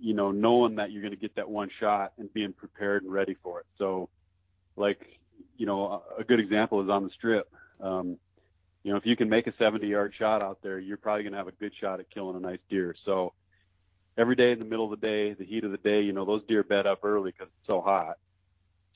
you 0.00 0.14
know, 0.14 0.30
knowing 0.30 0.76
that 0.76 0.92
you're 0.92 1.02
going 1.02 1.14
to 1.14 1.20
get 1.20 1.34
that 1.36 1.48
one 1.48 1.70
shot 1.80 2.12
and 2.18 2.32
being 2.32 2.52
prepared 2.52 3.02
and 3.02 3.12
ready 3.12 3.36
for 3.42 3.60
it. 3.60 3.66
So 3.78 4.08
like, 4.76 5.00
you 5.56 5.66
know, 5.66 6.02
a 6.18 6.24
good 6.24 6.40
example 6.40 6.82
is 6.82 6.88
on 6.88 7.04
the 7.04 7.10
strip. 7.10 7.50
Um, 7.80 8.16
you 8.82 8.92
know, 8.92 8.96
if 8.96 9.06
you 9.06 9.16
can 9.16 9.28
make 9.28 9.46
a 9.46 9.52
70 9.58 9.86
yard 9.86 10.14
shot 10.18 10.40
out 10.40 10.58
there, 10.62 10.78
you're 10.78 10.96
probably 10.96 11.24
going 11.24 11.32
to 11.32 11.38
have 11.38 11.48
a 11.48 11.52
good 11.52 11.72
shot 11.80 12.00
at 12.00 12.10
killing 12.10 12.36
a 12.36 12.40
nice 12.40 12.60
deer. 12.70 12.94
So 13.04 13.32
every 14.16 14.36
day 14.36 14.52
in 14.52 14.58
the 14.58 14.64
middle 14.64 14.92
of 14.92 15.00
the 15.00 15.06
day, 15.06 15.34
the 15.34 15.44
heat 15.44 15.64
of 15.64 15.70
the 15.72 15.78
day, 15.78 16.00
you 16.00 16.12
know, 16.12 16.24
those 16.24 16.42
deer 16.48 16.62
bed 16.62 16.86
up 16.86 17.04
early 17.04 17.32
because 17.32 17.48
it's 17.48 17.66
so 17.66 17.80
hot. 17.80 18.18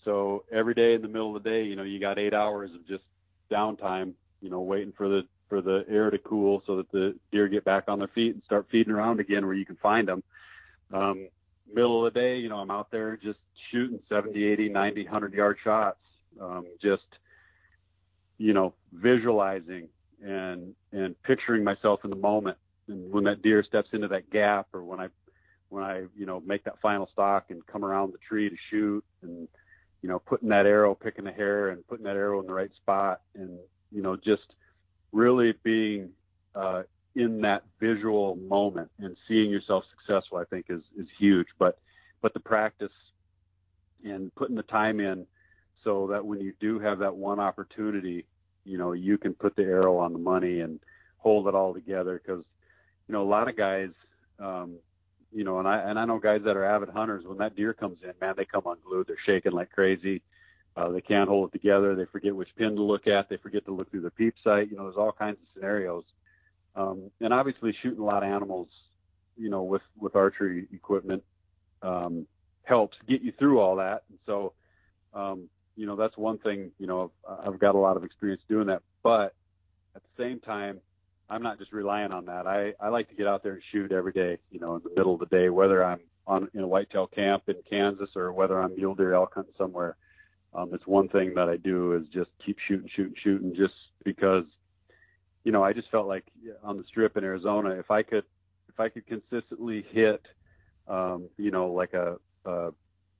So 0.04 0.44
every 0.52 0.74
day 0.74 0.94
in 0.94 1.02
the 1.02 1.08
middle 1.08 1.36
of 1.36 1.42
the 1.42 1.48
day, 1.48 1.64
you 1.64 1.76
know, 1.76 1.84
you 1.84 2.00
got 2.00 2.18
eight 2.18 2.34
hours 2.34 2.70
of 2.74 2.86
just 2.86 3.04
downtime, 3.50 4.14
you 4.40 4.50
know, 4.50 4.60
waiting 4.60 4.92
for 4.96 5.08
the, 5.08 5.22
for 5.48 5.60
the 5.60 5.84
air 5.88 6.10
to 6.10 6.18
cool 6.18 6.62
so 6.66 6.76
that 6.78 6.90
the 6.90 7.14
deer 7.30 7.46
get 7.46 7.64
back 7.64 7.84
on 7.88 7.98
their 7.98 8.08
feet 8.08 8.34
and 8.34 8.42
start 8.44 8.66
feeding 8.70 8.92
around 8.92 9.20
again 9.20 9.44
where 9.46 9.54
you 9.54 9.66
can 9.66 9.76
find 9.76 10.08
them. 10.08 10.22
Um, 10.92 11.28
middle 11.72 12.06
of 12.06 12.12
the 12.12 12.20
day, 12.20 12.36
you 12.36 12.48
know, 12.48 12.58
I'm 12.58 12.70
out 12.70 12.90
there 12.90 13.16
just 13.16 13.38
shooting 13.70 14.00
70, 14.08 14.44
80, 14.44 14.68
90, 14.68 15.04
100 15.04 15.34
yard 15.34 15.56
shots, 15.62 15.98
um, 16.40 16.66
just, 16.80 17.02
you 18.38 18.52
know, 18.52 18.74
visualizing 18.92 19.88
and, 20.22 20.74
and 20.92 21.20
picturing 21.22 21.64
myself 21.64 22.00
in 22.04 22.10
the 22.10 22.16
moment. 22.16 22.58
And 22.88 23.10
when 23.10 23.24
that 23.24 23.42
deer 23.42 23.64
steps 23.64 23.88
into 23.92 24.08
that 24.08 24.30
gap 24.30 24.68
or 24.74 24.82
when 24.84 25.00
I, 25.00 25.08
when 25.68 25.84
I, 25.84 26.04
you 26.16 26.26
know, 26.26 26.40
make 26.44 26.64
that 26.64 26.80
final 26.82 27.08
stock 27.12 27.46
and 27.50 27.66
come 27.66 27.84
around 27.84 28.12
the 28.12 28.18
tree 28.18 28.50
to 28.50 28.56
shoot 28.70 29.04
and, 29.22 29.48
you 30.02 30.08
know, 30.08 30.18
putting 30.18 30.48
that 30.50 30.66
arrow, 30.66 30.94
picking 30.94 31.24
the 31.24 31.32
hair 31.32 31.70
and 31.70 31.86
putting 31.86 32.04
that 32.04 32.16
arrow 32.16 32.40
in 32.40 32.46
the 32.46 32.52
right 32.52 32.74
spot 32.74 33.20
and, 33.34 33.58
you 33.90 34.02
know, 34.02 34.16
just 34.16 34.54
really 35.12 35.54
being, 35.62 36.10
uh, 36.54 36.82
in 37.14 37.40
that 37.42 37.62
visual 37.78 38.36
moment 38.36 38.90
and 38.98 39.16
seeing 39.28 39.50
yourself 39.50 39.84
successful, 39.90 40.38
I 40.38 40.44
think 40.44 40.66
is, 40.68 40.82
is 40.96 41.06
huge. 41.18 41.48
But, 41.58 41.78
but 42.22 42.32
the 42.34 42.40
practice 42.40 42.92
and 44.04 44.34
putting 44.34 44.56
the 44.56 44.62
time 44.62 45.00
in 45.00 45.26
so 45.84 46.08
that 46.08 46.24
when 46.24 46.40
you 46.40 46.52
do 46.60 46.78
have 46.78 46.98
that 47.00 47.14
one 47.14 47.40
opportunity, 47.40 48.24
you 48.64 48.78
know, 48.78 48.92
you 48.92 49.18
can 49.18 49.34
put 49.34 49.56
the 49.56 49.62
arrow 49.62 49.98
on 49.98 50.12
the 50.12 50.18
money 50.18 50.60
and 50.60 50.80
hold 51.18 51.48
it 51.48 51.54
all 51.54 51.74
together. 51.74 52.20
Cause, 52.26 52.42
you 53.08 53.12
know, 53.12 53.22
a 53.22 53.28
lot 53.28 53.48
of 53.48 53.56
guys, 53.56 53.90
um, 54.38 54.76
you 55.32 55.44
know, 55.44 55.58
and 55.58 55.68
I, 55.68 55.78
and 55.78 55.98
I 55.98 56.04
know 56.04 56.18
guys 56.18 56.42
that 56.44 56.56
are 56.56 56.64
avid 56.64 56.90
hunters, 56.90 57.24
when 57.26 57.38
that 57.38 57.56
deer 57.56 57.72
comes 57.72 57.98
in, 58.02 58.12
man, 58.20 58.34
they 58.36 58.44
come 58.44 58.62
unglued. 58.66 59.06
They're 59.08 59.16
shaking 59.26 59.52
like 59.52 59.70
crazy. 59.70 60.22
Uh, 60.76 60.88
they 60.90 61.00
can't 61.00 61.28
hold 61.28 61.50
it 61.50 61.52
together. 61.52 61.94
They 61.94 62.06
forget 62.06 62.34
which 62.34 62.48
pin 62.56 62.76
to 62.76 62.82
look 62.82 63.06
at. 63.06 63.28
They 63.28 63.36
forget 63.36 63.64
to 63.66 63.72
look 63.72 63.90
through 63.90 64.02
the 64.02 64.10
peep 64.10 64.34
sight. 64.42 64.70
You 64.70 64.76
know, 64.76 64.84
there's 64.84 64.96
all 64.96 65.12
kinds 65.12 65.38
of 65.42 65.48
scenarios 65.54 66.04
um, 66.74 67.10
and 67.20 67.32
obviously 67.32 67.74
shooting 67.82 68.00
a 68.00 68.04
lot 68.04 68.22
of 68.22 68.30
animals, 68.30 68.68
you 69.36 69.50
know, 69.50 69.62
with, 69.62 69.82
with 69.98 70.16
archery 70.16 70.66
equipment, 70.72 71.22
um, 71.82 72.26
helps 72.64 72.96
get 73.08 73.22
you 73.22 73.32
through 73.38 73.60
all 73.60 73.76
that. 73.76 74.04
And 74.08 74.18
so, 74.26 74.52
um, 75.14 75.48
you 75.76 75.86
know, 75.86 75.96
that's 75.96 76.16
one 76.16 76.38
thing, 76.38 76.70
you 76.78 76.86
know, 76.86 77.10
I've, 77.28 77.54
I've 77.54 77.58
got 77.58 77.74
a 77.74 77.78
lot 77.78 77.96
of 77.96 78.04
experience 78.04 78.42
doing 78.48 78.66
that, 78.68 78.82
but 79.02 79.34
at 79.94 80.02
the 80.02 80.22
same 80.22 80.38
time, 80.40 80.80
I'm 81.28 81.42
not 81.42 81.58
just 81.58 81.72
relying 81.72 82.12
on 82.12 82.26
that. 82.26 82.46
I, 82.46 82.74
I 82.80 82.88
like 82.88 83.08
to 83.08 83.14
get 83.14 83.26
out 83.26 83.42
there 83.42 83.54
and 83.54 83.62
shoot 83.72 83.90
every 83.90 84.12
day, 84.12 84.38
you 84.50 84.60
know, 84.60 84.76
in 84.76 84.82
the 84.82 84.90
middle 84.94 85.14
of 85.14 85.20
the 85.20 85.26
day, 85.26 85.48
whether 85.48 85.82
I'm 85.82 86.00
on 86.26 86.48
in 86.54 86.60
a 86.60 86.66
whitetail 86.66 87.06
camp 87.06 87.44
in 87.48 87.56
Kansas 87.68 88.10
or 88.16 88.32
whether 88.32 88.60
I'm 88.60 88.76
mule 88.76 88.94
deer 88.94 89.14
elk 89.14 89.32
hunting 89.34 89.54
somewhere. 89.56 89.96
Um, 90.54 90.70
it's 90.74 90.86
one 90.86 91.08
thing 91.08 91.32
that 91.34 91.48
I 91.48 91.56
do 91.56 91.94
is 91.94 92.06
just 92.12 92.30
keep 92.44 92.58
shooting, 92.68 92.88
shooting, 92.94 93.14
shooting, 93.22 93.54
just 93.56 93.72
because 94.04 94.44
you 95.44 95.52
know, 95.52 95.62
I 95.62 95.72
just 95.72 95.90
felt 95.90 96.06
like 96.06 96.24
on 96.62 96.76
the 96.76 96.84
strip 96.84 97.16
in 97.16 97.24
Arizona, 97.24 97.70
if 97.70 97.90
I 97.90 98.02
could, 98.02 98.24
if 98.68 98.78
I 98.78 98.88
could 98.88 99.06
consistently 99.06 99.84
hit, 99.90 100.22
um, 100.88 101.28
you 101.36 101.50
know, 101.50 101.66
like 101.72 101.94
a, 101.94 102.16
a 102.44 102.70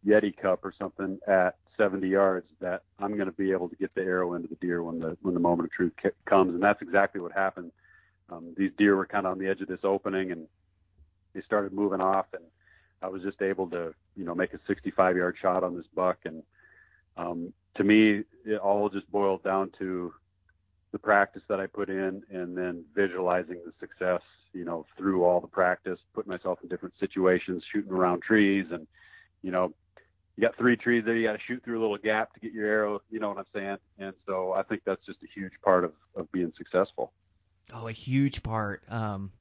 Yeti 0.07 0.37
cup 0.37 0.65
or 0.65 0.73
something 0.79 1.19
at 1.27 1.57
70 1.77 2.09
yards, 2.09 2.47
that 2.61 2.83
I'm 2.99 3.15
going 3.15 3.27
to 3.27 3.33
be 3.33 3.53
able 3.53 3.69
to 3.69 3.77
get 3.77 3.95
the 3.95 4.03
arrow 4.03 4.35
into 4.35 4.49
the 4.49 4.57
deer 4.57 4.83
when 4.83 4.99
the 4.99 5.17
when 5.23 5.35
the 5.35 5.41
moment 5.41 5.69
of 5.69 5.73
truth 5.73 5.93
comes, 6.27 6.55
and 6.55 6.63
that's 6.63 6.83
exactly 6.83 7.21
what 7.21 7.33
happened. 7.33 7.73
Um, 8.31 8.55
these 8.57 8.71
deer 8.79 8.97
were 8.97 9.07
kind 9.07 9.27
of 9.27 9.33
on 9.33 9.39
the 9.39 9.49
edge 9.49 9.61
of 9.61 9.69
this 9.69 9.81
opening, 9.85 10.33
and 10.33 10.47
they 11.35 11.43
started 11.43 11.73
moving 11.73 12.01
off, 12.01 12.27
and 12.33 12.45
I 13.03 13.09
was 13.09 13.23
just 13.23 13.43
able 13.43 13.69
to, 13.71 13.95
you 14.17 14.25
know, 14.25 14.35
make 14.35 14.55
a 14.55 14.61
65 14.67 15.17
yard 15.17 15.37
shot 15.41 15.65
on 15.65 15.77
this 15.77 15.87
buck, 15.95 16.19
and 16.25 16.43
um, 17.17 17.53
to 17.77 17.85
me, 17.85 18.23
it 18.45 18.59
all 18.59 18.89
just 18.89 19.11
boiled 19.11 19.43
down 19.43 19.71
to 19.79 20.13
the 20.93 20.99
practice 20.99 21.43
that 21.49 21.59
I 21.59 21.67
put 21.67 21.89
in 21.89 22.23
and 22.31 22.57
then 22.57 22.85
visualizing 22.95 23.61
the 23.65 23.73
success, 23.81 24.21
you 24.53 24.65
know, 24.65 24.87
through 24.97 25.25
all 25.25 25.41
the 25.41 25.49
practice, 25.49 25.99
putting 26.15 26.31
myself 26.31 26.59
in 26.63 26.69
different 26.69 26.95
situations, 27.01 27.65
shooting 27.73 27.93
around 27.93 28.23
trees 28.23 28.67
and, 28.71 28.87
you 29.43 29.51
know, 29.51 29.73
you 30.37 30.43
got 30.43 30.57
three 30.57 30.77
trees 30.77 31.05
there, 31.05 31.15
you 31.15 31.27
got 31.27 31.33
to 31.33 31.43
shoot 31.47 31.63
through 31.65 31.79
a 31.79 31.83
little 31.83 31.99
gap 31.99 32.33
to 32.35 32.41
get 32.41 32.53
your 32.53 32.67
arrow, 32.67 33.03
you 33.11 33.21
know 33.21 33.29
what 33.29 33.39
I'm 33.39 33.45
saying? 33.55 33.79
And 33.99 34.15
so 34.27 34.53
I 34.53 34.63
think 34.63 34.83
that's 34.85 35.05
just 35.05 35.19
a 35.23 35.27
huge 35.35 35.53
part 35.63 35.85
of, 35.85 35.93
of 36.17 36.31
being 36.33 36.53
successful. 36.57 37.13
Oh, 37.73 37.89
a 37.89 37.93
huge 37.93 38.43
part. 38.43 38.83
Um, 38.89 39.33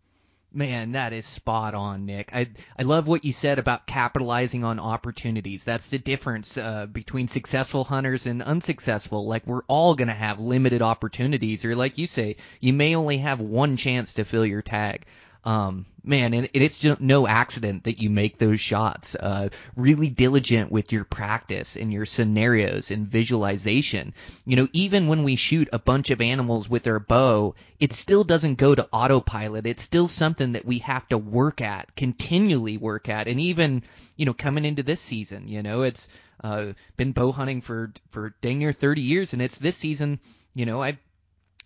Man, 0.54 0.92
that 0.94 1.14
is 1.14 1.26
spot 1.26 1.74
on, 1.74 2.06
Nick. 2.06 2.32
I 2.34 2.50
I 2.78 2.84
love 2.84 3.08
what 3.08 3.24
you 3.24 3.32
said 3.32 3.58
about 3.58 3.88
capitalizing 3.88 4.66
on 4.66 4.80
opportunities. 4.80 5.64
That's 5.64 5.88
the 5.88 5.98
difference 5.98 6.58
uh, 6.58 6.88
between 6.88 7.30
successful 7.30 7.86
hunters 7.86 8.26
and 8.26 8.42
unsuccessful. 8.44 9.26
Like 9.26 9.48
we're 9.48 9.64
all 9.68 9.96
gonna 9.96 10.14
have 10.14 10.40
limited 10.42 10.82
opportunities, 10.82 11.64
or 11.64 11.74
like 11.76 11.98
you 11.98 12.06
say, 12.06 12.36
you 12.60 12.74
may 12.74 12.96
only 12.96 13.20
have 13.20 13.40
one 13.40 13.78
chance 13.78 14.16
to 14.16 14.26
fill 14.26 14.46
your 14.46 14.62
tag. 14.62 15.06
Um, 15.44 15.88
man, 16.04 16.34
and 16.34 16.50
it's 16.54 16.78
just 16.78 17.02
no 17.02 17.28
accident 17.28 17.86
that 17.86 18.00
you 18.00 18.10
make 18.10 18.38
those 18.38 18.60
shots. 18.60 19.16
Uh, 19.16 19.50
really 19.76 20.08
diligent 20.10 20.72
with 20.72 20.92
your 20.92 21.04
practice 21.04 21.76
and 21.76 21.92
your 21.92 22.06
scenarios 22.06 22.92
and 22.92 23.08
visualization. 23.08 24.14
You 24.46 24.56
know, 24.56 24.68
even 24.74 25.08
when 25.08 25.24
we 25.24 25.36
shoot 25.36 25.70
a 25.74 25.80
bunch 25.80 26.12
of 26.12 26.22
animals 26.22 26.70
with 26.70 26.86
our 26.86 27.00
bow, 27.00 27.56
it 27.80 27.94
still 27.94 28.24
doesn't 28.24 28.56
go 28.56 28.76
to 28.76 28.88
autopilot. 28.92 29.66
It's 29.66 29.84
still 29.84 30.08
something 30.08 30.52
that 30.52 30.66
we 30.66 30.80
have 30.80 31.08
to 31.10 31.18
work 31.18 31.62
at, 31.62 31.96
continually 31.96 32.78
work 32.78 33.10
at, 33.10 33.28
and 33.28 33.40
even, 33.40 33.84
you 34.16 34.26
know, 34.26 34.34
coming 34.34 34.66
into 34.66 34.84
this 34.84 35.02
season, 35.02 35.48
you 35.48 35.64
know, 35.64 35.82
it's, 35.82 36.08
uh, 36.44 36.74
been 36.98 37.12
bow 37.12 37.32
hunting 37.32 37.62
for, 37.62 37.94
for 38.10 38.36
dang 38.42 38.60
near 38.60 38.74
30 38.74 39.02
years 39.02 39.34
and 39.34 39.42
it's 39.42 39.60
this 39.60 39.78
season, 39.78 40.20
you 40.54 40.66
know, 40.66 40.82
I 40.82 40.98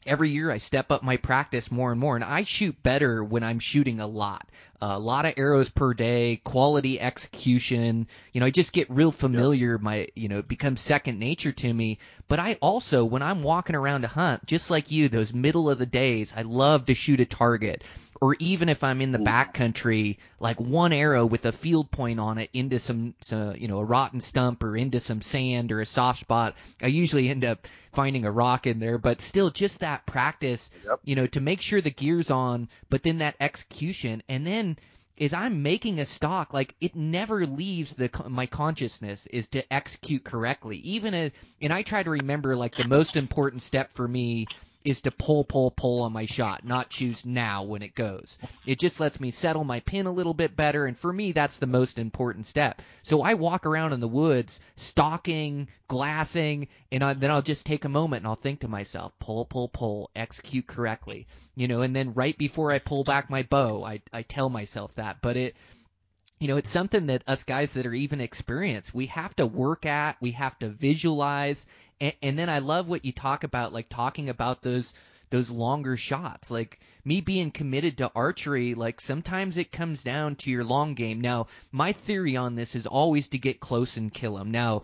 every 0.06 0.30
year 0.30 0.52
I 0.52 0.58
step 0.58 0.92
up 0.92 1.04
my 1.04 1.18
practice 1.18 1.72
more 1.72 1.92
and 1.92 2.00
more, 2.00 2.16
and 2.16 2.24
I 2.24 2.44
shoot 2.44 2.82
better 2.82 3.24
when 3.24 3.44
I'm 3.44 3.60
shooting 3.60 4.00
a 4.00 4.08
lot. 4.08 4.48
Uh, 4.82 4.94
a 4.96 5.00
lot 5.00 5.26
of 5.26 5.34
arrows 5.38 5.70
per 5.70 5.94
day, 5.94 6.42
quality 6.44 7.00
execution. 7.00 8.08
You 8.34 8.42
know, 8.42 8.48
I 8.48 8.52
just 8.52 8.74
get 8.74 8.90
real 8.90 9.12
familiar. 9.12 9.74
Yep. 9.74 9.82
My, 9.82 10.08
you 10.16 10.28
know, 10.28 10.40
it 10.40 10.48
becomes 10.48 10.82
second 10.82 11.20
nature 11.20 11.52
to 11.54 11.74
me. 11.74 12.00
But 12.28 12.40
I 12.40 12.58
also, 12.62 13.06
when 13.06 13.22
I'm 13.22 13.42
walking 13.42 13.76
around 13.76 14.02
to 14.02 14.08
hunt, 14.08 14.46
just 14.46 14.70
like 14.70 14.92
you, 14.92 15.10
those 15.10 15.34
middle 15.34 15.70
of 15.70 15.80
the 15.80 15.86
days, 15.86 16.34
I 16.36 16.42
love 16.42 16.88
to 16.88 16.94
shoot 16.94 17.20
a 17.20 17.26
target 17.26 17.84
or 18.22 18.36
even 18.40 18.70
if 18.70 18.84
I'm 18.84 19.02
in 19.02 19.12
the 19.12 19.20
backcountry, 19.20 20.18
like 20.40 20.60
one 20.60 20.94
arrow 20.94 21.26
with 21.26 21.46
a 21.46 21.52
field 21.52 21.92
point 21.92 22.20
on 22.20 22.38
it 22.38 22.50
into 22.54 22.80
some, 22.80 23.14
some, 23.22 23.56
you 23.56 23.68
know, 23.68 23.80
a 23.80 23.84
rotten 23.84 24.22
stump 24.22 24.64
or 24.64 24.76
into 24.76 25.00
some 25.00 25.22
sand 25.22 25.72
or 25.72 25.82
a 25.82 25.86
soft 25.86 26.22
spot. 26.22 26.56
I 26.82 26.88
usually 26.88 27.30
end 27.30 27.44
up 27.44 27.68
finding 27.96 28.26
a 28.26 28.32
rock 28.32 28.68
in 28.68 28.80
there, 28.80 28.98
but 28.98 29.22
still 29.22 29.50
just 29.50 29.80
that 29.80 30.06
practice, 30.06 30.70
yep. 30.86 31.00
you 31.04 31.16
know, 31.16 31.26
to 31.28 31.42
make 31.42 31.62
sure 31.62 31.82
the 31.82 31.90
gear's 31.90 32.30
on, 32.30 32.70
but 32.90 33.04
then 33.04 33.20
that 33.20 33.36
execution 33.40 34.22
and 34.30 34.46
then 34.46 34.78
is 35.18 35.34
I'm 35.34 35.64
making 35.64 36.00
a 36.00 36.06
stock 36.06 36.54
like 36.54 36.76
it 36.82 36.96
never 36.96 37.46
leaves 37.46 37.94
the 37.94 38.10
my 38.28 38.46
consciousness 38.46 39.28
is 39.28 39.48
to 39.48 39.74
execute 39.74 40.26
correctly 40.26 40.78
even 40.80 41.14
a, 41.14 41.32
and 41.62 41.72
I 41.72 41.84
try 41.84 42.04
to 42.04 42.10
remember 42.10 42.56
like 42.56 42.76
the 42.76 42.84
most 42.84 43.16
important 43.16 43.62
step 43.62 43.94
for 43.94 44.08
me 44.08 44.46
is 44.86 45.02
to 45.02 45.12
pull, 45.12 45.44
pull, 45.44 45.72
pull 45.72 46.04
on 46.04 46.14
my 46.14 46.26
shot, 46.26 46.64
not 46.64 46.90
choose 46.90 47.26
now 47.26 47.64
when 47.64 47.82
it 47.82 47.96
goes. 47.96 48.38
It 48.66 48.80
just 48.80 49.00
lets 49.00 49.20
me 49.20 49.32
settle 49.32 49.64
my 49.64 49.80
pin 49.82 50.06
a 50.06 50.12
little 50.12 50.34
bit 50.34 50.56
better, 50.56 50.86
and 50.86 50.98
for 50.98 51.12
me, 51.12 51.32
that's 51.32 51.58
the 51.58 51.68
most 51.68 51.98
important 51.98 52.46
step. 52.46 52.82
So 53.04 53.22
I 53.22 53.34
walk 53.34 53.66
around 53.66 53.94
in 53.94 54.00
the 54.00 54.08
woods, 54.08 54.60
stalking, 54.76 55.68
glassing, 55.88 56.68
and 56.92 57.04
I, 57.04 57.14
then 57.14 57.32
I'll 57.32 57.42
just 57.42 57.66
take 57.66 57.86
a 57.86 57.90
moment 57.90 58.22
and 58.22 58.28
I'll 58.28 58.36
think 58.36 58.62
to 58.62 58.68
myself, 58.68 59.14
pull, 59.20 59.46
pull, 59.46 59.68
pull, 59.70 60.12
execute 60.16 60.68
correctly, 60.68 61.28
you 61.56 61.68
know, 61.68 61.82
and 61.82 61.96
then 61.96 62.14
right 62.14 62.38
before 62.38 62.72
I 62.72 62.80
pull 62.80 63.04
back 63.04 63.30
my 63.30 63.44
bow, 63.44 63.84
I, 63.84 64.02
I 64.14 64.22
tell 64.22 64.50
myself 64.50 64.94
that, 64.96 65.18
but 65.22 65.36
it, 65.36 65.56
you 66.40 66.50
know, 66.50 66.58
it's 66.58 66.70
something 66.70 67.08
that 67.08 67.24
us 67.28 67.44
guys 67.44 67.72
that 67.74 67.86
are 67.86 67.94
even 67.94 68.20
experienced, 68.20 68.94
we 68.94 69.06
have 69.08 69.36
to 69.38 69.46
work 69.46 69.86
at, 69.86 70.18
we 70.20 70.32
have 70.32 70.58
to 70.60 70.70
visualize, 70.70 71.66
and, 72.00 72.14
and 72.22 72.40
then 72.40 72.50
I 72.50 72.60
love 72.60 72.90
what 72.90 73.06
you 73.06 73.12
talk 73.12 73.44
about, 73.44 73.74
like 73.74 73.90
talking 73.90 74.30
about 74.30 74.62
those 74.62 74.94
those 75.32 75.50
longer 75.50 75.98
shots. 75.98 76.52
Like 76.52 76.80
me 77.04 77.22
being 77.22 77.52
committed 77.52 77.98
to 77.98 78.12
archery, 78.16 78.76
like 78.76 79.02
sometimes 79.02 79.58
it 79.58 79.72
comes 79.72 80.04
down 80.04 80.36
to 80.38 80.52
your 80.52 80.64
long 80.64 80.94
game. 80.94 81.22
Now, 81.22 81.48
my 81.72 81.92
theory 81.94 82.38
on 82.38 82.56
this 82.56 82.76
is 82.76 82.86
always 82.86 83.30
to 83.30 83.38
get 83.38 83.60
close 83.60 83.98
and 83.98 84.14
kill 84.14 84.38
them. 84.38 84.52
Now, 84.52 84.84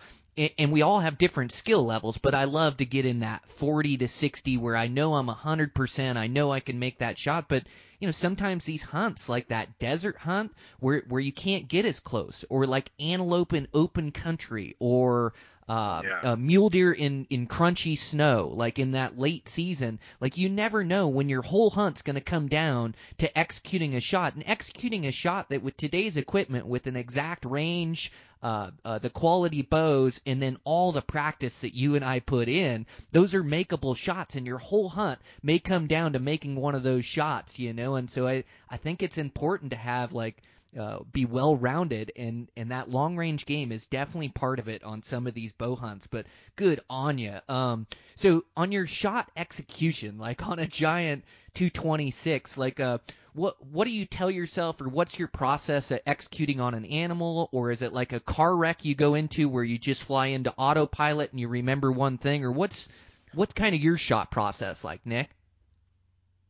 and 0.57 0.71
we 0.71 0.81
all 0.81 0.99
have 1.01 1.17
different 1.17 1.51
skill 1.51 1.83
levels, 1.83 2.17
but 2.17 2.33
I 2.33 2.45
love 2.45 2.77
to 2.77 2.85
get 2.85 3.05
in 3.05 3.19
that 3.19 3.45
40 3.49 3.97
to 3.97 4.07
60 4.07 4.57
where 4.57 4.77
I 4.77 4.87
know 4.87 5.13
I'm 5.15 5.27
100%, 5.27 6.17
I 6.17 6.27
know 6.27 6.51
I 6.51 6.61
can 6.61 6.79
make 6.79 6.99
that 6.99 7.19
shot, 7.19 7.49
but 7.49 7.63
you 7.99 8.07
know, 8.07 8.11
sometimes 8.11 8.65
these 8.65 8.81
hunts 8.81 9.29
like 9.29 9.49
that 9.49 9.77
desert 9.77 10.17
hunt 10.17 10.53
where 10.79 11.03
where 11.07 11.21
you 11.21 11.31
can't 11.31 11.67
get 11.67 11.85
as 11.85 11.99
close 11.99 12.43
or 12.49 12.65
like 12.65 12.91
antelope 12.99 13.53
in 13.53 13.67
open 13.73 14.11
country 14.11 14.75
or 14.79 15.33
uh, 15.71 16.01
yeah. 16.03 16.31
uh, 16.31 16.35
mule 16.35 16.69
deer 16.69 16.91
in 16.91 17.25
in 17.29 17.47
crunchy 17.47 17.97
snow, 17.97 18.51
like 18.53 18.77
in 18.77 18.91
that 18.91 19.17
late 19.17 19.47
season. 19.47 19.99
Like 20.19 20.37
you 20.37 20.49
never 20.49 20.83
know 20.83 21.07
when 21.07 21.29
your 21.29 21.41
whole 21.41 21.69
hunt's 21.69 22.01
going 22.01 22.17
to 22.17 22.21
come 22.21 22.49
down 22.49 22.93
to 23.19 23.37
executing 23.39 23.95
a 23.95 24.01
shot 24.01 24.35
and 24.35 24.43
executing 24.45 25.05
a 25.05 25.13
shot 25.13 25.49
that 25.49 25.63
with 25.63 25.77
today's 25.77 26.17
equipment, 26.17 26.67
with 26.67 26.87
an 26.87 26.97
exact 26.97 27.45
range, 27.45 28.11
uh, 28.43 28.71
uh, 28.83 28.99
the 28.99 29.09
quality 29.09 29.61
bows, 29.61 30.19
and 30.25 30.43
then 30.43 30.57
all 30.65 30.91
the 30.91 31.01
practice 31.01 31.59
that 31.59 31.73
you 31.73 31.95
and 31.95 32.03
I 32.03 32.19
put 32.19 32.49
in, 32.49 32.85
those 33.13 33.33
are 33.33 33.41
makeable 33.41 33.95
shots, 33.95 34.35
and 34.35 34.45
your 34.45 34.57
whole 34.57 34.89
hunt 34.89 35.19
may 35.41 35.59
come 35.59 35.87
down 35.87 36.11
to 36.13 36.19
making 36.19 36.57
one 36.57 36.75
of 36.75 36.83
those 36.83 37.05
shots, 37.05 37.59
you 37.59 37.71
know. 37.71 37.95
And 37.95 38.11
so 38.11 38.27
I 38.27 38.43
I 38.69 38.75
think 38.75 39.01
it's 39.01 39.17
important 39.17 39.71
to 39.71 39.77
have 39.77 40.11
like 40.11 40.43
uh, 40.79 40.99
be 41.11 41.25
well 41.25 41.55
rounded 41.55 42.13
and 42.15 42.49
and 42.55 42.71
that 42.71 42.89
long 42.89 43.17
range 43.17 43.45
game 43.45 43.71
is 43.71 43.85
definitely 43.87 44.29
part 44.29 44.57
of 44.57 44.69
it 44.69 44.83
on 44.83 45.03
some 45.03 45.27
of 45.27 45.33
these 45.33 45.51
bow 45.51 45.75
hunts 45.75 46.07
but 46.07 46.25
good 46.55 46.79
on 46.89 47.17
you 47.17 47.37
um 47.49 47.85
so 48.15 48.41
on 48.55 48.71
your 48.71 48.87
shot 48.87 49.29
execution 49.35 50.17
like 50.17 50.47
on 50.47 50.59
a 50.59 50.65
giant 50.65 51.25
226 51.55 52.57
like 52.57 52.79
uh 52.79 52.97
what 53.33 53.55
what 53.65 53.83
do 53.85 53.91
you 53.91 54.05
tell 54.05 54.31
yourself 54.31 54.79
or 54.81 54.87
what's 54.87 55.19
your 55.19 55.27
process 55.27 55.91
at 55.91 56.03
executing 56.05 56.61
on 56.61 56.73
an 56.73 56.85
animal 56.85 57.49
or 57.51 57.71
is 57.71 57.81
it 57.81 57.91
like 57.91 58.13
a 58.13 58.19
car 58.21 58.55
wreck 58.55 58.85
you 58.85 58.95
go 58.95 59.15
into 59.15 59.49
where 59.49 59.63
you 59.65 59.77
just 59.77 60.03
fly 60.03 60.27
into 60.27 60.53
autopilot 60.57 61.31
and 61.31 61.39
you 61.39 61.49
remember 61.49 61.91
one 61.91 62.17
thing 62.17 62.45
or 62.45 62.51
what's 62.51 62.87
what's 63.33 63.53
kind 63.53 63.75
of 63.75 63.81
your 63.81 63.97
shot 63.97 64.31
process 64.31 64.85
like 64.85 65.05
nick? 65.05 65.29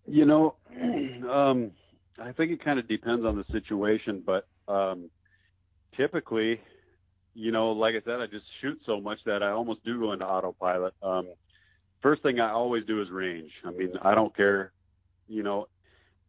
You 0.07 0.26
know 0.26 0.55
um 1.32 1.72
I 2.20 2.32
think 2.34 2.51
it 2.51 2.64
kind 2.64 2.80
of 2.80 2.88
depends 2.88 3.26
on 3.26 3.38
the 3.38 3.45
situation, 3.51 4.24
but 4.26 4.47
um, 4.68 5.09
typically, 5.95 6.59
you 7.34 7.51
know, 7.51 7.72
like 7.72 7.95
I 7.95 8.01
said, 8.03 8.20
I 8.20 8.26
just 8.28 8.45
shoot 8.62 8.80
so 8.86 8.99
much 8.99 9.20
that 9.26 9.41
I 9.43 9.51
almost 9.51 9.84
do 9.86 9.99
go 9.99 10.12
into 10.12 10.26
autopilot. 10.26 10.93
Um, 11.01 11.30
first 12.01 12.22
thing 12.24 12.39
I 12.39 12.51
always 12.51 12.86
do 12.86 13.01
is 13.01 13.09
range. 13.09 13.51
I 13.66 13.72
mean, 13.72 13.93
I 14.01 14.16
don't 14.16 14.36
care, 14.36 14.72
you 15.28 15.43
know, 15.43 15.68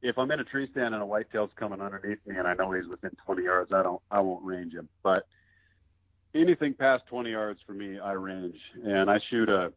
if 0.02 0.18
I'm 0.18 0.30
in 0.30 0.40
a 0.40 0.44
tree 0.44 0.68
stand 0.70 0.94
and 0.94 1.02
a 1.02 1.06
whitetail's 1.06 1.50
coming 1.56 1.80
underneath 1.80 2.18
me 2.26 2.36
and 2.36 2.46
I 2.46 2.54
know 2.54 2.72
he's 2.72 2.88
within 2.88 3.10
20 3.24 3.42
yards, 3.42 3.72
I 3.72 3.82
don't, 3.82 4.02
I 4.10 4.20
won't 4.20 4.44
range 4.44 4.74
him. 4.74 4.88
But 5.02 5.26
anything 6.34 6.74
past 6.74 7.04
20 7.08 7.30
yards 7.30 7.60
for 7.66 7.72
me, 7.72 7.98
I 7.98 8.12
range, 8.12 8.56
and 8.84 9.10
I 9.10 9.18
shoot 9.30 9.48
a, 9.48 9.72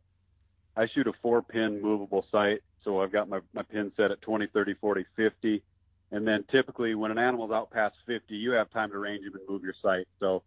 I 0.78 0.88
shoot 0.93 1.08
a 1.08 1.14
four 1.22 1.41
pin 1.41 1.82
movable 1.82 2.26
sight. 2.32 2.62
So 2.84 3.01
I've 3.01 3.12
got 3.12 3.30
my, 3.30 3.39
my 3.53 3.64
pin 3.64 3.91
set 3.97 4.12
at 4.12 4.22
20, 4.22 4.47
30, 4.47 4.74
40, 4.76 5.06
50 5.16 5.64
and 6.12 6.28
then 6.28 6.43
typically 6.51 6.95
when 6.95 7.12
an 7.12 7.18
animal's 7.18 7.51
out 7.51 7.72
past 7.72 7.95
50, 8.06 8.36
you 8.36 8.51
have 8.51 8.70
time 8.72 8.91
to 8.91 8.97
range 8.97 9.26
him 9.26 9.34
and 9.34 9.49
move 9.49 9.64
your 9.64 9.74
sight. 9.82 10.08
So, 10.20 10.43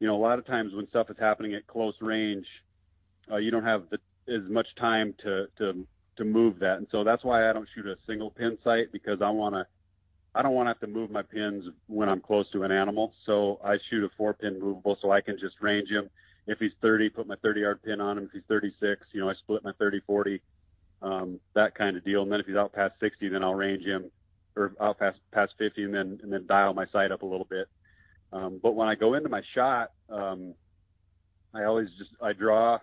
you 0.00 0.06
know, 0.06 0.16
a 0.16 0.22
lot 0.22 0.38
of 0.38 0.46
times 0.46 0.72
when 0.74 0.88
stuff 0.88 1.10
is 1.10 1.16
happening 1.18 1.54
at 1.54 1.66
close 1.66 1.94
range, 2.00 2.46
uh, 3.30 3.36
you 3.36 3.50
don't 3.50 3.64
have 3.64 3.84
the, 3.90 3.98
as 4.32 4.48
much 4.50 4.66
time 4.78 5.14
to, 5.22 5.46
to, 5.58 5.86
to 6.16 6.24
move 6.24 6.58
that. 6.60 6.78
And 6.78 6.86
so 6.90 7.04
that's 7.04 7.22
why 7.22 7.48
I 7.48 7.52
don't 7.52 7.68
shoot 7.74 7.86
a 7.86 7.96
single 8.06 8.30
pin 8.30 8.58
sight 8.64 8.92
because 8.92 9.20
I 9.22 9.30
want 9.30 9.54
to, 9.54 9.66
I 10.34 10.42
don't 10.42 10.54
want 10.54 10.66
to 10.66 10.70
have 10.70 10.80
to 10.80 10.86
move 10.86 11.10
my 11.10 11.22
pins 11.22 11.64
when 11.86 12.08
I'm 12.08 12.20
close 12.20 12.50
to 12.52 12.64
an 12.64 12.72
animal. 12.72 13.12
So 13.26 13.60
I 13.64 13.76
shoot 13.90 14.04
a 14.04 14.08
four 14.16 14.34
pin 14.34 14.58
movable 14.58 14.96
so 15.00 15.12
I 15.12 15.20
can 15.20 15.38
just 15.38 15.56
range 15.60 15.90
him. 15.90 16.10
If 16.46 16.58
he's 16.58 16.72
30, 16.82 17.10
put 17.10 17.26
my 17.26 17.36
30 17.36 17.60
yard 17.60 17.82
pin 17.82 18.00
on 18.00 18.18
him. 18.18 18.24
If 18.24 18.32
he's 18.32 18.42
36, 18.48 19.06
you 19.12 19.20
know, 19.20 19.30
I 19.30 19.34
split 19.34 19.62
my 19.64 19.72
30, 19.78 20.00
40, 20.06 20.42
um, 21.02 21.40
that 21.54 21.74
kind 21.74 21.96
of 21.96 22.04
deal. 22.04 22.22
And 22.22 22.32
then 22.32 22.40
if 22.40 22.46
he's 22.46 22.56
out 22.56 22.72
past 22.72 22.94
60, 23.00 23.28
then 23.28 23.44
I'll 23.44 23.54
range 23.54 23.84
him 23.84 24.10
or 24.56 24.72
out 24.80 24.98
past 24.98 25.18
past 25.32 25.52
50 25.58 25.84
and 25.84 25.94
then 25.94 26.18
and 26.22 26.32
then 26.32 26.46
dial 26.46 26.74
my 26.74 26.86
sight 26.92 27.12
up 27.12 27.22
a 27.22 27.26
little 27.26 27.46
bit. 27.48 27.68
Um, 28.32 28.60
but 28.62 28.72
when 28.72 28.88
I 28.88 28.94
go 28.94 29.14
into 29.14 29.28
my 29.28 29.42
shot, 29.54 29.92
um, 30.08 30.54
I 31.54 31.64
always 31.64 31.88
just 31.98 32.10
I 32.20 32.32
draw, 32.32 32.78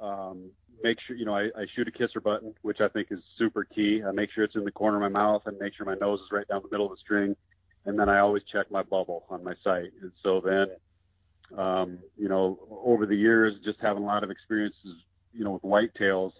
um, 0.00 0.50
make 0.82 0.98
sure 1.06 1.16
you 1.16 1.24
know 1.24 1.34
I, 1.34 1.44
I 1.56 1.66
shoot 1.74 1.88
a 1.88 1.90
kisser 1.90 2.20
button, 2.20 2.54
which 2.62 2.80
I 2.80 2.88
think 2.88 3.08
is 3.10 3.20
super 3.38 3.64
key. 3.64 4.02
I 4.06 4.12
make 4.12 4.30
sure 4.32 4.44
it's 4.44 4.56
in 4.56 4.64
the 4.64 4.70
corner 4.70 4.96
of 4.96 5.12
my 5.12 5.20
mouth 5.20 5.42
and 5.46 5.58
make 5.58 5.74
sure 5.74 5.86
my 5.86 5.94
nose 5.94 6.20
is 6.20 6.32
right 6.32 6.46
down 6.48 6.62
the 6.62 6.70
middle 6.70 6.86
of 6.86 6.92
the 6.92 7.00
string, 7.00 7.36
and 7.84 7.98
then 7.98 8.08
I 8.08 8.20
always 8.20 8.42
check 8.50 8.70
my 8.70 8.82
bubble 8.82 9.24
on 9.28 9.44
my 9.44 9.54
sight. 9.62 9.90
And 10.00 10.12
so 10.22 10.40
then, 10.40 11.58
um, 11.58 11.98
you 12.16 12.28
know, 12.28 12.58
over 12.84 13.06
the 13.06 13.16
years, 13.16 13.54
just 13.64 13.78
having 13.80 14.02
a 14.02 14.06
lot 14.06 14.24
of 14.24 14.30
experiences, 14.30 14.96
you 15.34 15.44
know, 15.44 15.52
with 15.52 15.62
whitetails, 15.62 16.32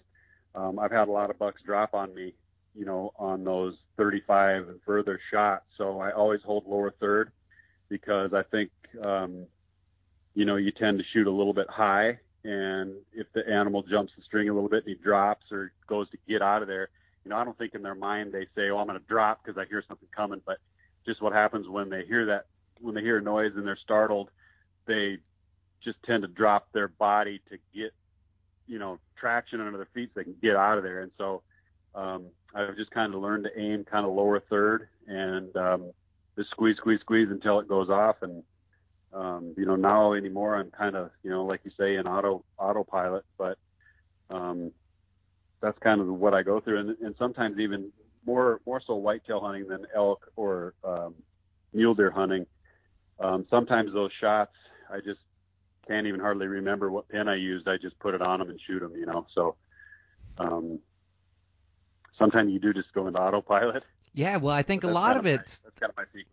um, 0.55 0.79
I've 0.79 0.91
had 0.91 1.09
a 1.09 1.13
lot 1.13 1.31
of 1.31 1.39
bucks 1.39 1.61
drop 1.65 1.93
on 1.95 2.15
me 2.15 2.35
you 2.79 2.85
know, 2.85 3.13
on 3.19 3.43
those 3.43 3.75
35 3.97 4.69
and 4.69 4.81
further 4.87 5.19
shots. 5.33 5.65
So 5.77 5.99
I 6.01 6.13
always 6.13 6.41
hold 6.45 6.65
lower 6.67 6.95
third 7.01 7.33
because 7.89 8.33
I 8.33 8.43
think, 8.45 8.71
um, 9.03 9.47
you 10.35 10.45
know, 10.45 10.55
you 10.55 10.71
tend 10.71 10.99
to 10.99 11.05
shoot 11.13 11.27
a 11.27 11.31
little 11.31 11.53
bit 11.53 11.69
high. 11.69 12.21
And 12.45 12.95
if 13.13 13.27
the 13.35 13.47
animal 13.49 13.83
jumps 13.83 14.13
the 14.17 14.23
string 14.23 14.49
a 14.49 14.55
little 14.55 14.69
bit 14.69 14.85
and 14.87 14.97
he 14.97 15.03
drops 15.03 15.51
or 15.51 15.73
goes 15.89 16.09
to 16.11 16.19
get 16.29 16.41
out 16.41 16.63
of 16.63 16.69
there, 16.69 16.89
you 17.25 17.31
know, 17.31 17.37
I 17.37 17.45
don't 17.45 17.59
think 17.59 17.75
in 17.75 17.83
their 17.83 17.97
mind 17.97 18.33
they 18.33 18.47
say, 18.55 18.71
oh, 18.71 18.79
I'm 18.79 18.87
going 18.87 18.99
to 18.99 19.07
drop 19.07 19.43
because 19.45 19.59
I 19.59 19.69
hear 19.69 19.83
something 19.89 20.09
coming. 20.15 20.41
But 20.47 20.59
just 21.05 21.21
what 21.21 21.33
happens 21.33 21.67
when 21.69 21.91
they 21.91 22.05
hear 22.07 22.27
that, 22.27 22.47
when 22.81 22.95
they 22.95 23.03
hear 23.03 23.19
a 23.19 23.23
noise 23.23 23.53
and 23.57 23.67
they're 23.67 23.79
startled, 23.83 24.31
they 24.87 25.19
just 25.83 26.01
tend 26.05 26.23
to 26.23 26.29
drop 26.29 26.69
their 26.73 26.89
body 26.89 27.41
to 27.51 27.59
get, 27.75 27.93
you 28.69 28.79
know, 28.79 29.01
traction 29.19 29.61
under 29.61 29.77
their 29.77 29.89
feet 29.93 30.11
so 30.15 30.21
they 30.21 30.25
can 30.25 30.37
get 30.41 30.55
out 30.55 30.79
of 30.79 30.85
there. 30.85 31.03
And 31.03 31.11
so, 31.19 31.43
um, 31.97 32.27
I've 32.55 32.77
just 32.77 32.91
kind 32.91 33.15
of 33.15 33.21
learned 33.21 33.45
to 33.45 33.61
aim 33.61 33.85
kind 33.85 34.07
of 34.07 34.13
lower 34.13 34.41
third 34.41 34.89
and 35.07 35.55
um, 35.57 35.93
just 36.37 36.51
squeeze, 36.51 36.77
squeeze, 36.77 37.01
squeeze 37.01 37.29
until 37.31 37.61
it 37.61 37.69
goes 37.69 37.89
off. 37.89 38.17
And 38.23 38.43
um, 39.13 39.55
you 39.57 39.67
know, 39.67 39.77
now 39.77 40.13
anymore, 40.13 40.57
I'm 40.57 40.71
kind 40.71 40.97
of 40.97 41.11
you 41.23 41.31
know, 41.31 41.45
like 41.45 41.61
you 41.65 41.71
say, 41.79 41.97
an 41.97 42.07
auto 42.07 42.45
autopilot. 42.59 43.25
But 43.37 43.59
um, 44.31 44.73
that's 45.61 45.79
kind 45.79 46.01
of 46.01 46.09
what 46.09 46.35
I 46.35 46.43
go 46.43 46.61
through, 46.61 46.81
and, 46.81 46.97
and 47.01 47.15
sometimes 47.19 47.59
even 47.59 47.91
more 48.27 48.61
more 48.67 48.83
so 48.87 48.95
whitetail 48.95 49.41
hunting 49.41 49.67
than 49.67 49.87
elk 49.95 50.31
or 50.37 50.75
um, 50.85 51.15
mule 51.73 51.95
deer 51.95 52.11
hunting. 52.11 52.47
Um, 53.21 53.47
sometimes 53.51 53.93
those 53.93 54.11
shots, 54.21 54.53
I 54.91 54.99
just 54.99 55.21
can't 55.87 56.07
even 56.07 56.21
hardly 56.21 56.47
remember 56.47 56.91
what 56.91 57.09
pin 57.09 57.29
I 57.29 57.37
used. 57.37 57.67
I 57.67 57.79
just 57.79 57.99
put 57.99 58.15
it 58.15 58.23
on 58.23 58.39
them 58.39 58.51
and 58.51 58.61
shoot 58.67 58.81
them, 58.81 58.93
you 58.95 59.07
know. 59.07 59.27
So 59.35 59.57
um, 60.39 60.79
sometimes 62.19 62.53
you 62.53 62.59
do 62.59 62.73
just 62.73 62.93
go 62.93 63.07
into 63.07 63.19
autopilot. 63.19 63.85
Yeah, 64.15 64.37
well, 64.39 64.55
I 64.55 64.63
think 64.63 64.85
a 64.85 64.89
lot 64.89 65.17
of 65.17 65.27
it's 65.27 65.61
that's 65.61 65.79
kind 65.79 65.91
of 65.91 65.97
my 65.97 66.05
sequence. 66.05 66.29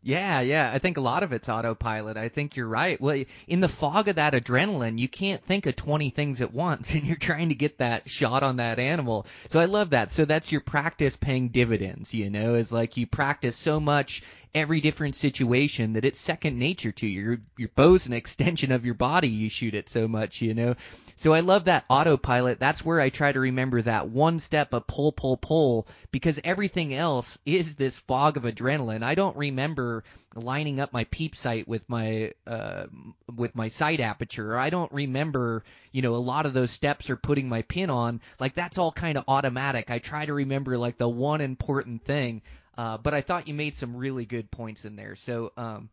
Yeah, 0.00 0.40
yeah. 0.40 0.70
I 0.72 0.78
think 0.78 0.96
a 0.96 1.02
lot 1.02 1.24
of 1.24 1.32
it's 1.32 1.48
autopilot. 1.48 2.16
I 2.16 2.28
think 2.28 2.54
you're 2.54 2.68
right. 2.68 3.00
Well, 3.00 3.24
in 3.48 3.60
the 3.60 3.68
fog 3.68 4.06
of 4.08 4.16
that 4.16 4.32
adrenaline, 4.32 4.98
you 4.98 5.08
can't 5.08 5.42
think 5.42 5.66
of 5.66 5.74
20 5.74 6.10
things 6.10 6.40
at 6.40 6.54
once 6.54 6.94
and 6.94 7.04
you're 7.04 7.16
trying 7.16 7.48
to 7.48 7.56
get 7.56 7.78
that 7.78 8.08
shot 8.08 8.42
on 8.42 8.56
that 8.56 8.78
animal. 8.78 9.26
So 9.48 9.58
I 9.58 9.64
love 9.64 9.90
that. 9.90 10.12
So 10.12 10.24
that's 10.24 10.52
your 10.52 10.60
practice 10.60 11.16
paying 11.16 11.48
dividends, 11.48 12.14
you 12.14 12.30
know, 12.30 12.54
is 12.54 12.72
like 12.72 12.96
you 12.96 13.06
practice 13.06 13.56
so 13.56 13.80
much 13.80 14.22
every 14.58 14.80
different 14.80 15.14
situation 15.16 15.94
that 15.94 16.04
it's 16.04 16.20
second 16.20 16.58
nature 16.58 16.92
to 16.92 17.06
you. 17.06 17.20
Your 17.20 17.38
your 17.56 17.70
bow's 17.74 18.06
an 18.06 18.12
extension 18.12 18.72
of 18.72 18.84
your 18.84 18.94
body. 18.94 19.28
You 19.28 19.48
shoot 19.48 19.74
it 19.74 19.88
so 19.88 20.08
much, 20.08 20.42
you 20.42 20.54
know. 20.54 20.74
So 21.16 21.32
I 21.32 21.40
love 21.40 21.64
that 21.64 21.84
autopilot. 21.88 22.60
That's 22.60 22.84
where 22.84 23.00
I 23.00 23.08
try 23.08 23.32
to 23.32 23.40
remember 23.40 23.82
that 23.82 24.08
one 24.08 24.38
step 24.38 24.72
of 24.72 24.86
pull, 24.86 25.10
pull, 25.10 25.36
pull, 25.36 25.88
because 26.12 26.40
everything 26.44 26.94
else 26.94 27.38
is 27.44 27.74
this 27.74 27.98
fog 27.98 28.36
of 28.36 28.44
adrenaline. 28.44 29.02
I 29.02 29.14
don't 29.14 29.36
remember 29.36 30.04
lining 30.34 30.78
up 30.78 30.92
my 30.92 31.04
peep 31.04 31.34
sight 31.34 31.66
with 31.66 31.88
my 31.88 32.32
uh 32.46 32.86
with 33.34 33.54
my 33.56 33.68
sight 33.68 34.00
aperture. 34.00 34.56
I 34.56 34.70
don't 34.70 34.92
remember, 34.92 35.64
you 35.90 36.02
know, 36.02 36.14
a 36.14 36.16
lot 36.16 36.46
of 36.46 36.52
those 36.52 36.70
steps 36.70 37.10
or 37.10 37.16
putting 37.16 37.48
my 37.48 37.62
pin 37.62 37.90
on. 37.90 38.20
Like 38.38 38.54
that's 38.54 38.78
all 38.78 38.92
kind 38.92 39.18
of 39.18 39.24
automatic. 39.26 39.90
I 39.90 39.98
try 39.98 40.26
to 40.26 40.34
remember 40.34 40.78
like 40.78 40.98
the 40.98 41.08
one 41.08 41.40
important 41.40 42.04
thing. 42.04 42.42
Uh, 42.78 42.96
but 42.96 43.12
I 43.12 43.22
thought 43.22 43.48
you 43.48 43.54
made 43.54 43.76
some 43.76 43.96
really 43.96 44.24
good 44.24 44.52
points 44.52 44.84
in 44.84 44.94
there. 44.94 45.16
So 45.16 45.52
um, 45.56 45.90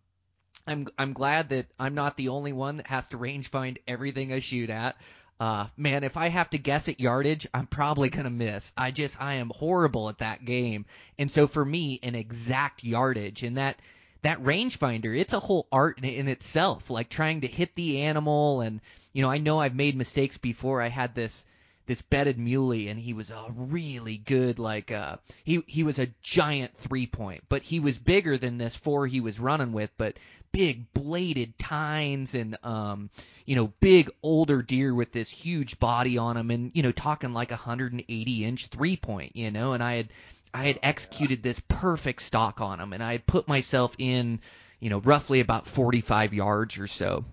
I'm 0.67 0.85
I'm 0.99 1.13
glad 1.13 1.49
that 1.49 1.65
I'm 1.79 1.95
not 1.95 2.15
the 2.15 2.29
only 2.29 2.53
one 2.53 2.77
that 2.77 2.85
has 2.85 3.09
to 3.09 3.17
range 3.17 3.49
find 3.49 3.79
everything 3.87 4.31
I 4.31 4.39
shoot 4.39 4.69
at. 4.69 4.95
Uh, 5.39 5.65
man, 5.75 6.03
if 6.03 6.15
I 6.15 6.27
have 6.27 6.51
to 6.51 6.59
guess 6.59 6.87
at 6.87 6.99
yardage, 6.99 7.47
I'm 7.55 7.65
probably 7.65 8.09
gonna 8.09 8.29
miss. 8.29 8.71
I 8.77 8.91
just 8.91 9.19
I 9.19 9.33
am 9.35 9.51
horrible 9.53 10.09
at 10.09 10.19
that 10.19 10.45
game, 10.45 10.85
and 11.17 11.29
so 11.29 11.47
for 11.47 11.65
me, 11.65 11.99
an 12.03 12.13
exact 12.13 12.83
yardage 12.83 13.41
and 13.41 13.57
that 13.57 13.79
that 14.21 14.43
rangefinder, 14.43 15.17
it's 15.17 15.33
a 15.33 15.39
whole 15.39 15.67
art 15.71 15.97
in, 15.97 16.05
in 16.05 16.27
itself. 16.27 16.91
Like 16.91 17.09
trying 17.09 17.41
to 17.41 17.47
hit 17.47 17.73
the 17.73 18.03
animal, 18.03 18.61
and 18.61 18.79
you 19.11 19.23
know, 19.23 19.31
I 19.31 19.39
know 19.39 19.59
I've 19.59 19.75
made 19.75 19.97
mistakes 19.97 20.37
before. 20.37 20.83
I 20.83 20.89
had 20.89 21.15
this 21.15 21.47
this 21.85 22.01
bedded 22.01 22.37
muley 22.37 22.87
and 22.89 22.99
he 22.99 23.13
was 23.13 23.29
a 23.29 23.45
really 23.55 24.17
good 24.17 24.59
like 24.59 24.91
uh 24.91 25.17
he 25.43 25.61
he 25.67 25.83
was 25.83 25.99
a 25.99 26.07
giant 26.21 26.75
three 26.77 27.07
point 27.07 27.43
but 27.49 27.61
he 27.61 27.79
was 27.79 27.97
bigger 27.97 28.37
than 28.37 28.57
this 28.57 28.75
four 28.75 29.07
he 29.07 29.21
was 29.21 29.39
running 29.39 29.71
with 29.71 29.91
but 29.97 30.17
big 30.51 30.91
bladed 30.93 31.57
tines 31.59 32.33
and 32.33 32.57
um 32.63 33.09
you 33.45 33.55
know 33.55 33.67
big 33.81 34.09
older 34.23 34.61
deer 34.61 34.93
with 34.93 35.11
this 35.11 35.29
huge 35.29 35.79
body 35.79 36.17
on 36.17 36.37
him 36.37 36.49
and 36.49 36.71
you 36.73 36.81
know 36.81 36.91
talking 36.91 37.33
like 37.33 37.51
a 37.51 37.55
180 37.55 38.45
inch 38.45 38.67
three 38.67 38.95
point 38.95 39.35
you 39.35 39.51
know 39.51 39.73
and 39.73 39.83
I 39.83 39.95
had 39.95 40.09
I 40.53 40.65
had 40.67 40.79
executed 40.81 41.43
this 41.43 41.61
perfect 41.67 42.21
stock 42.21 42.61
on 42.61 42.79
him 42.79 42.93
and 42.93 43.03
I 43.03 43.11
had 43.11 43.27
put 43.27 43.47
myself 43.47 43.95
in 43.99 44.39
you 44.79 44.89
know 44.89 44.99
roughly 44.99 45.41
about 45.41 45.67
45 45.67 46.33
yards 46.33 46.77
or 46.77 46.87
so 46.87 47.25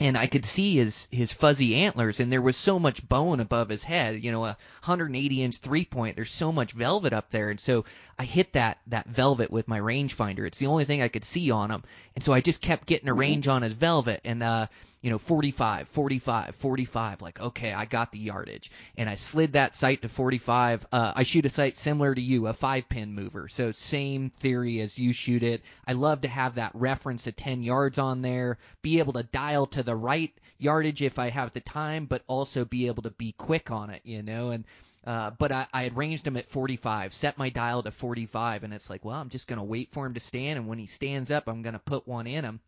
and 0.00 0.16
I 0.16 0.26
could 0.26 0.44
see 0.44 0.76
his 0.76 1.06
his 1.10 1.32
fuzzy 1.32 1.74
antlers, 1.76 2.20
and 2.20 2.32
there 2.32 2.42
was 2.42 2.56
so 2.56 2.78
much 2.78 3.06
bone 3.08 3.40
above 3.40 3.68
his 3.68 3.84
head. 3.84 4.22
You 4.22 4.32
know, 4.32 4.44
a 4.44 4.56
180 4.84 5.42
inch 5.42 5.58
three 5.58 5.84
point. 5.84 6.16
There's 6.16 6.32
so 6.32 6.52
much 6.52 6.72
velvet 6.72 7.12
up 7.12 7.30
there, 7.30 7.50
and 7.50 7.60
so 7.60 7.84
I 8.18 8.24
hit 8.24 8.52
that 8.52 8.78
that 8.88 9.06
velvet 9.06 9.50
with 9.50 9.68
my 9.68 9.80
rangefinder. 9.80 10.46
It's 10.46 10.58
the 10.58 10.66
only 10.66 10.84
thing 10.84 11.02
I 11.02 11.08
could 11.08 11.24
see 11.24 11.50
on 11.50 11.70
him, 11.70 11.82
and 12.14 12.22
so 12.22 12.32
I 12.32 12.40
just 12.40 12.60
kept 12.60 12.86
getting 12.86 13.08
a 13.08 13.14
range 13.14 13.48
on 13.48 13.62
his 13.62 13.72
velvet, 13.72 14.20
and 14.24 14.42
uh, 14.42 14.66
you 15.02 15.10
know, 15.10 15.18
45, 15.18 15.88
45, 15.88 16.54
45. 16.54 17.22
Like, 17.22 17.40
okay, 17.40 17.72
I 17.72 17.84
got 17.84 18.12
the 18.12 18.20
yardage, 18.20 18.70
and 18.96 19.10
I 19.10 19.16
slid 19.16 19.54
that 19.54 19.74
sight 19.74 20.02
to 20.02 20.08
45. 20.08 20.86
Uh, 20.92 21.12
I 21.16 21.24
shoot 21.24 21.44
a 21.44 21.50
sight 21.50 21.76
similar 21.76 22.14
to 22.14 22.20
you, 22.20 22.46
a 22.46 22.54
five 22.54 22.88
pin 22.88 23.14
mover, 23.14 23.48
so 23.48 23.72
same 23.72 24.30
theory 24.30 24.80
as 24.80 24.98
you 24.98 25.12
shoot 25.12 25.42
it. 25.42 25.62
I 25.86 25.94
love 25.94 26.20
to 26.20 26.28
have 26.28 26.54
that 26.54 26.72
reference 26.74 27.26
of 27.26 27.34
10 27.34 27.64
yards 27.64 27.98
on 27.98 28.22
there, 28.22 28.58
be 28.80 29.00
able 29.00 29.14
to 29.14 29.24
dial 29.24 29.66
to 29.66 29.82
the 29.82 29.96
right 29.96 30.32
yardage 30.58 31.02
if 31.02 31.18
I 31.18 31.30
have 31.30 31.52
the 31.52 31.60
time, 31.60 32.06
but 32.06 32.22
also 32.28 32.64
be 32.64 32.86
able 32.86 33.02
to 33.02 33.10
be 33.10 33.32
quick 33.32 33.72
on 33.72 33.90
it, 33.90 34.02
you 34.04 34.22
know, 34.22 34.50
and 34.50 34.64
uh, 35.04 35.30
but 35.30 35.50
I, 35.50 35.66
I 35.72 35.82
had 35.82 35.96
ranged 35.96 36.26
him 36.26 36.36
at 36.36 36.48
45, 36.48 37.12
set 37.12 37.38
my 37.38 37.50
dial 37.50 37.82
to 37.82 37.90
45, 37.90 38.62
and 38.62 38.72
it's 38.72 38.88
like, 38.88 39.04
well, 39.04 39.16
I'm 39.16 39.30
just 39.30 39.48
going 39.48 39.58
to 39.58 39.64
wait 39.64 39.90
for 39.90 40.06
him 40.06 40.14
to 40.14 40.20
stand, 40.20 40.58
and 40.58 40.68
when 40.68 40.78
he 40.78 40.86
stands 40.86 41.30
up, 41.30 41.48
I'm 41.48 41.62
going 41.62 41.72
to 41.72 41.80
put 41.80 42.06
one 42.06 42.26
in 42.26 42.44
him. 42.44 42.60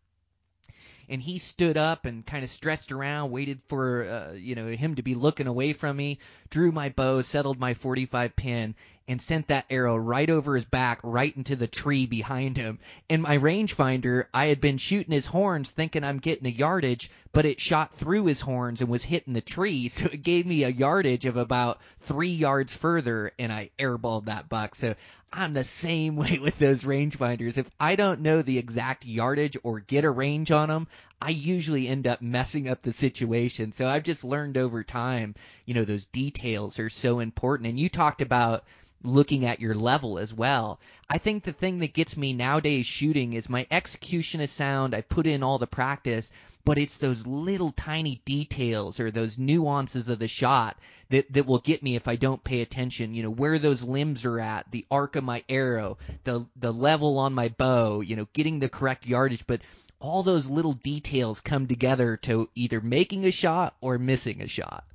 And 1.07 1.21
he 1.21 1.37
stood 1.37 1.77
up 1.77 2.05
and 2.07 2.25
kind 2.25 2.43
of 2.43 2.49
stretched 2.49 2.91
around, 2.91 3.29
waited 3.29 3.61
for 3.67 4.09
uh, 4.09 4.33
you 4.33 4.55
know 4.55 4.67
him 4.69 4.95
to 4.95 5.03
be 5.03 5.13
looking 5.13 5.45
away 5.45 5.73
from 5.73 5.95
me. 5.95 6.17
Drew 6.49 6.71
my 6.71 6.89
bow, 6.89 7.21
settled 7.21 7.59
my 7.59 7.75
45 7.75 8.35
pin, 8.35 8.73
and 9.07 9.21
sent 9.21 9.47
that 9.47 9.65
arrow 9.69 9.95
right 9.95 10.29
over 10.29 10.55
his 10.55 10.65
back, 10.65 10.99
right 11.03 11.35
into 11.35 11.55
the 11.55 11.67
tree 11.67 12.05
behind 12.05 12.57
him. 12.57 12.79
And 13.09 13.21
my 13.21 13.37
rangefinder, 13.37 14.25
I 14.33 14.47
had 14.47 14.59
been 14.59 14.77
shooting 14.77 15.13
his 15.13 15.27
horns 15.27 15.69
thinking 15.69 16.03
I'm 16.03 16.17
getting 16.19 16.47
a 16.47 16.49
yardage, 16.49 17.11
but 17.31 17.45
it 17.45 17.61
shot 17.61 17.93
through 17.93 18.25
his 18.25 18.41
horns 18.41 18.81
and 18.81 18.89
was 18.89 19.03
hitting 19.03 19.33
the 19.33 19.41
tree, 19.41 19.87
so 19.89 20.05
it 20.05 20.23
gave 20.23 20.45
me 20.45 20.63
a 20.63 20.69
yardage 20.69 21.25
of 21.25 21.37
about 21.37 21.79
three 22.01 22.29
yards 22.29 22.73
further, 22.73 23.31
and 23.37 23.51
I 23.51 23.69
airballed 23.77 24.25
that 24.25 24.49
buck. 24.49 24.73
So 24.75 24.95
I'm 25.31 25.53
the 25.53 25.63
same 25.63 26.15
way 26.15 26.39
with 26.39 26.57
those 26.57 26.83
rangefinders. 26.83 27.57
If 27.57 27.69
I 27.79 27.95
don't 27.95 28.21
know 28.21 28.41
the 28.41 28.57
exact 28.57 29.05
yardage 29.05 29.57
or 29.63 29.81
get 29.81 30.05
a 30.05 30.09
range 30.09 30.49
on 30.49 30.69
them, 30.69 30.87
I 31.21 31.29
usually 31.29 31.87
end 31.87 32.07
up 32.07 32.21
messing 32.21 32.69
up 32.69 32.81
the 32.81 32.91
situation. 32.91 33.71
So 33.71 33.87
I've 33.87 34.03
just 34.03 34.23
learned 34.23 34.57
over 34.57 34.83
time, 34.83 35.35
you 35.65 35.73
know, 35.73 35.83
those 35.83 36.05
details 36.05 36.79
are 36.79 36.89
so 36.89 37.19
important. 37.19 37.69
And 37.69 37.79
you 37.79 37.89
talked 37.89 38.21
about 38.21 38.63
looking 39.03 39.45
at 39.45 39.59
your 39.59 39.75
level 39.75 40.17
as 40.17 40.33
well. 40.33 40.79
I 41.09 41.17
think 41.17 41.43
the 41.43 41.53
thing 41.53 41.79
that 41.79 41.93
gets 41.93 42.17
me 42.17 42.33
nowadays 42.33 42.85
shooting 42.85 43.33
is 43.33 43.49
my 43.49 43.67
execution 43.69 44.41
is 44.41 44.51
sound. 44.51 44.95
I 44.95 45.01
put 45.01 45.27
in 45.27 45.43
all 45.43 45.57
the 45.59 45.67
practice, 45.67 46.31
but 46.63 46.77
it's 46.77 46.97
those 46.97 47.27
little 47.27 47.71
tiny 47.71 48.21
details 48.25 48.99
or 48.99 49.11
those 49.11 49.37
nuances 49.37 50.09
of 50.09 50.19
the 50.19 50.27
shot 50.27 50.77
that 51.09 51.31
that 51.33 51.45
will 51.45 51.59
get 51.59 51.83
me 51.83 51.95
if 51.95 52.07
I 52.07 52.15
don't 52.15 52.43
pay 52.43 52.61
attention. 52.61 53.13
You 53.13 53.23
know 53.23 53.29
where 53.29 53.59
those 53.59 53.83
limbs 53.83 54.25
are 54.25 54.39
at, 54.39 54.71
the 54.71 54.85
arc 54.89 55.15
of 55.15 55.23
my 55.23 55.43
arrow, 55.47 55.97
the 56.23 56.47
the 56.55 56.73
level 56.73 57.19
on 57.19 57.33
my 57.33 57.49
bow. 57.49 58.01
You 58.01 58.15
know, 58.15 58.27
getting 58.33 58.59
the 58.59 58.69
correct 58.69 59.05
yardage, 59.05 59.45
but 59.45 59.61
all 59.99 60.23
those 60.23 60.49
little 60.49 60.73
details 60.73 61.41
come 61.41 61.67
together 61.67 62.17
to 62.17 62.49
either 62.55 62.81
making 62.81 63.25
a 63.25 63.31
shot 63.31 63.75
or 63.81 63.97
missing 63.97 64.41
a 64.41 64.47
shot. 64.47 64.85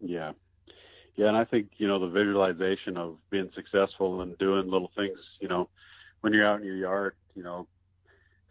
Yeah. 0.00 0.32
Yeah, 1.20 1.28
and 1.28 1.36
I 1.36 1.44
think, 1.44 1.72
you 1.76 1.86
know, 1.86 1.98
the 1.98 2.08
visualization 2.08 2.96
of 2.96 3.18
being 3.28 3.50
successful 3.54 4.22
and 4.22 4.38
doing 4.38 4.70
little 4.70 4.90
things, 4.96 5.18
you 5.38 5.48
know, 5.48 5.68
when 6.22 6.32
you're 6.32 6.46
out 6.46 6.60
in 6.60 6.66
your 6.66 6.76
yard, 6.76 7.14
you 7.34 7.42
know, 7.42 7.66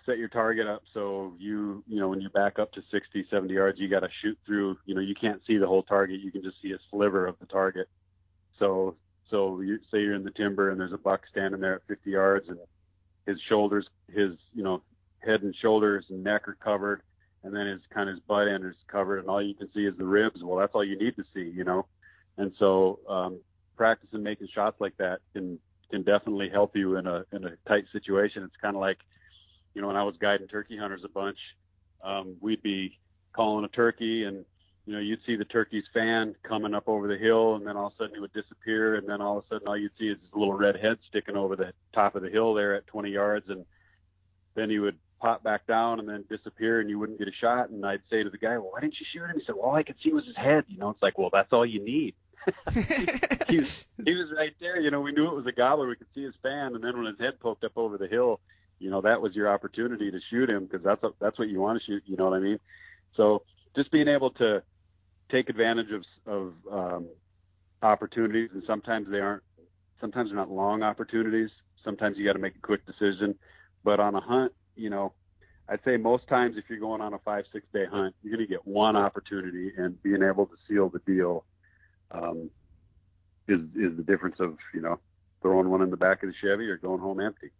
set 0.05 0.19
your 0.19 0.27
target 0.27 0.67
up 0.67 0.83
so 0.93 1.33
you, 1.39 1.83
you 1.87 1.99
know, 1.99 2.09
when 2.09 2.21
you 2.21 2.29
back 2.29 2.59
up 2.59 2.71
to 2.73 2.83
60, 2.91 3.25
70 3.27 3.51
yards, 3.51 3.79
you 3.79 3.89
got 3.89 4.01
to 4.01 4.09
shoot 4.21 4.37
through, 4.45 4.77
you 4.85 4.93
know, 4.93 5.01
you 5.01 5.15
can't 5.19 5.41
see 5.47 5.57
the 5.57 5.65
whole 5.65 5.81
target. 5.81 6.19
You 6.19 6.31
can 6.31 6.43
just 6.43 6.61
see 6.61 6.73
a 6.73 6.77
sliver 6.91 7.25
of 7.25 7.39
the 7.39 7.47
target. 7.47 7.89
So, 8.59 8.97
so 9.31 9.61
you 9.61 9.79
say 9.91 10.01
you're 10.01 10.13
in 10.13 10.23
the 10.23 10.29
timber 10.29 10.69
and 10.69 10.79
there's 10.79 10.93
a 10.93 10.97
buck 10.99 11.21
standing 11.31 11.61
there 11.61 11.73
at 11.73 11.87
50 11.87 12.11
yards 12.11 12.49
and 12.49 12.59
his 13.25 13.39
shoulders, 13.49 13.87
his, 14.13 14.33
you 14.53 14.61
know, 14.61 14.83
head 15.25 15.41
and 15.41 15.55
shoulders 15.59 16.05
and 16.09 16.23
neck 16.23 16.47
are 16.47 16.57
covered 16.63 17.01
and 17.43 17.51
then 17.51 17.65
his 17.65 17.81
kind 17.91 18.09
of 18.09 18.13
his 18.13 18.23
butt 18.27 18.47
end 18.47 18.63
is 18.63 18.75
covered 18.87 19.17
and 19.17 19.27
all 19.27 19.41
you 19.41 19.55
can 19.55 19.73
see 19.73 19.87
is 19.87 19.97
the 19.97 20.05
ribs. 20.05 20.43
Well, 20.43 20.59
that's 20.59 20.75
all 20.75 20.83
you 20.83 20.99
need 20.99 21.15
to 21.15 21.23
see, 21.33 21.49
you 21.49 21.63
know? 21.63 21.87
And 22.39 22.53
so, 22.57 22.99
um, 23.07 23.39
practicing 23.75 24.23
making 24.23 24.47
shots 24.53 24.77
like 24.79 24.95
that 24.97 25.19
can, 25.33 25.59
can 25.91 26.03
definitely 26.03 26.49
help 26.49 26.75
you 26.75 26.95
in 26.95 27.05
a, 27.05 27.23
in 27.33 27.45
a 27.45 27.51
tight 27.67 27.83
situation. 27.91 28.43
It's 28.43 28.55
kind 28.61 28.75
of 28.75 28.81
like, 28.81 28.97
you 29.73 29.81
know, 29.81 29.87
when 29.87 29.97
I 29.97 30.03
was 30.03 30.15
guiding 30.19 30.47
turkey 30.47 30.77
hunters 30.77 31.01
a 31.05 31.09
bunch, 31.09 31.37
um, 32.03 32.37
we'd 32.41 32.63
be 32.63 32.97
calling 33.33 33.65
a 33.65 33.67
turkey 33.67 34.23
and, 34.23 34.45
you 34.85 34.93
know, 34.93 34.99
you'd 34.99 35.19
see 35.25 35.35
the 35.35 35.45
turkey's 35.45 35.83
fan 35.93 36.33
coming 36.43 36.73
up 36.73 36.87
over 36.87 37.07
the 37.07 37.17
hill 37.17 37.55
and 37.55 37.67
then 37.67 37.75
all 37.75 37.87
of 37.87 37.93
a 37.93 38.03
sudden 38.03 38.15
it 38.15 38.21
would 38.21 38.33
disappear. 38.33 38.95
And 38.95 39.07
then 39.07 39.21
all 39.21 39.37
of 39.37 39.43
a 39.43 39.47
sudden 39.47 39.67
all 39.67 39.77
you'd 39.77 39.91
see 39.99 40.07
is 40.07 40.17
this 40.21 40.33
little 40.33 40.53
red 40.53 40.77
head 40.77 40.97
sticking 41.09 41.35
over 41.35 41.57
the 41.57 41.73
top 41.93 42.15
of 42.15 42.21
the 42.21 42.29
hill 42.29 42.53
there 42.53 42.73
at 42.75 42.87
20 42.87 43.11
yards. 43.11 43.49
And 43.49 43.65
then 44.55 44.69
he 44.69 44.79
would 44.79 44.97
pop 45.19 45.43
back 45.43 45.67
down 45.67 45.99
and 45.99 46.07
then 46.07 46.23
disappear 46.29 46.79
and 46.79 46.89
you 46.89 46.97
wouldn't 46.97 47.19
get 47.19 47.27
a 47.27 47.33
shot. 47.39 47.69
And 47.69 47.85
I'd 47.85 48.01
say 48.09 48.23
to 48.23 48.29
the 48.29 48.37
guy, 48.37 48.57
well, 48.57 48.71
why 48.71 48.79
didn't 48.79 48.95
you 48.99 49.05
shoot 49.11 49.25
him? 49.25 49.37
He 49.37 49.43
said, 49.45 49.55
well, 49.55 49.71
all 49.71 49.75
I 49.75 49.83
could 49.83 49.97
see 50.03 50.11
was 50.11 50.25
his 50.25 50.37
head. 50.37 50.63
You 50.67 50.77
know, 50.77 50.89
it's 50.89 51.01
like, 51.01 51.17
well, 51.17 51.29
that's 51.31 51.51
all 51.51 51.65
you 51.65 51.83
need. 51.83 52.15
he, 53.49 53.59
was, 53.59 53.85
he 54.03 54.15
was 54.15 54.27
right 54.35 54.53
there. 54.59 54.79
You 54.79 54.91
know, 54.91 55.01
we 55.01 55.11
knew 55.11 55.27
it 55.27 55.35
was 55.35 55.45
a 55.47 55.51
gobbler. 55.51 55.87
We 55.87 55.95
could 55.95 56.07
see 56.13 56.23
his 56.23 56.35
fan. 56.41 56.75
And 56.75 56.83
then 56.83 56.97
when 56.97 57.05
his 57.05 57.19
head 57.19 57.39
poked 57.39 57.63
up 57.63 57.73
over 57.75 57.97
the 57.97 58.07
hill, 58.07 58.39
you 58.79 58.89
know, 58.89 59.01
that 59.01 59.21
was 59.21 59.35
your 59.35 59.51
opportunity 59.51 60.09
to 60.11 60.19
shoot 60.29 60.49
him 60.49 60.65
because 60.65 60.83
that's, 60.83 61.03
a, 61.03 61.09
that's 61.19 61.37
what 61.37 61.49
you 61.49 61.59
want 61.59 61.79
to 61.79 61.85
shoot. 61.85 62.03
You 62.05 62.17
know 62.17 62.29
what 62.29 62.37
I 62.37 62.39
mean? 62.39 62.59
So 63.15 63.43
just 63.75 63.91
being 63.91 64.07
able 64.07 64.31
to 64.31 64.63
take 65.31 65.49
advantage 65.49 65.91
of, 65.91 66.03
of, 66.25 66.53
um, 66.71 67.07
opportunities 67.81 68.49
and 68.53 68.63
sometimes 68.65 69.07
they 69.09 69.19
aren't, 69.19 69.43
sometimes 70.01 70.29
they're 70.29 70.37
not 70.37 70.49
long 70.49 70.83
opportunities. 70.83 71.49
Sometimes 71.83 72.17
you 72.17 72.25
got 72.25 72.33
to 72.33 72.39
make 72.39 72.55
a 72.55 72.59
quick 72.59 72.85
decision, 72.85 73.35
but 73.83 73.99
on 73.99 74.15
a 74.15 74.21
hunt, 74.21 74.53
you 74.75 74.89
know, 74.89 75.13
I'd 75.69 75.83
say 75.85 75.97
most 75.97 76.27
times 76.27 76.55
if 76.57 76.65
you're 76.67 76.79
going 76.79 77.01
on 77.01 77.13
a 77.13 77.19
five, 77.19 77.45
six 77.53 77.65
day 77.71 77.85
hunt, 77.85 78.15
you're 78.23 78.35
going 78.35 78.45
to 78.45 78.51
get 78.51 78.65
one 78.65 78.95
opportunity 78.95 79.71
and 79.77 80.01
being 80.01 80.23
able 80.23 80.47
to 80.47 80.55
seal 80.67 80.89
the 80.89 80.99
deal, 80.99 81.45
um, 82.11 82.49
is, 83.47 83.61
is 83.75 83.97
the 83.97 84.03
difference 84.03 84.39
of, 84.39 84.57
you 84.73 84.81
know, 84.81 84.99
throwing 85.41 85.69
one 85.69 85.81
in 85.81 85.89
the 85.89 85.97
back 85.97 86.23
of 86.23 86.29
the 86.29 86.35
Chevy 86.41 86.67
or 86.69 86.77
going 86.77 86.99
home 86.99 87.19
empty. 87.19 87.51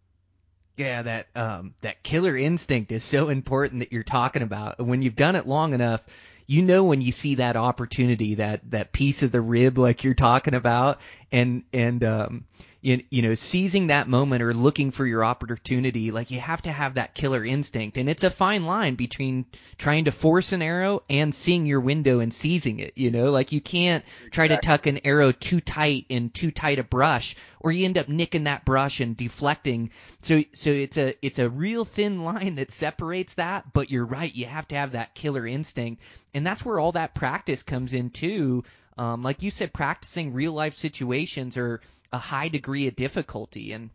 Yeah, 0.78 1.02
that 1.02 1.28
um, 1.36 1.74
that 1.82 2.04
killer 2.04 2.38
instinct 2.38 2.94
is 2.94 3.04
so 3.04 3.28
important 3.28 3.82
that 3.82 3.92
you're 3.92 4.04
talking 4.04 4.42
about. 4.42 4.80
When 4.80 5.02
you've 5.02 5.16
done 5.16 5.36
it 5.36 5.46
long 5.46 5.74
enough, 5.74 6.02
you 6.48 6.62
know 6.62 6.86
when 6.86 7.02
you 7.02 7.12
see 7.12 7.36
that 7.36 7.58
opportunity, 7.58 8.36
that 8.36 8.72
that 8.72 8.94
piece 8.94 9.22
of 9.22 9.34
the 9.34 9.42
rib 9.42 9.78
like 9.78 10.06
you're 10.06 10.14
talking 10.14 10.54
about, 10.54 11.02
and 11.34 11.64
and 11.74 12.02
um, 12.06 12.46
you, 12.82 13.04
you 13.10 13.22
know 13.22 13.36
seizing 13.36 13.88
that 13.88 14.08
moment 14.08 14.42
or 14.42 14.54
looking 14.54 14.92
for 14.92 15.06
your 15.06 15.26
opportunity 15.26 16.12
like 16.12 16.32
you 16.32 16.40
have 16.40 16.62
to 16.62 16.72
have 16.72 16.96
that 16.96 17.14
killer 17.14 17.44
instinct. 17.44 17.98
And 17.98 18.10
it's 18.10 18.24
a 18.24 18.30
fine 18.30 18.66
line 18.66 18.96
between 18.96 19.46
trying 19.78 20.06
to 20.06 20.12
force 20.12 20.54
an 20.54 20.62
arrow 20.62 21.04
and 21.10 21.36
seeing 21.36 21.66
your 21.66 21.82
window 21.82 22.20
and 22.20 22.34
seizing 22.34 22.80
it 22.80 22.94
you 22.98 23.12
know? 23.12 23.32
Like 23.32 23.52
you 23.52 23.62
can't 23.62 24.06
try 24.32 24.48
to 24.48 24.58
tuck 24.58 24.86
an 24.86 25.00
arrow 25.06 25.32
too 25.32 25.60
tight 25.60 26.06
in 26.10 26.30
too 26.30 26.52
tight 26.52 26.80
a 26.80 26.84
brush 26.84 27.36
or 27.60 27.72
you 27.72 27.86
end 27.86 27.98
up 27.98 28.08
nicking 28.08 28.46
that 28.46 28.66
brush 28.66 29.02
and 29.02 29.16
deflecting. 29.18 29.92
So 30.22 30.42
so 30.54 30.70
it's 30.70 30.98
a 30.98 31.14
it's 31.22 31.40
a 31.40 31.50
real 31.50 31.86
thin 31.86 32.24
line 32.30 32.56
that 32.56 32.72
separates 32.72 33.34
that 33.36 33.74
but 33.74 33.92
you're 33.92 34.06
right 34.06 34.34
you 34.34 34.46
have 34.46 34.68
to 34.70 34.76
have 34.76 34.94
that 34.94 35.16
killer 35.16 35.46
instinct. 35.46 36.02
And 36.34 36.46
that's 36.46 36.64
where 36.64 36.80
all 36.80 36.94
that 36.94 37.16
practice 37.16 37.64
comes 37.64 37.94
in 37.94 38.10
too. 38.10 38.64
Um, 38.98 39.24
like 39.24 39.44
you 39.44 39.50
said 39.50 39.74
practicing 39.74 40.34
real 40.34 40.52
life 40.52 40.76
situations 40.76 41.56
or 41.56 41.82
a 42.12 42.18
high 42.18 42.48
degree 42.48 42.88
of 42.88 42.96
difficulty 42.96 43.72
and 43.72 43.90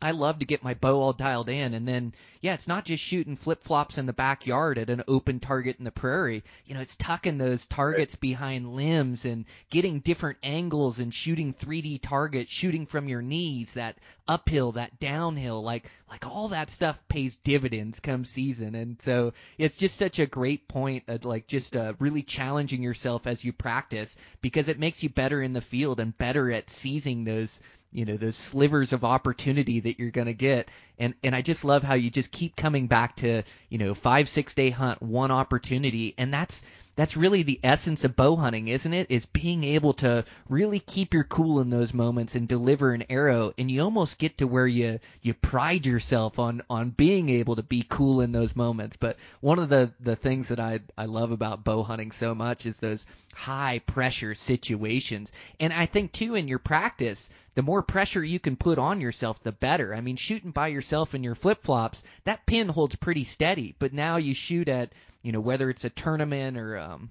I 0.00 0.12
love 0.12 0.38
to 0.38 0.46
get 0.46 0.62
my 0.62 0.74
bow 0.74 1.00
all 1.00 1.12
dialed 1.12 1.48
in 1.48 1.74
and 1.74 1.86
then 1.86 2.12
yeah, 2.40 2.54
it's 2.54 2.68
not 2.68 2.84
just 2.84 3.02
shooting 3.02 3.36
flip 3.36 3.64
flops 3.64 3.98
in 3.98 4.06
the 4.06 4.12
backyard 4.12 4.78
at 4.78 4.90
an 4.90 5.02
open 5.08 5.40
target 5.40 5.76
in 5.78 5.84
the 5.84 5.90
prairie. 5.90 6.44
You 6.66 6.74
know, 6.74 6.80
it's 6.80 6.94
tucking 6.96 7.38
those 7.38 7.66
targets 7.66 8.14
right. 8.14 8.20
behind 8.20 8.68
limbs 8.68 9.24
and 9.24 9.44
getting 9.70 10.00
different 10.00 10.38
angles 10.42 11.00
and 11.00 11.12
shooting 11.12 11.52
3D 11.52 12.00
targets, 12.00 12.52
shooting 12.52 12.86
from 12.86 13.08
your 13.08 13.22
knees, 13.22 13.74
that 13.74 13.98
uphill, 14.28 14.72
that 14.72 15.00
downhill, 15.00 15.62
like 15.62 15.90
like 16.08 16.26
all 16.26 16.48
that 16.48 16.70
stuff 16.70 16.98
pays 17.08 17.36
dividends 17.36 18.00
come 18.00 18.24
season. 18.24 18.74
And 18.74 19.00
so 19.02 19.32
it's 19.58 19.76
just 19.76 19.98
such 19.98 20.18
a 20.18 20.26
great 20.26 20.68
point 20.68 21.04
of 21.08 21.24
like 21.24 21.48
just 21.48 21.74
uh, 21.74 21.94
really 21.98 22.22
challenging 22.22 22.82
yourself 22.82 23.26
as 23.26 23.44
you 23.44 23.52
practice 23.52 24.16
because 24.40 24.68
it 24.68 24.78
makes 24.78 25.02
you 25.02 25.08
better 25.08 25.42
in 25.42 25.52
the 25.52 25.60
field 25.60 25.98
and 25.98 26.16
better 26.16 26.50
at 26.52 26.70
seizing 26.70 27.24
those 27.24 27.60
you 27.92 28.04
know 28.04 28.16
those 28.16 28.36
slivers 28.36 28.92
of 28.92 29.04
opportunity 29.04 29.80
that 29.80 29.98
you're 29.98 30.10
going 30.10 30.26
to 30.26 30.34
get. 30.34 30.70
And 30.98 31.14
and 31.22 31.34
I 31.34 31.42
just 31.42 31.64
love 31.64 31.82
how 31.82 31.94
you 31.94 32.10
just 32.10 32.30
keep 32.30 32.56
coming 32.56 32.86
back 32.86 33.16
to 33.16 33.42
you 33.68 33.78
know 33.78 33.94
five 33.94 34.28
six 34.28 34.54
day 34.54 34.70
hunt 34.70 35.02
one 35.02 35.30
opportunity. 35.30 36.14
And 36.18 36.32
that's 36.32 36.64
that's 36.98 37.16
really 37.16 37.44
the 37.44 37.60
essence 37.62 38.02
of 38.02 38.16
bow 38.16 38.34
hunting, 38.34 38.66
isn't 38.66 38.92
it? 38.92 39.08
Is 39.08 39.24
being 39.24 39.62
able 39.62 39.92
to 39.94 40.24
really 40.48 40.80
keep 40.80 41.14
your 41.14 41.22
cool 41.22 41.60
in 41.60 41.70
those 41.70 41.94
moments 41.94 42.34
and 42.34 42.48
deliver 42.48 42.92
an 42.92 43.04
arrow, 43.08 43.52
and 43.56 43.70
you 43.70 43.82
almost 43.82 44.18
get 44.18 44.38
to 44.38 44.48
where 44.48 44.66
you 44.66 44.98
you 45.22 45.32
pride 45.32 45.86
yourself 45.86 46.40
on 46.40 46.60
on 46.68 46.90
being 46.90 47.28
able 47.28 47.54
to 47.54 47.62
be 47.62 47.86
cool 47.88 48.20
in 48.20 48.32
those 48.32 48.56
moments. 48.56 48.96
But 48.96 49.16
one 49.38 49.60
of 49.60 49.68
the 49.68 49.92
the 50.00 50.16
things 50.16 50.48
that 50.48 50.58
I 50.58 50.80
I 50.98 51.04
love 51.04 51.30
about 51.30 51.62
bow 51.62 51.84
hunting 51.84 52.10
so 52.10 52.34
much 52.34 52.66
is 52.66 52.78
those 52.78 53.06
high 53.32 53.78
pressure 53.78 54.34
situations, 54.34 55.32
and 55.60 55.72
I 55.72 55.86
think 55.86 56.10
too 56.10 56.34
in 56.34 56.48
your 56.48 56.58
practice 56.58 57.30
the 57.54 57.62
more 57.62 57.82
pressure 57.82 58.22
you 58.22 58.38
can 58.38 58.54
put 58.54 58.78
on 58.78 59.00
yourself, 59.00 59.42
the 59.42 59.50
better. 59.50 59.92
I 59.92 60.00
mean, 60.00 60.14
shooting 60.14 60.52
by 60.52 60.68
yourself 60.68 61.12
in 61.14 61.24
your 61.24 61.34
flip 61.34 61.62
flops, 61.62 62.04
that 62.22 62.46
pin 62.46 62.68
holds 62.68 62.94
pretty 62.94 63.24
steady. 63.24 63.74
But 63.78 63.92
now 63.92 64.16
you 64.16 64.32
shoot 64.32 64.68
at 64.68 64.92
you 65.22 65.32
know, 65.32 65.40
whether 65.40 65.70
it's 65.70 65.84
a 65.84 65.90
tournament 65.90 66.56
or 66.56 66.76
um, 66.78 67.10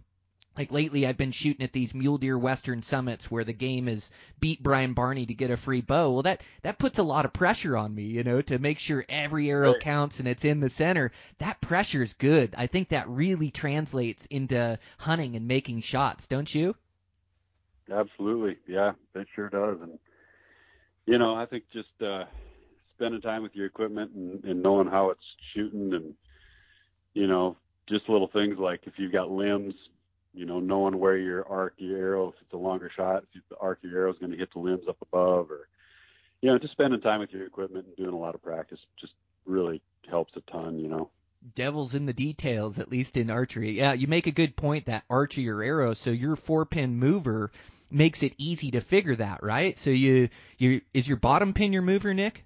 like 0.57 0.71
lately 0.71 1.05
I've 1.05 1.17
been 1.17 1.31
shooting 1.31 1.63
at 1.63 1.73
these 1.73 1.93
mule 1.93 2.17
deer 2.17 2.37
western 2.37 2.81
summits 2.81 3.29
where 3.29 3.43
the 3.43 3.53
game 3.53 3.87
is 3.87 4.11
beat 4.39 4.61
Brian 4.63 4.93
Barney 4.93 5.25
to 5.27 5.33
get 5.33 5.51
a 5.51 5.57
free 5.57 5.81
bow. 5.81 6.11
Well 6.11 6.23
that 6.23 6.41
that 6.63 6.79
puts 6.79 6.97
a 6.99 7.03
lot 7.03 7.25
of 7.25 7.33
pressure 7.33 7.77
on 7.77 7.93
me, 7.93 8.03
you 8.03 8.23
know, 8.23 8.41
to 8.41 8.59
make 8.59 8.79
sure 8.79 9.05
every 9.09 9.49
arrow 9.51 9.73
Right. 9.73 9.75
counts 9.75 10.19
and 10.19 10.27
it's 10.27 10.45
in 10.45 10.59
the 10.59 10.69
center. 10.69 11.11
That 11.39 11.61
pressure 11.61 12.01
is 12.03 12.13
good. 12.13 12.55
I 12.57 12.67
think 12.67 12.89
that 12.89 13.07
really 13.09 13.51
translates 13.51 14.25
into 14.27 14.79
hunting 14.99 15.35
and 15.35 15.47
making 15.47 15.81
shots, 15.81 16.27
don't 16.27 16.53
you? 16.53 16.75
Absolutely, 17.91 18.57
yeah, 18.67 18.93
it 19.15 19.27
sure 19.35 19.49
does. 19.49 19.77
And 19.81 19.99
you 21.05 21.17
know, 21.17 21.35
I 21.35 21.45
think 21.45 21.65
just 21.71 22.01
uh, 22.01 22.25
spending 22.95 23.21
time 23.21 23.43
with 23.43 23.55
your 23.55 23.65
equipment 23.65 24.11
and, 24.13 24.43
and 24.43 24.61
knowing 24.61 24.87
how 24.87 25.11
it's 25.11 25.23
shooting, 25.53 25.93
and 25.93 26.13
you 27.13 27.27
know, 27.27 27.57
just 27.87 28.09
little 28.09 28.27
things 28.27 28.57
like 28.59 28.81
if 28.85 28.93
you've 28.97 29.11
got 29.11 29.31
limbs, 29.31 29.73
you 30.33 30.45
know, 30.45 30.59
knowing 30.59 30.99
where 30.99 31.17
your 31.17 31.47
arc 31.47 31.73
your 31.77 31.97
arrow, 31.97 32.27
if 32.29 32.35
it's 32.41 32.53
a 32.53 32.57
longer 32.57 32.91
shot, 32.95 33.23
if 33.33 33.41
the 33.49 33.57
arc 33.57 33.79
your 33.81 33.97
arrow 33.97 34.11
is 34.11 34.19
going 34.19 34.31
to 34.31 34.37
hit 34.37 34.51
the 34.53 34.59
limbs 34.59 34.87
up 34.87 34.97
above, 35.01 35.49
or 35.49 35.67
you 36.41 36.49
know, 36.51 36.59
just 36.59 36.73
spending 36.73 37.01
time 37.01 37.19
with 37.19 37.31
your 37.31 37.45
equipment 37.45 37.85
and 37.87 37.95
doing 37.95 38.13
a 38.13 38.17
lot 38.17 38.35
of 38.35 38.43
practice 38.43 38.79
just 38.99 39.13
really 39.45 39.81
helps 40.09 40.33
a 40.35 40.41
ton. 40.51 40.79
You 40.79 40.89
know. 40.89 41.09
devil's 41.55 41.95
in 41.95 42.05
the 42.05 42.13
details, 42.13 42.79
at 42.79 42.89
least 42.89 43.17
in 43.17 43.29
archery. 43.29 43.71
Yeah, 43.71 43.93
you 43.93 44.07
make 44.07 44.27
a 44.27 44.31
good 44.31 44.55
point 44.55 44.85
that 44.85 45.03
archery 45.09 45.49
or 45.49 45.61
arrow, 45.63 45.93
so 45.93 46.11
your 46.11 46.35
four 46.35 46.65
pin 46.65 46.95
mover 46.97 47.51
makes 47.89 48.21
it 48.21 48.33
easy 48.37 48.71
to 48.71 48.81
figure 48.81 49.15
that, 49.15 49.41
right? 49.43 49.77
So 49.77 49.89
you 49.89 50.29
you 50.57 50.81
is 50.93 51.07
your 51.07 51.17
bottom 51.17 51.53
pin 51.53 51.73
your 51.73 51.81
mover, 51.81 52.13
Nick? 52.13 52.43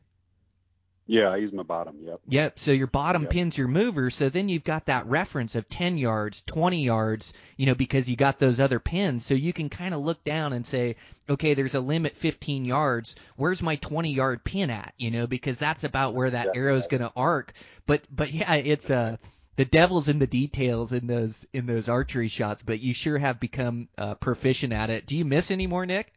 Yeah, 1.11 1.27
I 1.27 1.35
use 1.35 1.51
my 1.51 1.63
bottom. 1.63 1.97
Yep. 2.05 2.21
Yep. 2.29 2.57
So 2.59 2.71
your 2.71 2.87
bottom 2.87 3.23
Yep. 3.23 3.31
pin's 3.31 3.57
your 3.57 3.67
mover. 3.67 4.09
So 4.11 4.29
then 4.29 4.47
you've 4.47 4.63
got 4.63 4.85
that 4.85 5.07
reference 5.07 5.55
of 5.55 5.67
10 5.67 5.97
yards, 5.97 6.41
20 6.43 6.85
yards, 6.85 7.33
you 7.57 7.65
know, 7.65 7.75
because 7.75 8.09
you 8.09 8.15
got 8.15 8.39
those 8.39 8.61
other 8.61 8.79
pins. 8.79 9.25
So 9.25 9.33
you 9.33 9.51
can 9.51 9.67
kind 9.67 9.93
of 9.93 9.99
look 9.99 10.23
down 10.23 10.53
and 10.53 10.65
say, 10.65 10.95
okay, 11.29 11.53
there's 11.53 11.75
a 11.75 11.81
limit 11.81 12.13
15 12.13 12.63
yards. 12.63 13.17
Where's 13.35 13.61
my 13.61 13.75
20 13.75 14.13
yard 14.13 14.45
pin 14.45 14.69
at? 14.69 14.93
You 14.97 15.11
know, 15.11 15.27
because 15.27 15.57
that's 15.57 15.83
about 15.83 16.13
where 16.13 16.29
that 16.29 16.45
Yeah. 16.55 16.61
arrow's 16.61 16.87
going 16.87 17.01
to 17.03 17.11
arc. 17.13 17.51
But, 17.85 18.03
but 18.09 18.31
yeah, 18.31 18.53
it's, 18.53 18.89
uh, 18.89 19.17
the 19.57 19.65
devil's 19.65 20.07
in 20.07 20.19
the 20.19 20.27
details 20.27 20.93
in 20.93 21.07
those, 21.07 21.45
in 21.51 21.65
those 21.65 21.89
archery 21.89 22.29
shots, 22.29 22.61
but 22.61 22.79
you 22.79 22.93
sure 22.93 23.17
have 23.17 23.37
become, 23.37 23.89
uh, 23.97 24.15
proficient 24.15 24.71
at 24.71 24.89
it. 24.89 25.07
Do 25.07 25.17
you 25.17 25.25
miss 25.25 25.51
any 25.51 25.67
more, 25.67 25.85
Nick? 25.85 26.13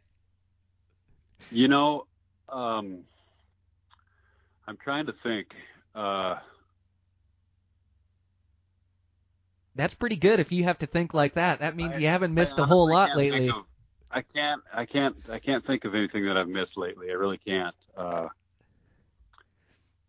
You 1.51 1.67
know, 1.67 2.05
um, 2.47 2.99
I'm 4.67 4.77
trying 4.77 5.05
to 5.07 5.13
think. 5.23 5.47
Uh, 5.93 6.35
That's 9.75 9.93
pretty 9.93 10.15
good 10.15 10.39
if 10.39 10.51
you 10.51 10.63
have 10.63 10.77
to 10.79 10.85
think 10.85 11.13
like 11.13 11.33
that. 11.33 11.59
That 11.59 11.75
means 11.75 11.95
I- 11.95 11.99
you 11.99 12.07
haven't 12.07 12.33
missed 12.33 12.59
I 12.59 12.63
a 12.63 12.65
whole 12.65 12.89
lot 12.89 13.15
lately. 13.15 13.49
of- 13.49 13.65
I 14.11 14.21
can't. 14.21 14.63
I 14.73 14.85
can't. 14.85 15.17
I 15.29 15.39
can't 15.39 15.65
think 15.65 15.83
of 15.83 15.93
anything 15.93 16.25
that 16.25 16.37
I've 16.37 16.47
missed 16.47 16.77
lately. 16.77 17.09
I 17.09 17.13
really 17.15 17.37
can't. 17.39 17.75
Uh, 17.97 18.29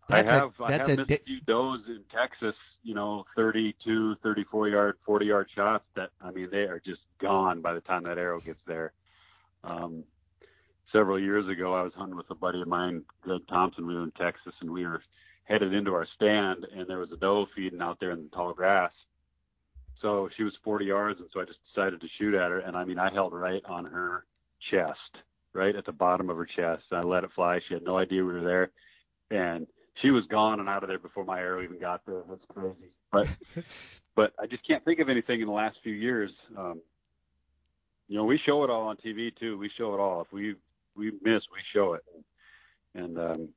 That's 0.08 0.30
I 0.30 0.36
a- 0.36 0.40
have. 0.40 0.60
I 0.60 0.72
have 0.72 0.88
a 0.88 0.96
missed 0.96 1.08
di- 1.08 1.14
a 1.16 1.18
few 1.18 1.40
does 1.40 1.80
in 1.88 2.04
Texas. 2.12 2.54
You 2.84 2.94
know, 2.94 3.26
32, 3.34 4.14
34 4.22 4.68
yard, 4.68 4.96
40 5.04 5.26
yard 5.26 5.50
shots. 5.52 5.84
That 5.96 6.10
I 6.20 6.30
mean, 6.30 6.50
they 6.50 6.62
are 6.68 6.78
just 6.78 7.00
gone 7.18 7.60
by 7.60 7.72
the 7.74 7.80
time 7.80 8.04
that 8.04 8.16
arrow 8.16 8.38
gets 8.40 8.62
there. 8.66 8.92
Um, 9.64 10.04
several 10.96 11.20
years 11.20 11.46
ago, 11.48 11.74
I 11.74 11.82
was 11.82 11.92
hunting 11.94 12.16
with 12.16 12.30
a 12.30 12.34
buddy 12.34 12.62
of 12.62 12.68
mine, 12.68 13.02
Greg 13.20 13.42
Thompson. 13.48 13.86
We 13.86 13.94
were 13.94 14.04
in 14.04 14.12
Texas, 14.12 14.54
and 14.60 14.70
we 14.70 14.86
were 14.86 15.02
headed 15.44 15.74
into 15.74 15.92
our 15.92 16.06
stand, 16.14 16.66
and 16.74 16.88
there 16.88 16.98
was 16.98 17.12
a 17.12 17.16
doe 17.16 17.46
feeding 17.54 17.82
out 17.82 17.98
there 18.00 18.12
in 18.12 18.24
the 18.24 18.28
tall 18.30 18.54
grass. 18.54 18.92
So 20.00 20.30
she 20.36 20.42
was 20.42 20.54
40 20.64 20.86
yards, 20.86 21.20
and 21.20 21.28
so 21.32 21.40
I 21.40 21.44
just 21.44 21.58
decided 21.68 22.00
to 22.00 22.06
shoot 22.18 22.34
at 22.34 22.50
her. 22.50 22.60
And 22.60 22.76
I 22.76 22.84
mean, 22.84 22.98
I 22.98 23.12
held 23.12 23.34
right 23.34 23.62
on 23.66 23.84
her 23.84 24.24
chest, 24.70 25.22
right 25.52 25.76
at 25.76 25.84
the 25.84 25.92
bottom 25.92 26.30
of 26.30 26.36
her 26.38 26.46
chest. 26.46 26.84
I 26.90 27.02
let 27.02 27.24
it 27.24 27.30
fly. 27.34 27.60
She 27.68 27.74
had 27.74 27.82
no 27.82 27.98
idea 27.98 28.24
we 28.24 28.32
were 28.32 28.40
there, 28.42 28.70
and 29.30 29.66
she 30.00 30.10
was 30.10 30.24
gone 30.30 30.60
and 30.60 30.68
out 30.68 30.82
of 30.82 30.88
there 30.88 30.98
before 30.98 31.24
my 31.24 31.40
arrow 31.40 31.62
even 31.62 31.78
got 31.78 32.06
there. 32.06 32.22
That's 32.28 32.44
crazy. 32.48 32.90
But 33.12 33.28
but 34.14 34.32
I 34.40 34.46
just 34.46 34.66
can't 34.66 34.84
think 34.84 35.00
of 35.00 35.10
anything 35.10 35.40
in 35.42 35.46
the 35.46 35.52
last 35.52 35.76
few 35.82 35.94
years. 35.94 36.30
Um, 36.56 36.80
you 38.08 38.16
know, 38.16 38.24
we 38.24 38.38
show 38.46 38.64
it 38.64 38.70
all 38.70 38.88
on 38.88 38.96
TV 38.96 39.36
too. 39.38 39.58
We 39.58 39.70
show 39.76 39.92
it 39.94 40.00
all. 40.00 40.22
If 40.22 40.32
we 40.32 40.54
we 40.96 41.12
miss, 41.22 41.42
we 41.52 41.60
show 41.72 41.94
it. 41.94 42.04
And 42.94 43.18
um, 43.18 43.48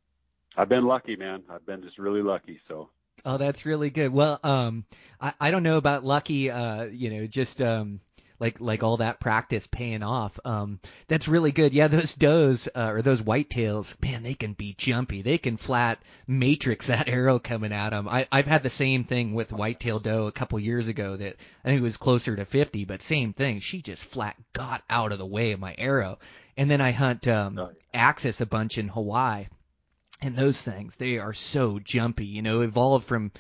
I've 0.58 0.70
been 0.70 0.86
lucky, 0.86 1.16
man. 1.16 1.44
I've 1.50 1.66
been 1.66 1.82
just 1.82 1.98
really 1.98 2.22
lucky. 2.22 2.60
So 2.68 2.90
Oh, 3.26 3.38
that's 3.38 3.66
really 3.66 3.90
good. 3.90 4.12
Well, 4.12 4.40
um, 4.44 4.86
I, 5.20 5.34
I 5.40 5.52
don't 5.52 5.64
know 5.64 5.78
about 5.78 6.06
lucky, 6.06 6.50
uh, 6.50 6.86
you 6.86 7.10
know, 7.10 7.28
just, 7.28 7.62
um, 7.62 8.00
like, 8.40 8.62
like 8.62 8.84
all 8.84 8.98
that 8.98 9.20
practice 9.20 9.68
paying 9.68 10.02
off. 10.02 10.40
Um, 10.46 10.80
that's 11.10 11.28
really 11.28 11.52
good. 11.52 11.74
Yeah, 11.74 11.90
those 11.90 12.16
does, 12.16 12.70
uh, 12.74 12.92
or 12.94 13.02
those 13.02 13.22
whitetails, 13.22 14.02
man, 14.02 14.24
they 14.24 14.34
can 14.34 14.54
be 14.54 14.74
jumpy. 14.78 15.22
They 15.22 15.38
can 15.38 15.58
flat 15.58 16.02
matrix 16.26 16.88
that 16.88 17.10
arrow 17.10 17.40
coming 17.40 17.74
at 17.74 17.90
them. 17.90 18.08
I, 18.08 18.28
I've 18.32 18.48
had 18.48 18.64
the 18.64 18.70
same 18.70 19.04
thing 19.04 19.34
with 19.34 19.52
whitetail 19.52 20.00
doe 20.00 20.28
a 20.28 20.32
couple 20.32 20.58
years 20.60 20.88
ago 20.88 21.18
that 21.18 21.36
I 21.66 21.68
think 21.68 21.82
it 21.82 21.84
was 21.84 21.98
closer 21.98 22.36
to 22.36 22.46
50, 22.46 22.86
but 22.86 23.02
same 23.02 23.34
thing. 23.34 23.60
She 23.60 23.82
just 23.82 24.06
flat 24.06 24.38
got 24.54 24.84
out 24.90 25.12
of 25.12 25.18
the 25.18 25.26
way 25.26 25.52
of 25.52 25.60
my 25.60 25.76
arrow. 25.78 26.20
And 26.60 26.70
then 26.70 26.82
I 26.82 26.92
hunt, 26.92 27.28
um, 27.28 27.58
Oh, 27.58 27.72
axis 27.94 28.42
a 28.42 28.46
bunch 28.46 28.78
in 28.78 28.88
Hawaii 28.90 29.48
and 30.22 30.36
those 30.36 30.62
things 30.62 30.96
they 30.96 31.18
are 31.18 31.34
so 31.34 31.80
jumpy 31.80 32.26
you 32.26 32.42
know 32.42 32.62
evolved 32.62 33.06
from 33.06 33.32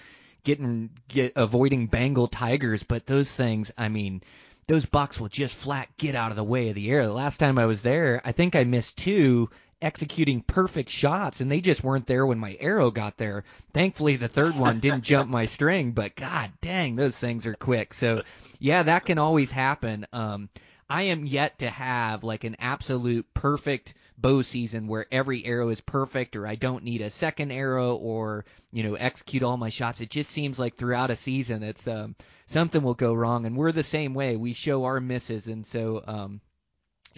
getting 0.43 0.89
get 1.07 1.33
avoiding 1.35 1.87
bengal 1.87 2.27
tigers 2.27 2.83
but 2.83 3.05
those 3.05 3.33
things 3.33 3.71
i 3.77 3.89
mean 3.89 4.21
those 4.67 4.85
bucks 4.85 5.19
will 5.19 5.27
just 5.27 5.55
flat 5.55 5.89
get 5.97 6.15
out 6.15 6.31
of 6.31 6.37
the 6.37 6.43
way 6.43 6.69
of 6.69 6.75
the 6.75 6.89
arrow 6.89 7.05
the 7.05 7.13
last 7.13 7.37
time 7.37 7.59
i 7.59 7.65
was 7.65 7.81
there 7.81 8.21
i 8.23 8.31
think 8.31 8.55
i 8.55 8.63
missed 8.63 8.97
two 8.97 9.49
executing 9.81 10.41
perfect 10.41 10.89
shots 10.89 11.39
and 11.39 11.51
they 11.51 11.61
just 11.61 11.83
weren't 11.83 12.05
there 12.05 12.25
when 12.25 12.37
my 12.37 12.57
arrow 12.59 12.91
got 12.91 13.17
there. 13.17 13.45
Thankfully 13.73 14.17
the 14.17 14.27
third 14.27 14.57
one 14.57 14.79
didn't 14.81 15.03
jump 15.03 15.29
my 15.29 15.45
string 15.45 15.91
but 15.91 16.17
god 16.17 16.51
dang 16.61 16.95
those 16.95 17.17
things 17.17 17.45
are 17.45 17.53
quick. 17.53 17.93
So 17.93 18.23
yeah 18.59 18.83
that 18.83 19.05
can 19.05 19.17
always 19.17 19.51
happen. 19.51 20.05
Um 20.11 20.49
I 20.89 21.03
am 21.03 21.25
yet 21.25 21.59
to 21.59 21.69
have 21.69 22.23
like 22.23 22.43
an 22.43 22.55
absolute 22.59 23.31
perfect 23.33 23.93
bow 24.17 24.41
season 24.41 24.87
where 24.87 25.05
every 25.11 25.45
arrow 25.45 25.69
is 25.69 25.81
perfect 25.81 26.35
or 26.35 26.47
I 26.47 26.55
don't 26.55 26.83
need 26.83 27.01
a 27.01 27.09
second 27.09 27.51
arrow 27.51 27.95
or, 27.95 28.43
you 28.71 28.83
know, 28.83 28.95
execute 28.95 29.43
all 29.43 29.55
my 29.57 29.69
shots. 29.69 30.01
It 30.01 30.09
just 30.09 30.31
seems 30.31 30.57
like 30.57 30.75
throughout 30.75 31.11
a 31.11 31.15
season 31.15 31.63
it's 31.63 31.87
um 31.87 32.15
something 32.47 32.81
will 32.81 32.95
go 32.95 33.13
wrong 33.13 33.45
and 33.45 33.55
we're 33.55 33.71
the 33.71 33.83
same 33.83 34.13
way. 34.13 34.35
We 34.35 34.53
show 34.53 34.85
our 34.85 34.99
misses 34.99 35.47
and 35.47 35.65
so 35.65 36.03
um 36.07 36.41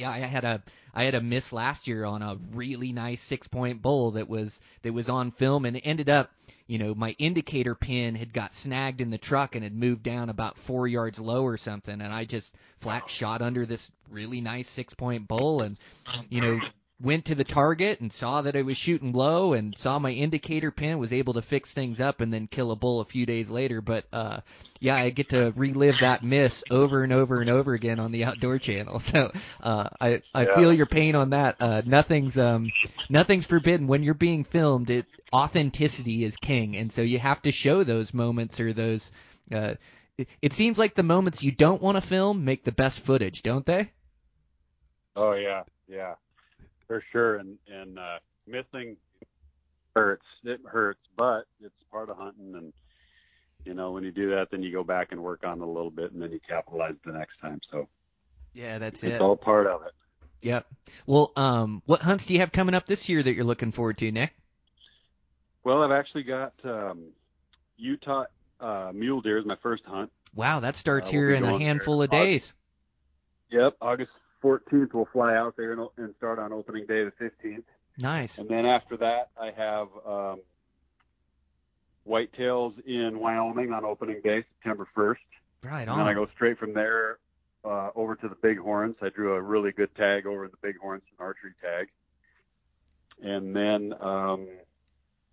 yeah, 0.02 0.10
I 0.12 0.20
had 0.20 0.43
a 0.43 0.64
I 0.93 1.04
had 1.04 1.16
a 1.16 1.22
miss 1.22 1.54
last 1.54 1.88
year 1.88 2.06
on 2.06 2.22
a 2.22 2.38
really 2.54 2.91
nice 2.91 3.22
six 3.22 3.47
point 3.47 3.82
bowl 3.82 4.12
that 4.12 4.28
was 4.28 4.60
that 4.82 4.93
was 4.93 5.10
on 5.10 5.32
film 5.32 5.66
and 5.66 5.78
it 5.78 5.82
ended 5.82 6.10
up, 6.10 6.32
you 6.66 6.80
know, 6.80 6.95
my 6.95 7.16
indicator 7.20 7.76
pin 7.76 8.16
had 8.16 8.34
got 8.34 8.52
snagged 8.52 8.99
in 8.99 9.12
the 9.12 9.20
truck 9.20 9.56
and 9.56 9.64
had 9.64 9.76
moved 9.76 10.02
down 10.02 10.30
about 10.30 10.58
four 10.58 10.88
yards 10.88 11.20
low 11.20 11.43
or 11.43 11.58
something, 11.58 12.02
and 12.02 12.12
I 12.12 12.26
just 12.26 12.56
flat 12.80 13.10
shot 13.10 13.41
under 13.41 13.66
this 13.66 13.91
really 14.10 14.41
nice 14.41 14.68
six 14.68 14.93
point 14.95 15.28
bowl 15.28 15.62
and 15.62 15.78
you 16.30 16.41
know 16.41 16.60
went 17.02 17.26
to 17.26 17.36
the 17.36 17.43
target 17.43 17.99
and 18.02 18.12
saw 18.14 18.41
that 18.41 18.56
it 18.56 18.66
was 18.66 18.78
shooting 18.78 19.12
low 19.14 19.54
and 19.54 19.78
saw 19.78 19.97
my 19.99 20.12
indicator 20.12 20.72
pin 20.72 20.99
was 20.99 21.14
able 21.14 21.34
to 21.34 21.41
fix 21.41 21.74
things 21.74 21.99
up 21.99 22.22
and 22.22 22.34
then 22.34 22.47
kill 22.47 22.72
a 22.72 22.76
bull 22.76 22.99
a 22.99 23.06
few 23.06 23.26
days 23.26 23.49
later. 23.49 23.82
But 23.82 24.06
uh 24.14 24.41
yeah 24.80 24.95
I 24.95 25.10
get 25.10 25.30
to 25.30 25.54
relive 25.56 25.99
that 25.99 26.24
miss 26.24 26.64
over 26.70 27.04
and 27.04 27.12
over 27.14 27.41
and 27.41 27.49
over 27.49 27.74
again 27.74 27.99
on 27.99 28.12
the 28.12 28.26
outdoor 28.26 28.60
channel. 28.60 28.99
So 29.12 29.32
uh 29.62 29.89
I 29.99 30.22
I 30.34 30.45
Yeah. 30.45 30.45
feel 30.45 30.72
your 30.74 30.86
pain 30.86 31.16
on 31.16 31.32
that. 31.32 31.58
Uh 31.60 31.82
nothing's 31.86 32.38
um 32.38 32.74
nothing's 33.10 33.45
forbidden. 33.45 33.88
When 33.88 34.04
you're 34.04 34.14
being 34.14 34.43
filmed 34.43 34.89
it 34.89 35.06
authenticity 35.34 36.24
is 36.24 36.38
king. 36.38 36.76
And 36.78 36.91
so 36.91 37.02
you 37.02 37.20
have 37.20 37.41
to 37.43 37.52
show 37.52 37.84
those 37.84 38.14
moments 38.14 38.60
or 38.60 38.74
those 38.74 39.12
uh 39.52 39.76
it, 40.18 40.30
it 40.41 40.54
seems 40.54 40.78
like 40.78 40.93
the 40.95 41.04
moments 41.04 41.41
you 41.43 41.52
don't 41.52 41.82
want 41.82 41.95
to 41.97 42.02
film 42.02 42.45
make 42.45 42.64
the 42.64 42.72
best 42.72 42.99
footage 42.99 43.41
don't 43.43 43.66
they? 43.66 43.91
Oh 45.16 45.34
yeah, 45.34 45.64
yeah, 45.88 46.16
for 46.92 47.04
sure. 47.12 47.36
And 47.38 47.58
and 47.68 47.98
uh, 47.98 48.20
missing 48.46 48.98
hurts. 49.96 50.26
It 50.44 50.60
hurts, 50.66 51.00
but 51.18 51.46
it's 51.64 51.74
part 51.89 52.10
of 52.10 52.18
hunting, 52.18 52.54
and 52.56 52.74
you 53.66 53.74
know 53.74 53.92
when 53.92 54.04
you 54.04 54.12
do 54.12 54.32
that, 54.32 54.50
then 54.52 54.62
you 54.62 54.72
go 54.72 54.84
back 54.84 55.12
and 55.12 55.22
work 55.24 55.46
on 55.46 55.62
it 55.62 55.64
a 55.64 55.66
little 55.66 55.92
bit, 55.92 56.12
and 56.12 56.22
then 56.22 56.32
you 56.32 56.39
capitalize 56.48 56.96
the 57.06 57.14
next 57.14 57.39
time. 57.42 57.62
So 57.72 57.88
Yeah, 58.54 58.78
that's 58.78 59.04
it's 59.04 59.04
it. 59.04 59.12
It's 59.14 59.22
all 59.22 59.38
part 59.38 59.68
of 59.68 59.84
it. 59.84 59.94
Yep. 60.42 60.66
Well, 61.06 61.32
um, 61.36 61.82
what 61.86 62.02
hunts 62.02 62.26
do 62.26 62.34
you 62.34 62.39
have 62.39 62.52
coming 62.52 62.74
up 62.76 62.88
this 62.88 63.08
year 63.08 63.22
that 63.22 63.34
you're 63.34 63.46
looking 63.46 63.72
forward 63.72 64.00
to, 64.00 64.12
Nick? 64.12 64.34
Well, 65.64 65.84
I've 65.84 65.92
actually 65.92 66.24
got 66.24 66.54
um, 66.64 67.10
Utah 67.78 68.26
uh, 68.60 68.92
mule 68.94 69.22
deer 69.22 69.38
is 69.38 69.46
my 69.46 69.56
first 69.62 69.84
hunt. 69.86 70.12
Wow, 70.34 70.62
that 70.62 70.76
starts 70.76 71.08
Uh, 71.08 71.12
we'll 71.14 71.22
here 71.22 71.32
in 71.32 71.44
a 71.44 71.58
handful 71.60 72.02
of 72.02 72.10
August. 72.12 72.26
days. 72.26 72.54
Yep, 73.52 73.76
August 73.82 74.12
14th 74.44 74.94
we'll 74.94 75.08
fly 75.12 75.36
out 75.36 75.56
there 75.58 75.74
and, 75.74 75.88
and 75.98 76.14
start 76.18 76.39
on 76.39 76.52
opening 76.52 76.86
day 76.86 77.04
the 77.04 77.14
15th. 77.22 77.64
Nice. 77.98 78.38
And 78.38 78.50
then 78.50 78.66
after 78.66 78.98
that, 78.98 79.30
I 79.39 79.52
have 79.56 79.88
um, 80.06 80.42
whitetails 82.08 82.74
in 82.86 83.20
Wyoming 83.20 83.72
on 83.72 83.86
opening 83.86 84.22
day, 84.24 84.44
September 84.56 84.88
1st. 84.96 85.16
Right 85.64 85.88
on. 85.88 86.00
And 86.00 86.08
then 86.08 86.08
I 86.08 86.14
go 86.14 86.28
straight 86.34 86.58
from 86.58 86.74
there 86.74 87.20
uh, 87.64 87.89
over 87.96 88.16
to 88.16 88.28
the 88.28 88.36
Bighorns. 88.36 88.96
I 89.02 89.10
drew 89.10 89.34
a 89.34 89.42
really 89.42 89.72
good 89.72 89.94
tag 89.96 90.26
over 90.26 90.46
in 90.46 90.52
the 90.52 90.68
Bighorns, 90.68 91.04
an 91.12 91.18
archery 91.20 91.54
tag. 91.62 91.89
And 93.22 93.56
then, 93.56 93.94
um, 94.02 94.48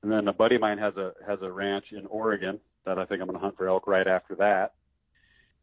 and 0.03 0.13
then 0.13 0.29
a 0.29 0.33
buddy 0.33 0.57
of 0.57 0.61
mine 0.61 0.79
has 0.79 0.95
a 0.97 1.13
has 1.27 1.39
a 1.41 1.51
ranch 1.51 1.87
in 1.93 2.05
Oregon 2.07 2.61
that 2.85 2.99
I 2.99 3.07
think 3.07 3.23
I'm 3.23 3.29
going 3.29 3.39
to 3.39 3.43
hunt 3.43 3.57
for 3.57 3.67
elk 3.67 3.87
right 3.87 4.07
after 4.07 4.35
that. 4.37 4.75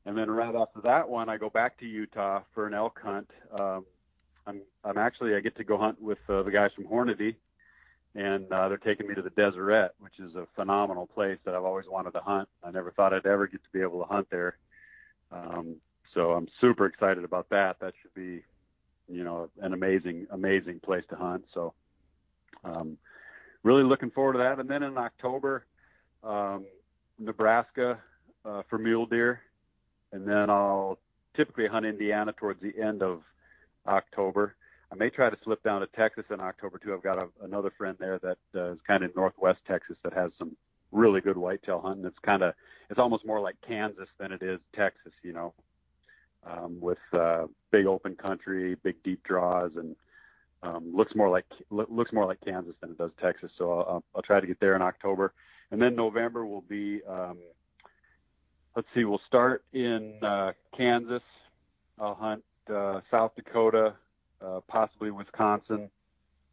And 0.06 0.18
then 0.18 0.30
right 0.30 0.53
after 0.56 0.82
that 0.82 1.10
one, 1.10 1.30
I 1.30 1.38
go 1.38 1.49
back 1.49 1.80
to 1.80 1.86
Utah 1.86 2.41
for 2.53 2.68
an 2.68 2.74
elk 2.74 2.99
hunt. 3.03 3.30
Um, 3.58 3.86
I'm 4.47 4.62
I'm 4.84 4.97
actually 4.97 5.36
I 5.36 5.39
get 5.39 5.56
to 5.58 5.64
go 5.64 5.78
hunt 5.78 5.99
with 6.01 6.20
uh, 6.30 6.43
the 6.43 6.51
guys 6.51 6.70
from 6.76 6.86
Hornady, 6.86 7.36
and 8.14 8.51
uh, 8.51 8.70
they're 8.70 8.78
taking 8.78 9.08
me 9.08 9.16
to 9.16 9.24
the 9.24 9.32
Deseret, 9.32 9.95
which 9.99 10.20
is 10.20 10.36
a 10.36 10.47
phenomenal 10.56 11.08
place 11.08 11.39
that 11.45 11.56
I've 11.56 11.64
always 11.64 11.88
wanted 11.89 12.12
to 12.12 12.20
hunt. 12.20 12.47
I 12.64 12.70
never 12.70 12.91
thought 12.91 13.14
I'd 13.14 13.26
ever 13.26 13.47
get 13.47 13.64
to 13.64 13.70
be 13.74 13.82
able 13.82 13.99
to 14.01 14.06
hunt 14.06 14.28
there. 14.30 14.58
Um, 15.32 15.78
so 16.14 16.32
I'm 16.32 16.47
super 16.62 16.86
excited 16.86 17.24
about 17.24 17.49
that. 17.49 17.80
That 17.82 17.93
should 18.01 18.14
be, 18.14 18.43
you 19.10 19.24
know, 19.24 19.49
an 19.62 19.74
amazing, 19.74 20.28
amazing 20.32 20.80
place 20.80 21.03
to 21.10 21.16
hunt. 21.16 21.45
So, 21.53 21.74
um, 22.64 22.97
really 23.64 23.84
looking 23.84 24.12
forward 24.12 24.34
to 24.34 24.39
that. 24.39 24.60
And 24.60 24.70
then 24.70 24.84
in 24.84 24.97
October, 24.97 25.66
um, 26.24 26.66
Nebraska 27.20 27.99
uh, 28.45 28.62
for 28.70 28.78
mule 28.78 29.08
deer, 29.08 29.41
and 30.16 30.26
then 30.26 30.49
I'll 30.49 30.97
typically 31.36 31.68
hunt 31.68 31.86
Indiana 31.86 32.32
towards 32.32 32.61
the 32.61 32.74
end 32.82 33.03
of 33.03 33.22
October. 33.86 34.55
I 34.89 34.95
may 34.95 35.09
try 35.09 35.30
to 35.30 35.38
slip 35.43 35.61
down 35.61 35.82
to 35.82 35.88
Texas 35.88 36.24
in 36.32 36.39
October 36.39 36.80
too. 36.80 36.93
I've 36.93 37.03
got 37.03 37.18
a, 37.18 37.28
another 37.43 37.72
friend 37.78 37.97
there 37.99 38.18
that 38.20 38.38
uh, 38.55 38.72
is 38.72 38.80
kind 38.88 39.03
of 39.03 39.09
in 39.11 39.16
northwest 39.16 39.59
Texas 39.68 39.97
that 40.03 40.13
has 40.13 40.32
some 40.39 40.55
really 40.93 41.20
good 41.20 41.38
whitetail 41.38 41.82
hunting. 41.82 42.05
It's 42.05 42.18
kind 42.26 42.43
of 42.43 42.53
it's 42.89 42.99
almost 42.99 43.26
more 43.26 43.41
like 43.41 43.55
Kansas 43.68 44.07
than 44.18 44.32
it 44.32 44.41
is 44.41 44.59
Texas, 44.74 45.11
you 45.22 45.34
know, 45.34 45.53
um, 46.49 46.80
with 46.80 46.99
uh, 47.11 47.47
big 47.72 47.86
open 47.86 48.16
country, 48.16 48.76
big 48.84 48.95
deep 49.03 49.22
draws, 49.24 49.72
and 49.76 49.97
um, 50.63 50.95
looks 50.95 51.13
more 51.13 51.30
like 51.30 51.45
loo- 51.72 51.88
looks 51.89 52.13
more 52.13 52.26
like 52.26 52.39
Kansas 52.39 52.76
than 52.80 52.91
it 52.91 52.97
does 52.97 53.11
Texas. 53.22 53.51
So 53.57 53.72
I'll, 53.72 54.03
I'll 54.16 54.22
try 54.22 54.39
to 54.39 54.47
get 54.47 54.61
there 54.61 54.78
in 54.78 54.82
October, 54.82 55.34
and 55.72 55.82
then 55.82 55.93
November 55.93 56.45
will 56.45 56.61
be. 56.61 57.01
Um, 57.03 57.38
let's 58.76 58.88
see, 58.93 59.05
we'll 59.05 59.21
start 59.28 59.63
in 59.73 60.13
uh, 60.21 60.51
Kansas. 60.78 61.23
I'll 61.99 62.15
hunt 62.15 62.43
uh, 62.73 63.01
South 63.09 63.32
Dakota, 63.36 63.95
uh, 64.45 64.59
possibly 64.67 65.11
Wisconsin, 65.11 65.89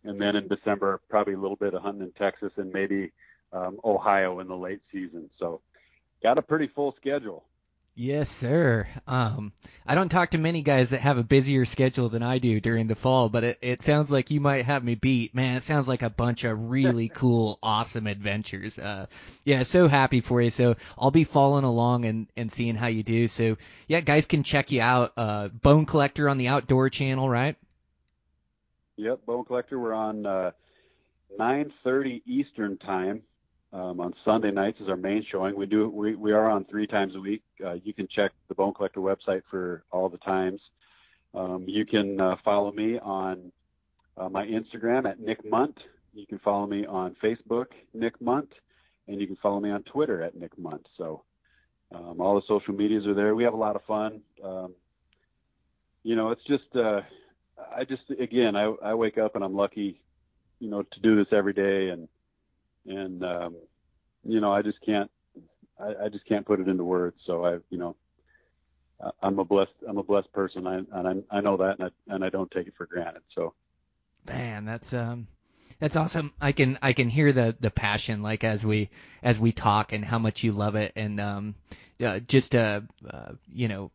and 0.04 0.20
then 0.20 0.36
in 0.36 0.48
December 0.48 1.00
probably 1.08 1.34
a 1.34 1.38
little 1.38 1.56
bit 1.56 1.74
of 1.74 1.82
hunting 1.82 2.02
in 2.02 2.12
Texas 2.12 2.52
and 2.56 2.72
maybe 2.72 3.10
um, 3.52 3.78
Ohio 3.84 4.40
in 4.40 4.48
the 4.48 4.56
late 4.56 4.80
season. 4.92 5.28
So 5.38 5.60
got 6.22 6.38
a 6.38 6.42
pretty 6.42 6.68
full 6.74 6.94
schedule. 7.00 7.44
Yes, 7.94 8.30
sir. 8.30 8.88
Um, 9.06 9.52
I 9.86 9.94
don't 9.94 10.08
talk 10.08 10.30
to 10.30 10.38
many 10.38 10.62
guys 10.62 10.90
that 10.90 11.02
have 11.02 11.18
a 11.18 11.22
busier 11.22 11.66
schedule 11.66 12.08
than 12.08 12.22
I 12.22 12.38
do 12.38 12.58
during 12.58 12.86
the 12.86 12.94
fall, 12.94 13.28
but 13.28 13.44
it, 13.44 13.58
it 13.60 13.82
sounds 13.82 14.10
like 14.10 14.30
you 14.30 14.40
might 14.40 14.64
have 14.64 14.82
me 14.82 14.94
beat. 14.94 15.34
Man, 15.34 15.58
it 15.58 15.62
sounds 15.62 15.88
like 15.88 16.00
a 16.00 16.08
bunch 16.08 16.44
of 16.44 16.70
really 16.70 17.08
cool, 17.14 17.58
awesome 17.62 18.06
adventures. 18.06 18.78
Uh, 18.78 19.06
yeah, 19.44 19.64
so 19.64 19.88
happy 19.88 20.22
for 20.22 20.40
you. 20.40 20.48
So 20.48 20.76
I'll 20.98 21.10
be 21.10 21.24
following 21.24 21.64
along 21.64 22.06
and, 22.06 22.28
and 22.34 22.50
seeing 22.50 22.76
how 22.76 22.86
you 22.86 23.02
do. 23.02 23.28
So 23.28 23.58
yeah, 23.88 24.00
guys 24.00 24.24
can 24.24 24.42
check 24.42 24.72
you 24.72 24.80
out. 24.80 25.12
Uh, 25.18 25.48
Bone 25.48 25.84
Collector 25.84 26.30
on 26.30 26.38
the 26.38 26.48
Outdoor 26.48 26.88
Channel, 26.88 27.28
right? 27.28 27.56
Yep, 28.96 29.26
Bone 29.26 29.44
Collector. 29.44 29.78
We're 29.78 29.92
on 29.92 30.24
uh, 30.24 30.52
9:30 31.38 32.22
Eastern 32.24 32.78
time 32.78 33.22
um, 33.72 34.00
on 34.00 34.14
Sunday 34.24 34.50
nights 34.50 34.80
is 34.80 34.88
our 34.88 34.96
main 34.96 35.24
showing. 35.30 35.56
We 35.56 35.66
do 35.66 35.88
we 35.88 36.14
we 36.14 36.32
are 36.32 36.50
on 36.50 36.64
three 36.64 36.86
times 36.86 37.14
a 37.16 37.20
week. 37.20 37.42
Uh, 37.64 37.74
you 37.84 37.94
can 37.94 38.06
check 38.14 38.32
the 38.48 38.54
Bone 38.54 38.74
Collector 38.74 39.00
website 39.00 39.42
for 39.50 39.84
all 39.90 40.08
the 40.08 40.18
times. 40.18 40.60
Um, 41.34 41.64
you 41.66 41.86
can 41.86 42.20
uh, 42.20 42.36
follow 42.44 42.72
me 42.72 42.98
on 42.98 43.50
uh, 44.18 44.28
my 44.28 44.44
Instagram 44.44 45.08
at 45.08 45.20
Nick 45.20 45.48
Mundt. 45.48 45.78
You 46.12 46.26
can 46.26 46.38
follow 46.40 46.66
me 46.66 46.84
on 46.84 47.16
Facebook, 47.22 47.66
Nick 47.94 48.20
Mundt, 48.20 48.52
and 49.08 49.18
you 49.18 49.26
can 49.26 49.36
follow 49.36 49.60
me 49.60 49.70
on 49.70 49.82
Twitter 49.84 50.22
at 50.22 50.36
Nick 50.36 50.58
Mundt. 50.58 50.86
So 50.98 51.22
um, 51.94 52.20
all 52.20 52.34
the 52.34 52.42
social 52.46 52.74
medias 52.74 53.06
are 53.06 53.14
there. 53.14 53.34
We 53.34 53.44
have 53.44 53.54
a 53.54 53.56
lot 53.56 53.76
of 53.76 53.82
fun. 53.84 54.20
Um, 54.44 54.74
you 56.02 56.16
know, 56.16 56.30
it's 56.30 56.44
just 56.46 56.76
uh, 56.76 57.00
I 57.74 57.84
just 57.84 58.02
again 58.20 58.54
I 58.54 58.64
I 58.84 58.92
wake 58.92 59.16
up 59.16 59.34
and 59.34 59.42
I'm 59.42 59.54
lucky, 59.54 60.02
you 60.60 60.68
know, 60.68 60.82
to 60.82 61.00
do 61.00 61.16
this 61.16 61.32
every 61.32 61.54
day 61.54 61.88
and 61.88 62.06
and 62.86 63.24
um, 63.24 63.56
you 64.24 64.40
know 64.40 64.52
I 64.52 64.62
just 64.62 64.78
can't 64.84 65.10
I, 65.78 66.04
I 66.04 66.08
just 66.08 66.26
can't 66.26 66.46
put 66.46 66.60
it 66.60 66.68
into 66.68 66.84
words. 66.84 67.16
So 67.26 67.44
I 67.44 67.58
you 67.70 67.78
know 67.78 67.96
I'm 69.22 69.38
a 69.38 69.44
blessed 69.44 69.72
I'm 69.88 69.98
a 69.98 70.02
blessed 70.02 70.32
person 70.32 70.66
I, 70.66 70.76
and 70.76 71.24
I 71.30 71.36
I 71.38 71.40
know 71.40 71.56
that 71.56 71.78
and 71.78 71.88
I 71.88 72.14
and 72.14 72.24
I 72.24 72.28
don't 72.28 72.50
take 72.50 72.66
it 72.66 72.74
for 72.76 72.86
granted. 72.86 73.22
So 73.34 73.54
Man, 74.26 74.64
that's 74.64 74.92
um 74.92 75.26
that's 75.80 75.96
awesome. 75.96 76.32
I 76.40 76.52
can 76.52 76.78
I 76.80 76.92
can 76.92 77.08
hear 77.08 77.32
the 77.32 77.56
the 77.58 77.70
passion 77.70 78.22
like 78.22 78.44
as 78.44 78.64
we 78.64 78.90
as 79.22 79.38
we 79.38 79.52
talk 79.52 79.92
and 79.92 80.04
how 80.04 80.18
much 80.18 80.44
you 80.44 80.52
love 80.52 80.76
it 80.76 80.92
and 80.94 81.20
um 81.20 81.54
uh, 82.00 82.20
just 82.20 82.54
uh, 82.54 82.80
uh 83.08 83.32
you 83.52 83.68
know 83.68 83.90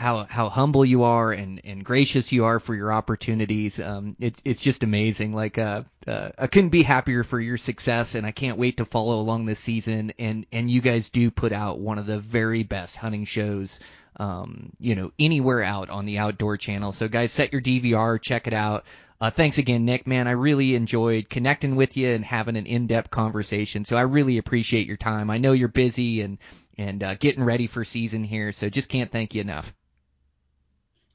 how 0.00 0.24
how 0.24 0.48
humble 0.48 0.82
you 0.82 1.02
are 1.02 1.30
and 1.30 1.60
and 1.62 1.84
gracious 1.84 2.32
you 2.32 2.46
are 2.46 2.58
for 2.58 2.74
your 2.74 2.90
opportunities. 2.90 3.78
Um 3.78 4.16
it, 4.18 4.40
it's 4.46 4.62
just 4.62 4.82
amazing. 4.82 5.34
Like 5.34 5.58
uh, 5.58 5.82
uh 6.06 6.30
I 6.38 6.46
couldn't 6.46 6.70
be 6.70 6.82
happier 6.82 7.22
for 7.22 7.38
your 7.38 7.58
success 7.58 8.14
and 8.14 8.26
I 8.26 8.30
can't 8.30 8.56
wait 8.56 8.78
to 8.78 8.86
follow 8.86 9.20
along 9.20 9.44
this 9.44 9.60
season 9.60 10.12
and 10.18 10.46
and 10.52 10.70
you 10.70 10.80
guys 10.80 11.10
do 11.10 11.30
put 11.30 11.52
out 11.52 11.80
one 11.80 11.98
of 11.98 12.06
the 12.06 12.18
very 12.18 12.62
best 12.62 12.96
hunting 12.96 13.26
shows 13.26 13.78
um, 14.16 14.72
you 14.78 14.94
know, 14.96 15.12
anywhere 15.18 15.62
out 15.62 15.88
on 15.88 16.04
the 16.04 16.18
outdoor 16.18 16.56
channel. 16.56 16.92
So 16.92 17.08
guys, 17.08 17.32
set 17.32 17.52
your 17.52 17.62
DVR, 17.62 18.20
check 18.20 18.46
it 18.46 18.52
out. 18.52 18.84
Uh, 19.20 19.30
thanks 19.30 19.58
again, 19.58 19.84
Nick, 19.84 20.06
man. 20.06 20.26
I 20.26 20.32
really 20.32 20.74
enjoyed 20.74 21.28
connecting 21.28 21.76
with 21.76 21.96
you 21.96 22.08
and 22.08 22.24
having 22.24 22.56
an 22.56 22.66
in-depth 22.66 23.10
conversation. 23.10 23.84
So 23.84 23.96
I 23.96 24.02
really 24.02 24.38
appreciate 24.38 24.86
your 24.86 24.96
time. 24.96 25.30
I 25.30 25.38
know 25.38 25.52
you're 25.52 25.68
busy 25.68 26.22
and, 26.22 26.38
and, 26.78 27.02
uh, 27.02 27.14
getting 27.14 27.44
ready 27.44 27.66
for 27.66 27.84
season 27.84 28.24
here. 28.24 28.52
So 28.52 28.70
just 28.70 28.88
can't 28.88 29.12
thank 29.12 29.34
you 29.34 29.42
enough. 29.42 29.72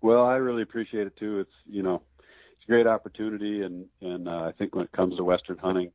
Well 0.05 0.25
I 0.25 0.35
really 0.35 0.61
appreciate 0.61 1.07
it 1.07 1.17
too. 1.17 1.39
It's 1.39 1.51
you 1.65 1.81
know 1.81 2.01
it's 2.53 2.63
a 2.67 2.71
great 2.71 2.87
opportunity 2.87 3.63
and 3.63 3.87
and 4.01 4.27
uh, 4.27 4.43
I 4.43 4.51
think 4.57 4.75
when 4.75 4.85
it 4.85 4.91
comes 4.91 5.17
to 5.17 5.23
western 5.23 5.57
hunting, 5.57 5.91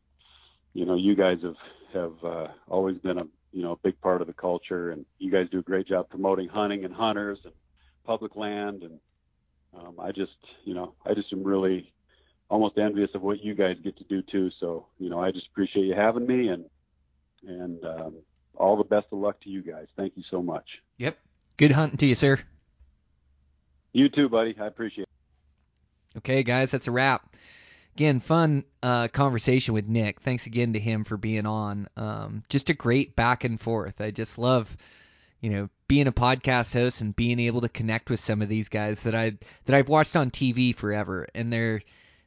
you 0.74 0.84
know 0.84 0.96
you 0.96 1.14
guys 1.14 1.38
have 1.42 1.54
have 1.94 2.24
uh, 2.24 2.48
always 2.68 2.98
been 2.98 3.18
a 3.18 3.24
you 3.52 3.62
know 3.62 3.72
a 3.72 3.76
big 3.76 4.00
part 4.00 4.20
of 4.20 4.26
the 4.26 4.32
culture 4.32 4.90
and 4.90 5.06
you 5.18 5.30
guys 5.30 5.46
do 5.50 5.60
a 5.60 5.62
great 5.62 5.86
job 5.86 6.08
promoting 6.10 6.48
hunting 6.48 6.84
and 6.84 6.92
hunters 6.92 7.38
and 7.44 7.54
public 8.04 8.34
land 8.34 8.82
and 8.82 8.98
um, 9.78 9.94
I 10.00 10.10
just 10.10 10.32
you 10.64 10.74
know 10.74 10.94
I 11.06 11.14
just 11.14 11.32
am 11.32 11.44
really 11.44 11.92
almost 12.48 12.78
envious 12.78 13.10
of 13.14 13.22
what 13.22 13.44
you 13.44 13.54
guys 13.54 13.76
get 13.84 13.96
to 13.98 14.04
do 14.04 14.22
too. 14.22 14.50
So 14.58 14.86
you 14.98 15.08
know 15.08 15.20
I 15.20 15.30
just 15.30 15.46
appreciate 15.52 15.84
you 15.84 15.94
having 15.94 16.26
me 16.26 16.48
and 16.48 16.64
and 17.46 17.84
um, 17.84 18.14
all 18.56 18.76
the 18.76 18.84
best 18.84 19.06
of 19.12 19.18
luck 19.18 19.40
to 19.42 19.48
you 19.48 19.62
guys. 19.62 19.86
Thank 19.96 20.16
you 20.16 20.24
so 20.32 20.42
much. 20.42 20.66
Yep. 20.98 21.16
Good 21.56 21.70
hunting 21.70 21.98
to 21.98 22.06
you, 22.06 22.16
sir. 22.16 22.40
You 23.92 24.08
too, 24.08 24.28
buddy. 24.28 24.56
I 24.60 24.66
appreciate 24.66 25.04
it. 25.04 26.18
Okay, 26.18 26.42
guys, 26.42 26.70
that's 26.70 26.88
a 26.88 26.90
wrap. 26.90 27.36
Again, 27.94 28.20
fun 28.20 28.64
uh, 28.82 29.08
conversation 29.08 29.74
with 29.74 29.88
Nick. 29.88 30.20
Thanks 30.20 30.46
again 30.46 30.72
to 30.72 30.78
him 30.78 31.04
for 31.04 31.16
being 31.16 31.46
on. 31.46 31.88
Um, 31.96 32.44
just 32.48 32.70
a 32.70 32.74
great 32.74 33.16
back 33.16 33.44
and 33.44 33.60
forth. 33.60 34.00
I 34.00 34.10
just 34.10 34.38
love, 34.38 34.76
you 35.40 35.50
know, 35.50 35.68
being 35.88 36.06
a 36.06 36.12
podcast 36.12 36.72
host 36.72 37.00
and 37.00 37.14
being 37.14 37.40
able 37.40 37.60
to 37.60 37.68
connect 37.68 38.10
with 38.10 38.20
some 38.20 38.42
of 38.42 38.48
these 38.48 38.68
guys 38.68 39.02
that 39.02 39.14
I 39.14 39.32
that 39.66 39.76
I've 39.76 39.88
watched 39.88 40.16
on 40.16 40.30
TV 40.30 40.74
forever, 40.74 41.26
and 41.34 41.52
they're 41.52 41.82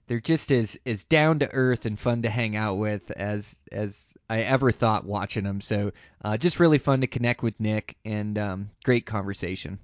they're 0.07 0.19
just 0.19 0.51
as 0.51 0.77
as 0.85 1.05
down 1.05 1.39
to 1.39 1.53
earth 1.53 1.85
and 1.85 1.97
fun 1.97 2.21
to 2.23 2.29
hang 2.29 2.55
out 2.55 2.77
with 2.77 3.09
as 3.11 3.55
as 3.71 4.13
I 4.29 4.41
ever 4.41 4.71
thought 4.71 5.05
watching 5.05 5.43
them. 5.43 5.61
So 5.61 5.91
uh, 6.23 6.37
just 6.37 6.59
really 6.59 6.77
fun 6.77 7.01
to 7.01 7.07
connect 7.07 7.41
with 7.41 7.59
Nick 7.59 7.97
and 8.05 8.37
um, 8.37 8.69
great 8.83 9.05
conversation. 9.05 9.79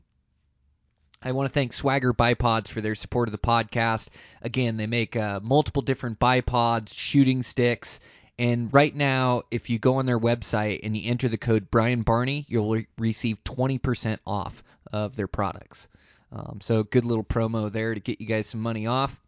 I 1.22 1.34
want 1.34 1.50
to 1.50 1.54
thank 1.54 1.74
Swagger 1.74 2.14
Bipods 2.14 2.70
for 2.70 2.80
their 2.80 2.96
support 2.96 3.28
of 3.28 3.34
the 3.34 3.38
podcast. 3.38 4.10
Again, 4.42 4.78
they 4.78 4.88
make 4.88 5.16
uh, 5.16 5.42
multiple 5.44 5.82
different 5.82 6.20
bipods, 6.20 6.94
shooting 6.94 7.44
sticks, 7.44 8.00
and 8.40 8.74
right 8.74 8.96
now, 8.96 9.42
if 9.52 9.70
you 9.70 9.80
go 9.80 9.96
on 9.96 10.06
their 10.06 10.20
website 10.20 10.80
and 10.84 10.96
you 10.96 11.12
enter 11.12 11.28
the 11.28 11.38
code 11.38 11.70
Brian 11.70 12.04
Barney, 12.04 12.46
you'll 12.48 12.72
re- 12.72 12.88
receive 12.98 13.44
20% 13.44 14.18
off 14.26 14.64
of 14.94 15.18
their 15.18 15.28
products. 15.28 15.90
Um, 16.32 16.60
so, 16.62 16.84
good 16.84 17.04
little 17.04 17.24
promo 17.24 17.70
there 17.70 17.94
to 17.94 18.00
get 18.00 18.22
you 18.22 18.28
guys 18.28 18.48
some 18.48 18.62
money 18.62 18.88
off. 18.88 19.20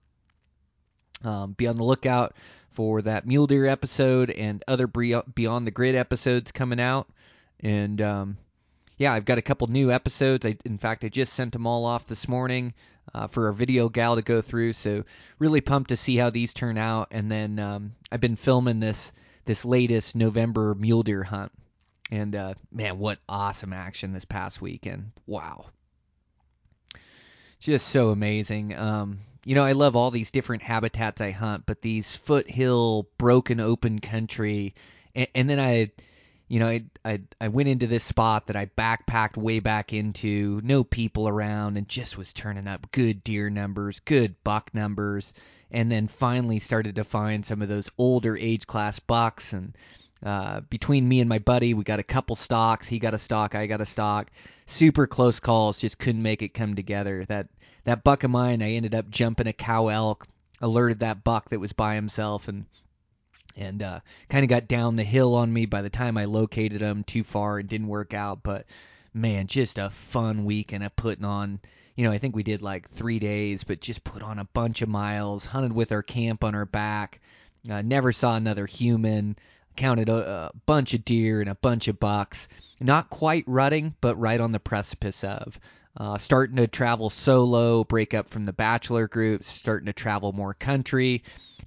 Um, 1.26 1.52
be 1.52 1.68
on 1.68 1.76
the 1.76 1.84
lookout 1.84 2.36
for 2.70 3.02
that 3.02 3.28
Mule 3.28 3.48
Deer 3.48 3.66
episode 3.66 4.30
and 4.30 4.64
other 4.66 4.88
Beyond 4.88 5.68
the 5.68 5.72
Grid 5.72 5.96
episodes 5.96 6.54
coming 6.54 6.80
out. 6.80 7.10
And 7.60 8.02
um, 8.02 8.38
yeah, 9.02 9.14
I've 9.14 9.26
got 9.26 9.40
a 9.40 9.42
couple 9.42 9.66
new 9.66 9.92
episodes. 9.92 10.46
I, 10.46 10.56
in 10.64 10.78
fact, 10.78 11.04
I 11.04 11.10
just 11.10 11.34
sent 11.34 11.54
them 11.54 11.66
all 11.66 11.86
off 11.86 12.06
this 12.06 12.28
morning 12.28 12.72
uh, 13.16 13.26
for 13.26 13.48
our 13.48 13.52
video 13.52 13.90
gal 13.90 14.16
to 14.16 14.22
go 14.22 14.42
through. 14.42 14.74
So 14.74 15.04
really 15.40 15.60
pumped 15.60 15.90
to 15.90 15.98
see 15.98 16.18
how 16.18 16.30
these 16.30 16.54
turn 16.54 16.78
out. 16.78 17.08
And 17.10 17.32
then 17.32 17.58
um, 17.58 17.94
I've 18.12 18.22
been 18.22 18.36
filming 18.36 18.80
this 18.80 19.12
this 19.46 19.66
latest 19.66 20.16
November 20.16 20.76
mule 20.76 21.02
deer 21.02 21.24
hunt. 21.24 21.52
And 22.12 22.36
uh, 22.36 22.54
man, 22.72 23.00
what 23.00 23.18
awesome 23.28 23.74
action 23.74 24.14
this 24.14 24.26
past 24.26 24.62
weekend! 24.62 25.14
Wow, 25.26 25.66
just 27.60 27.88
so 27.88 28.10
amazing. 28.10 28.78
Um, 28.78 29.18
you 29.46 29.56
know, 29.56 29.64
I 29.64 29.72
love 29.72 29.96
all 29.96 30.12
these 30.12 30.30
different 30.30 30.62
habitats 30.62 31.22
I 31.22 31.32
hunt, 31.32 31.64
but 31.66 31.82
these 31.82 32.16
foothill, 32.16 33.08
broken, 33.18 33.60
open 33.60 33.98
country, 33.98 34.76
and, 35.16 35.28
and 35.34 35.50
then 35.50 35.60
I 35.60 35.90
you 36.52 36.60
know, 36.60 36.68
I, 36.68 36.84
I 37.06 37.22
I 37.40 37.48
went 37.48 37.70
into 37.70 37.88
this 37.88 38.04
spot 38.04 38.48
that 38.48 38.58
I 38.58 38.66
backpacked 38.66 39.38
way 39.38 39.62
back 39.62 39.94
into, 39.94 40.60
no 40.66 40.84
people 40.84 41.30
around, 41.30 41.78
and 41.78 41.88
just 41.88 42.18
was 42.18 42.34
turning 42.34 42.68
up 42.68 42.92
good 42.92 43.24
deer 43.24 43.50
numbers, 43.50 44.02
good 44.02 44.36
buck 44.44 44.70
numbers, 44.74 45.34
and 45.72 45.90
then 45.90 46.10
finally 46.10 46.60
started 46.60 46.96
to 46.96 47.06
find 47.06 47.46
some 47.46 47.62
of 47.62 47.70
those 47.70 47.90
older 47.98 48.36
age 48.36 48.68
class 48.68 49.00
bucks. 49.00 49.54
And 49.54 49.78
uh, 50.26 50.60
between 50.70 51.08
me 51.08 51.22
and 51.22 51.30
my 51.30 51.40
buddy, 51.40 51.74
we 51.74 51.86
got 51.86 52.00
a 52.00 52.04
couple 52.04 52.36
stocks. 52.36 52.86
He 52.86 53.00
got 53.00 53.14
a 53.14 53.18
stock, 53.18 53.56
I 53.56 53.66
got 53.66 53.80
a 53.80 53.86
stock. 53.86 54.30
Super 54.66 55.08
close 55.08 55.40
calls, 55.40 55.80
just 55.80 56.00
couldn't 56.00 56.22
make 56.22 56.42
it 56.42 56.54
come 56.54 56.76
together. 56.76 57.24
That 57.30 57.48
that 57.86 58.04
buck 58.04 58.26
of 58.26 58.32
mine, 58.32 58.62
I 58.62 58.72
ended 58.72 58.94
up 58.94 59.10
jumping 59.10 59.48
a 59.48 59.54
cow 59.54 59.88
elk, 59.88 60.28
alerted 60.60 61.00
that 61.00 61.24
buck 61.24 61.50
that 61.52 61.62
was 61.62 61.72
by 61.72 61.96
himself, 61.96 62.50
and 62.50 62.66
and 63.58 63.82
uh, 63.82 64.00
kind 64.30 64.44
of 64.44 64.50
got 64.50 64.68
down 64.68 64.96
the 64.96 65.04
hill 65.04 65.36
on 65.36 65.52
me 65.52 65.66
by 65.66 65.82
the 65.82 65.90
time 65.90 66.18
I 66.18 66.26
located 66.26 66.82
them 66.82 67.04
too 67.04 67.24
far 67.24 67.60
and 67.60 67.70
didn't 67.70 67.88
work 67.88 68.14
out. 68.14 68.44
But 68.44 68.66
man, 69.14 69.48
just 69.48 69.78
a 69.78 69.90
fun 69.90 70.46
weekend 70.46 70.84
of 70.84 70.96
putting 70.96 71.26
on. 71.26 71.60
You 71.96 72.06
know, 72.06 72.12
I 72.12 72.18
think 72.18 72.36
we 72.36 72.44
did 72.44 72.62
like 72.62 72.90
three 72.90 73.20
days, 73.20 73.64
but 73.64 73.82
just 73.82 74.04
put 74.04 74.24
on 74.24 74.40
a 74.40 74.46
bunch 74.46 74.82
of 74.82 74.90
miles, 74.90 75.46
hunted 75.46 75.74
with 75.74 75.92
our 75.92 76.04
camp 76.04 76.44
on 76.44 76.56
our 76.56 76.66
back. 76.66 77.20
Uh, 77.70 77.82
never 77.82 78.12
saw 78.12 78.36
another 78.36 78.66
human. 78.66 79.36
Counted 79.76 80.10
a, 80.10 80.48
a 80.48 80.52
bunch 80.66 80.94
of 80.94 81.06
deer 81.06 81.42
and 81.42 81.50
a 81.50 81.56
bunch 81.56 81.88
of 81.88 82.00
bucks. 82.00 82.48
Not 82.82 83.10
quite 83.10 83.44
rutting, 83.48 83.96
but 84.02 84.20
right 84.20 84.40
on 84.40 84.52
the 84.52 84.60
precipice 84.60 85.24
of. 85.24 85.60
Uh, 85.98 86.18
starting 86.18 86.56
to 86.56 86.68
travel 86.68 87.10
solo, 87.10 87.84
break 87.84 88.14
up 88.14 88.30
from 88.30 88.46
the 88.46 88.54
bachelor 88.54 89.08
group, 89.08 89.44
starting 89.44 89.86
to 89.86 89.94
travel 89.94 90.32
more 90.32 90.54
country, 90.54 91.22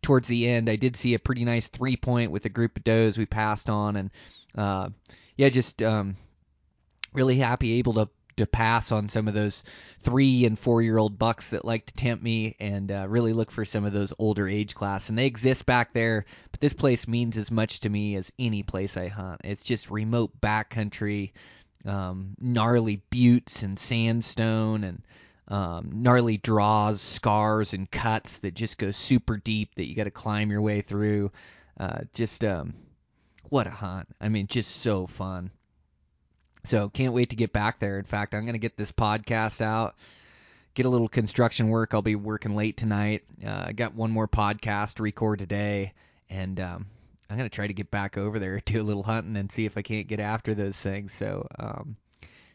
towards 0.05 0.29
the 0.29 0.47
end, 0.49 0.69
I 0.69 0.77
did 0.77 0.95
see 0.95 1.15
a 1.15 1.19
pretty 1.19 1.45
nice 1.45 1.69
three 1.69 1.97
point 1.97 2.31
with 2.31 2.45
a 2.45 2.51
group 2.51 2.77
of 2.77 2.85
does 2.85 3.19
we 3.19 3.27
passed 3.27 3.69
on, 3.69 3.97
and 3.97 4.11
uh, 4.55 4.91
yeah, 5.37 5.49
just 5.49 5.83
um, 5.83 6.15
really 7.13 7.39
happy 7.39 7.79
able 7.79 7.95
to 7.95 8.09
to 8.37 8.47
pass 8.47 8.91
on 8.91 9.09
some 9.09 9.29
of 9.29 9.35
those 9.35 9.63
three 10.01 10.45
and 10.45 10.59
four 10.59 10.83
year 10.83 10.99
old 10.99 11.19
bucks 11.19 11.51
that 11.51 11.65
like 11.65 11.87
to 11.87 11.95
tempt 11.95 12.23
me 12.23 12.57
and 12.59 12.91
uh, 12.91 13.07
really 13.09 13.33
look 13.33 13.51
for 13.51 13.65
some 13.65 13.85
of 13.85 13.93
those 13.93 14.13
older 14.19 14.49
age 14.49 14.75
class 14.75 15.09
and 15.09 15.17
they 15.17 15.27
exist 15.27 15.67
back 15.67 15.93
there 15.93 16.25
but 16.51 16.61
this 16.61 16.73
place 16.73 17.07
means 17.07 17.37
as 17.37 17.53
much 17.53 17.79
to 17.79 17.89
me 17.89 18.17
as 18.17 18.33
any 18.41 18.65
place 18.65 18.97
i 18.97 19.07
hunt. 19.07 19.41
It's 19.45 19.63
just 19.63 19.89
remote 19.89 20.41
backcountry 20.41 21.31
um, 21.85 22.35
gnarly 22.41 23.03
buttes 23.11 23.63
and 23.63 23.79
sandstone 23.79 24.83
and 24.83 25.03
um, 25.49 25.91
gnarly 25.93 26.39
draws, 26.39 27.01
scars, 27.01 27.75
and 27.75 27.91
cuts 27.91 28.39
that 28.39 28.55
just 28.55 28.79
go 28.79 28.91
super 28.91 29.37
deep 29.37 29.75
that 29.75 29.87
you 29.87 29.95
got 29.95 30.05
to 30.05 30.11
climb 30.11 30.51
your 30.51 30.63
way 30.63 30.81
through. 30.81 31.31
Uh, 31.79 32.01
just 32.13 32.45
um, 32.45 32.75
what 33.51 33.67
a 33.67 33.71
hunt! 33.71 34.09
I 34.21 34.29
mean, 34.29 34.47
just 34.47 34.77
so 34.77 35.07
fun. 35.07 35.51
So 36.65 36.89
can't 36.89 37.13
wait 37.13 37.31
to 37.31 37.37
get 37.37 37.53
back 37.53 37.79
there. 37.79 37.99
In 37.99 38.05
fact, 38.05 38.35
I'm 38.35 38.43
going 38.43 38.55
to 38.55 38.59
get 38.59 38.79
this 38.79 38.91
podcast 38.91 39.61
out, 39.61 39.97
get 40.73 40.87
a 40.87 40.89
little 40.89 41.09
construction 41.09 41.69
work. 41.69 41.93
I'll 41.93 42.01
be 42.01 42.17
working 42.17 42.57
late 42.57 42.79
tonight. 42.79 43.25
Uh, 43.45 43.65
I 43.67 43.73
got 43.73 43.95
one 43.95 44.11
more 44.11 44.29
podcast 44.29 44.95
to 44.95 45.03
record 45.03 45.41
today, 45.41 45.93
and 46.31 46.59
um, 46.59 46.87
I'm 47.29 47.37
going 47.37 47.51
to 47.51 47.55
try 47.55 47.67
to 47.67 47.75
get 47.75 47.91
back 47.91 48.17
over 48.17 48.39
there, 48.39 48.61
do 48.65 48.81
a 48.81 48.83
little 48.83 49.03
hunting, 49.03 49.37
and 49.37 49.53
see 49.53 49.67
if 49.67 49.77
I 49.77 49.83
can't 49.83 50.07
get 50.07 50.21
after 50.21 50.55
those 50.55 50.81
things. 50.81 51.13
So 51.13 51.47
um, 51.59 51.97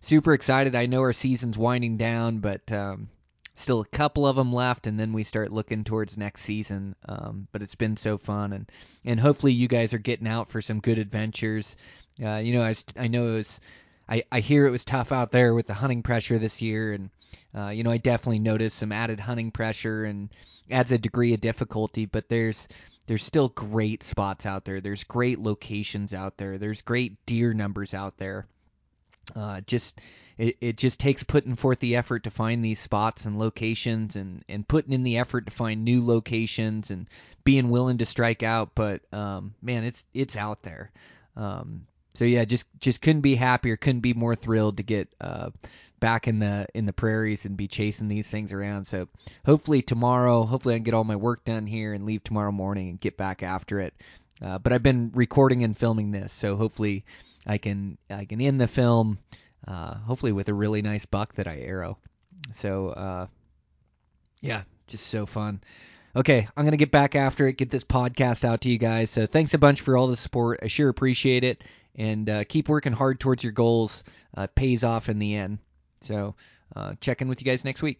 super 0.02 0.34
excited. 0.34 0.76
I 0.76 0.86
know 0.86 1.02
our 1.02 1.14
season's 1.14 1.58
winding 1.58 1.98
down, 1.98 2.40
but 2.40 2.72
um, 2.72 3.10
still 3.56 3.82
a 3.82 3.86
couple 3.86 4.26
of 4.26 4.36
them 4.36 4.54
left, 4.54 4.88
and 4.88 5.00
then 5.00 5.14
we 5.14 5.24
start 5.24 5.52
looking 5.52 5.84
towards 5.84 6.18
next 6.18 6.42
season. 6.42 6.96
Um, 7.08 7.48
but 7.52 7.62
it's 7.62 7.76
been 7.76 7.98
so 7.98 8.18
fun, 8.18 8.54
and 8.54 8.72
and 9.06 9.20
hopefully 9.20 9.54
you 9.54 9.68
guys 9.68 9.94
are 9.94 10.00
getting 10.00 10.28
out 10.28 10.50
for 10.50 10.62
some 10.62 10.80
good 10.80 11.00
adventures. 11.00 11.76
Uh, 12.24 12.38
you 12.38 12.54
know, 12.54 12.64
I, 12.64 12.76
I 12.98 13.08
know 13.08 13.28
it 13.28 13.36
was. 13.36 13.60
I, 14.08 14.24
I 14.32 14.40
hear 14.40 14.66
it 14.66 14.72
was 14.72 14.84
tough 14.84 15.12
out 15.12 15.32
there 15.32 15.54
with 15.54 15.68
the 15.68 15.74
hunting 15.76 16.02
pressure 16.02 16.40
this 16.40 16.62
year, 16.62 16.94
and 16.94 17.10
uh, 17.56 17.70
you 17.70 17.84
know 17.84 17.92
I 17.92 17.98
definitely 17.98 18.40
noticed 18.40 18.78
some 18.78 18.92
added 18.92 19.20
hunting 19.20 19.52
pressure 19.52 20.06
and 20.06 20.30
adds 20.72 20.92
a 20.92 20.98
degree 20.98 21.34
of 21.34 21.42
difficulty. 21.42 22.06
But 22.06 22.30
there's 22.30 22.68
there's 23.08 23.24
still 23.24 23.50
great 23.50 24.04
spots 24.04 24.46
out 24.46 24.66
there. 24.66 24.82
There's 24.82 25.04
great 25.04 25.40
locations 25.40 26.14
out 26.14 26.38
there. 26.38 26.58
There's 26.58 26.82
great 26.82 27.26
deer 27.26 27.54
numbers 27.54 27.94
out 27.94 28.18
there. 28.18 28.48
Uh, 29.36 29.62
just 29.62 30.00
it, 30.38 30.58
it 30.62 30.78
just 30.78 31.00
takes 31.00 31.24
putting 31.24 31.56
forth 31.56 31.80
the 31.80 31.98
effort 31.98 32.24
to 32.24 32.32
find 32.32 32.64
these 32.64 32.80
spots 32.80 33.26
and 33.26 33.38
locations 33.38 34.16
and, 34.16 34.44
and 34.48 34.68
putting 34.68 34.94
in 34.94 35.04
the 35.04 35.18
effort 35.18 35.46
to 35.46 35.52
find 35.52 35.84
new 35.84 36.06
locations 36.06 36.92
and 36.92 37.08
being 37.44 37.70
willing 37.70 37.98
to 37.98 38.06
strike 38.06 38.42
out. 38.42 38.72
But 38.74 39.02
um, 39.14 39.54
man 39.62 39.84
it's 39.84 40.06
it's 40.14 40.38
out 40.38 40.64
there. 40.64 40.92
Um, 41.36 41.86
so 42.16 42.26
yeah 42.26 42.46
just 42.46 42.68
just 42.80 43.02
couldn't 43.02 43.22
be 43.22 43.36
happier 43.36 43.78
couldn't 43.78 44.02
be 44.02 44.14
more 44.14 44.36
thrilled 44.36 44.78
to 44.78 44.84
get 44.84 45.10
uh, 45.22 45.52
back 46.00 46.28
in 46.28 46.40
the 46.40 46.68
in 46.74 46.86
the 46.86 46.94
prairies 46.94 47.46
and 47.46 47.58
be 47.58 47.68
chasing 47.68 48.08
these 48.08 48.32
things 48.32 48.54
around. 48.54 48.86
So 48.86 49.08
hopefully 49.46 49.82
tomorrow 49.82 50.44
hopefully 50.44 50.76
I 50.76 50.78
can 50.78 50.84
get 50.84 50.94
all 50.94 51.04
my 51.04 51.18
work 51.18 51.44
done 51.44 51.68
here 51.68 51.94
and 51.94 52.06
leave 52.06 52.24
tomorrow 52.24 52.52
morning 52.52 52.90
and 52.90 53.00
get 53.00 53.18
back 53.18 53.44
after 53.44 53.80
it. 53.82 53.94
Uh, 54.42 54.58
but 54.58 54.72
I've 54.72 54.84
been 54.84 55.12
recording 55.14 55.64
and 55.64 55.78
filming 55.78 56.12
this 56.12 56.32
so 56.32 56.56
hopefully 56.56 57.04
I 57.46 57.58
can 57.58 57.98
I 58.10 58.26
can 58.26 58.42
end 58.42 58.60
the 58.60 58.68
film 58.68 59.18
uh, 59.68 59.96
hopefully 59.96 60.32
with 60.32 60.50
a 60.50 60.54
really 60.54 60.82
nice 60.82 61.06
buck 61.06 61.34
that 61.36 61.48
I 61.48 61.60
arrow. 61.60 61.98
So 62.54 62.90
uh, 62.90 63.28
yeah, 64.42 64.64
just 64.88 65.08
so 65.08 65.26
fun. 65.26 65.62
Okay, 66.16 66.48
I'm 66.56 66.66
gonna 66.66 66.78
get 66.78 66.92
back 66.92 67.16
after 67.16 67.48
it, 67.48 67.58
get 67.58 67.70
this 67.70 67.84
podcast 67.84 68.44
out 68.44 68.62
to 68.62 68.70
you 68.70 68.78
guys. 68.78 69.10
So 69.10 69.26
thanks 69.26 69.54
a 69.54 69.60
bunch 69.60 69.82
for 69.82 69.96
all 69.96 70.08
the 70.08 70.16
support. 70.16 70.60
I 70.64 70.68
sure 70.68 70.90
appreciate 70.90 71.44
it, 71.44 71.64
and 71.96 72.30
uh, 72.30 72.44
keep 72.46 72.68
working 72.68 72.94
hard 72.94 73.20
towards 73.20 73.44
your 73.44 73.54
goals. 73.54 74.04
Uh, 74.36 74.48
pays 74.56 74.84
off 74.84 75.10
in 75.10 75.20
the 75.20 75.36
end. 75.36 75.60
So 76.02 76.36
uh, 76.76 76.96
check 77.02 77.22
in 77.22 77.28
with 77.28 77.42
you 77.42 77.46
guys 77.46 77.66
next 77.66 77.82
week. 77.82 78.00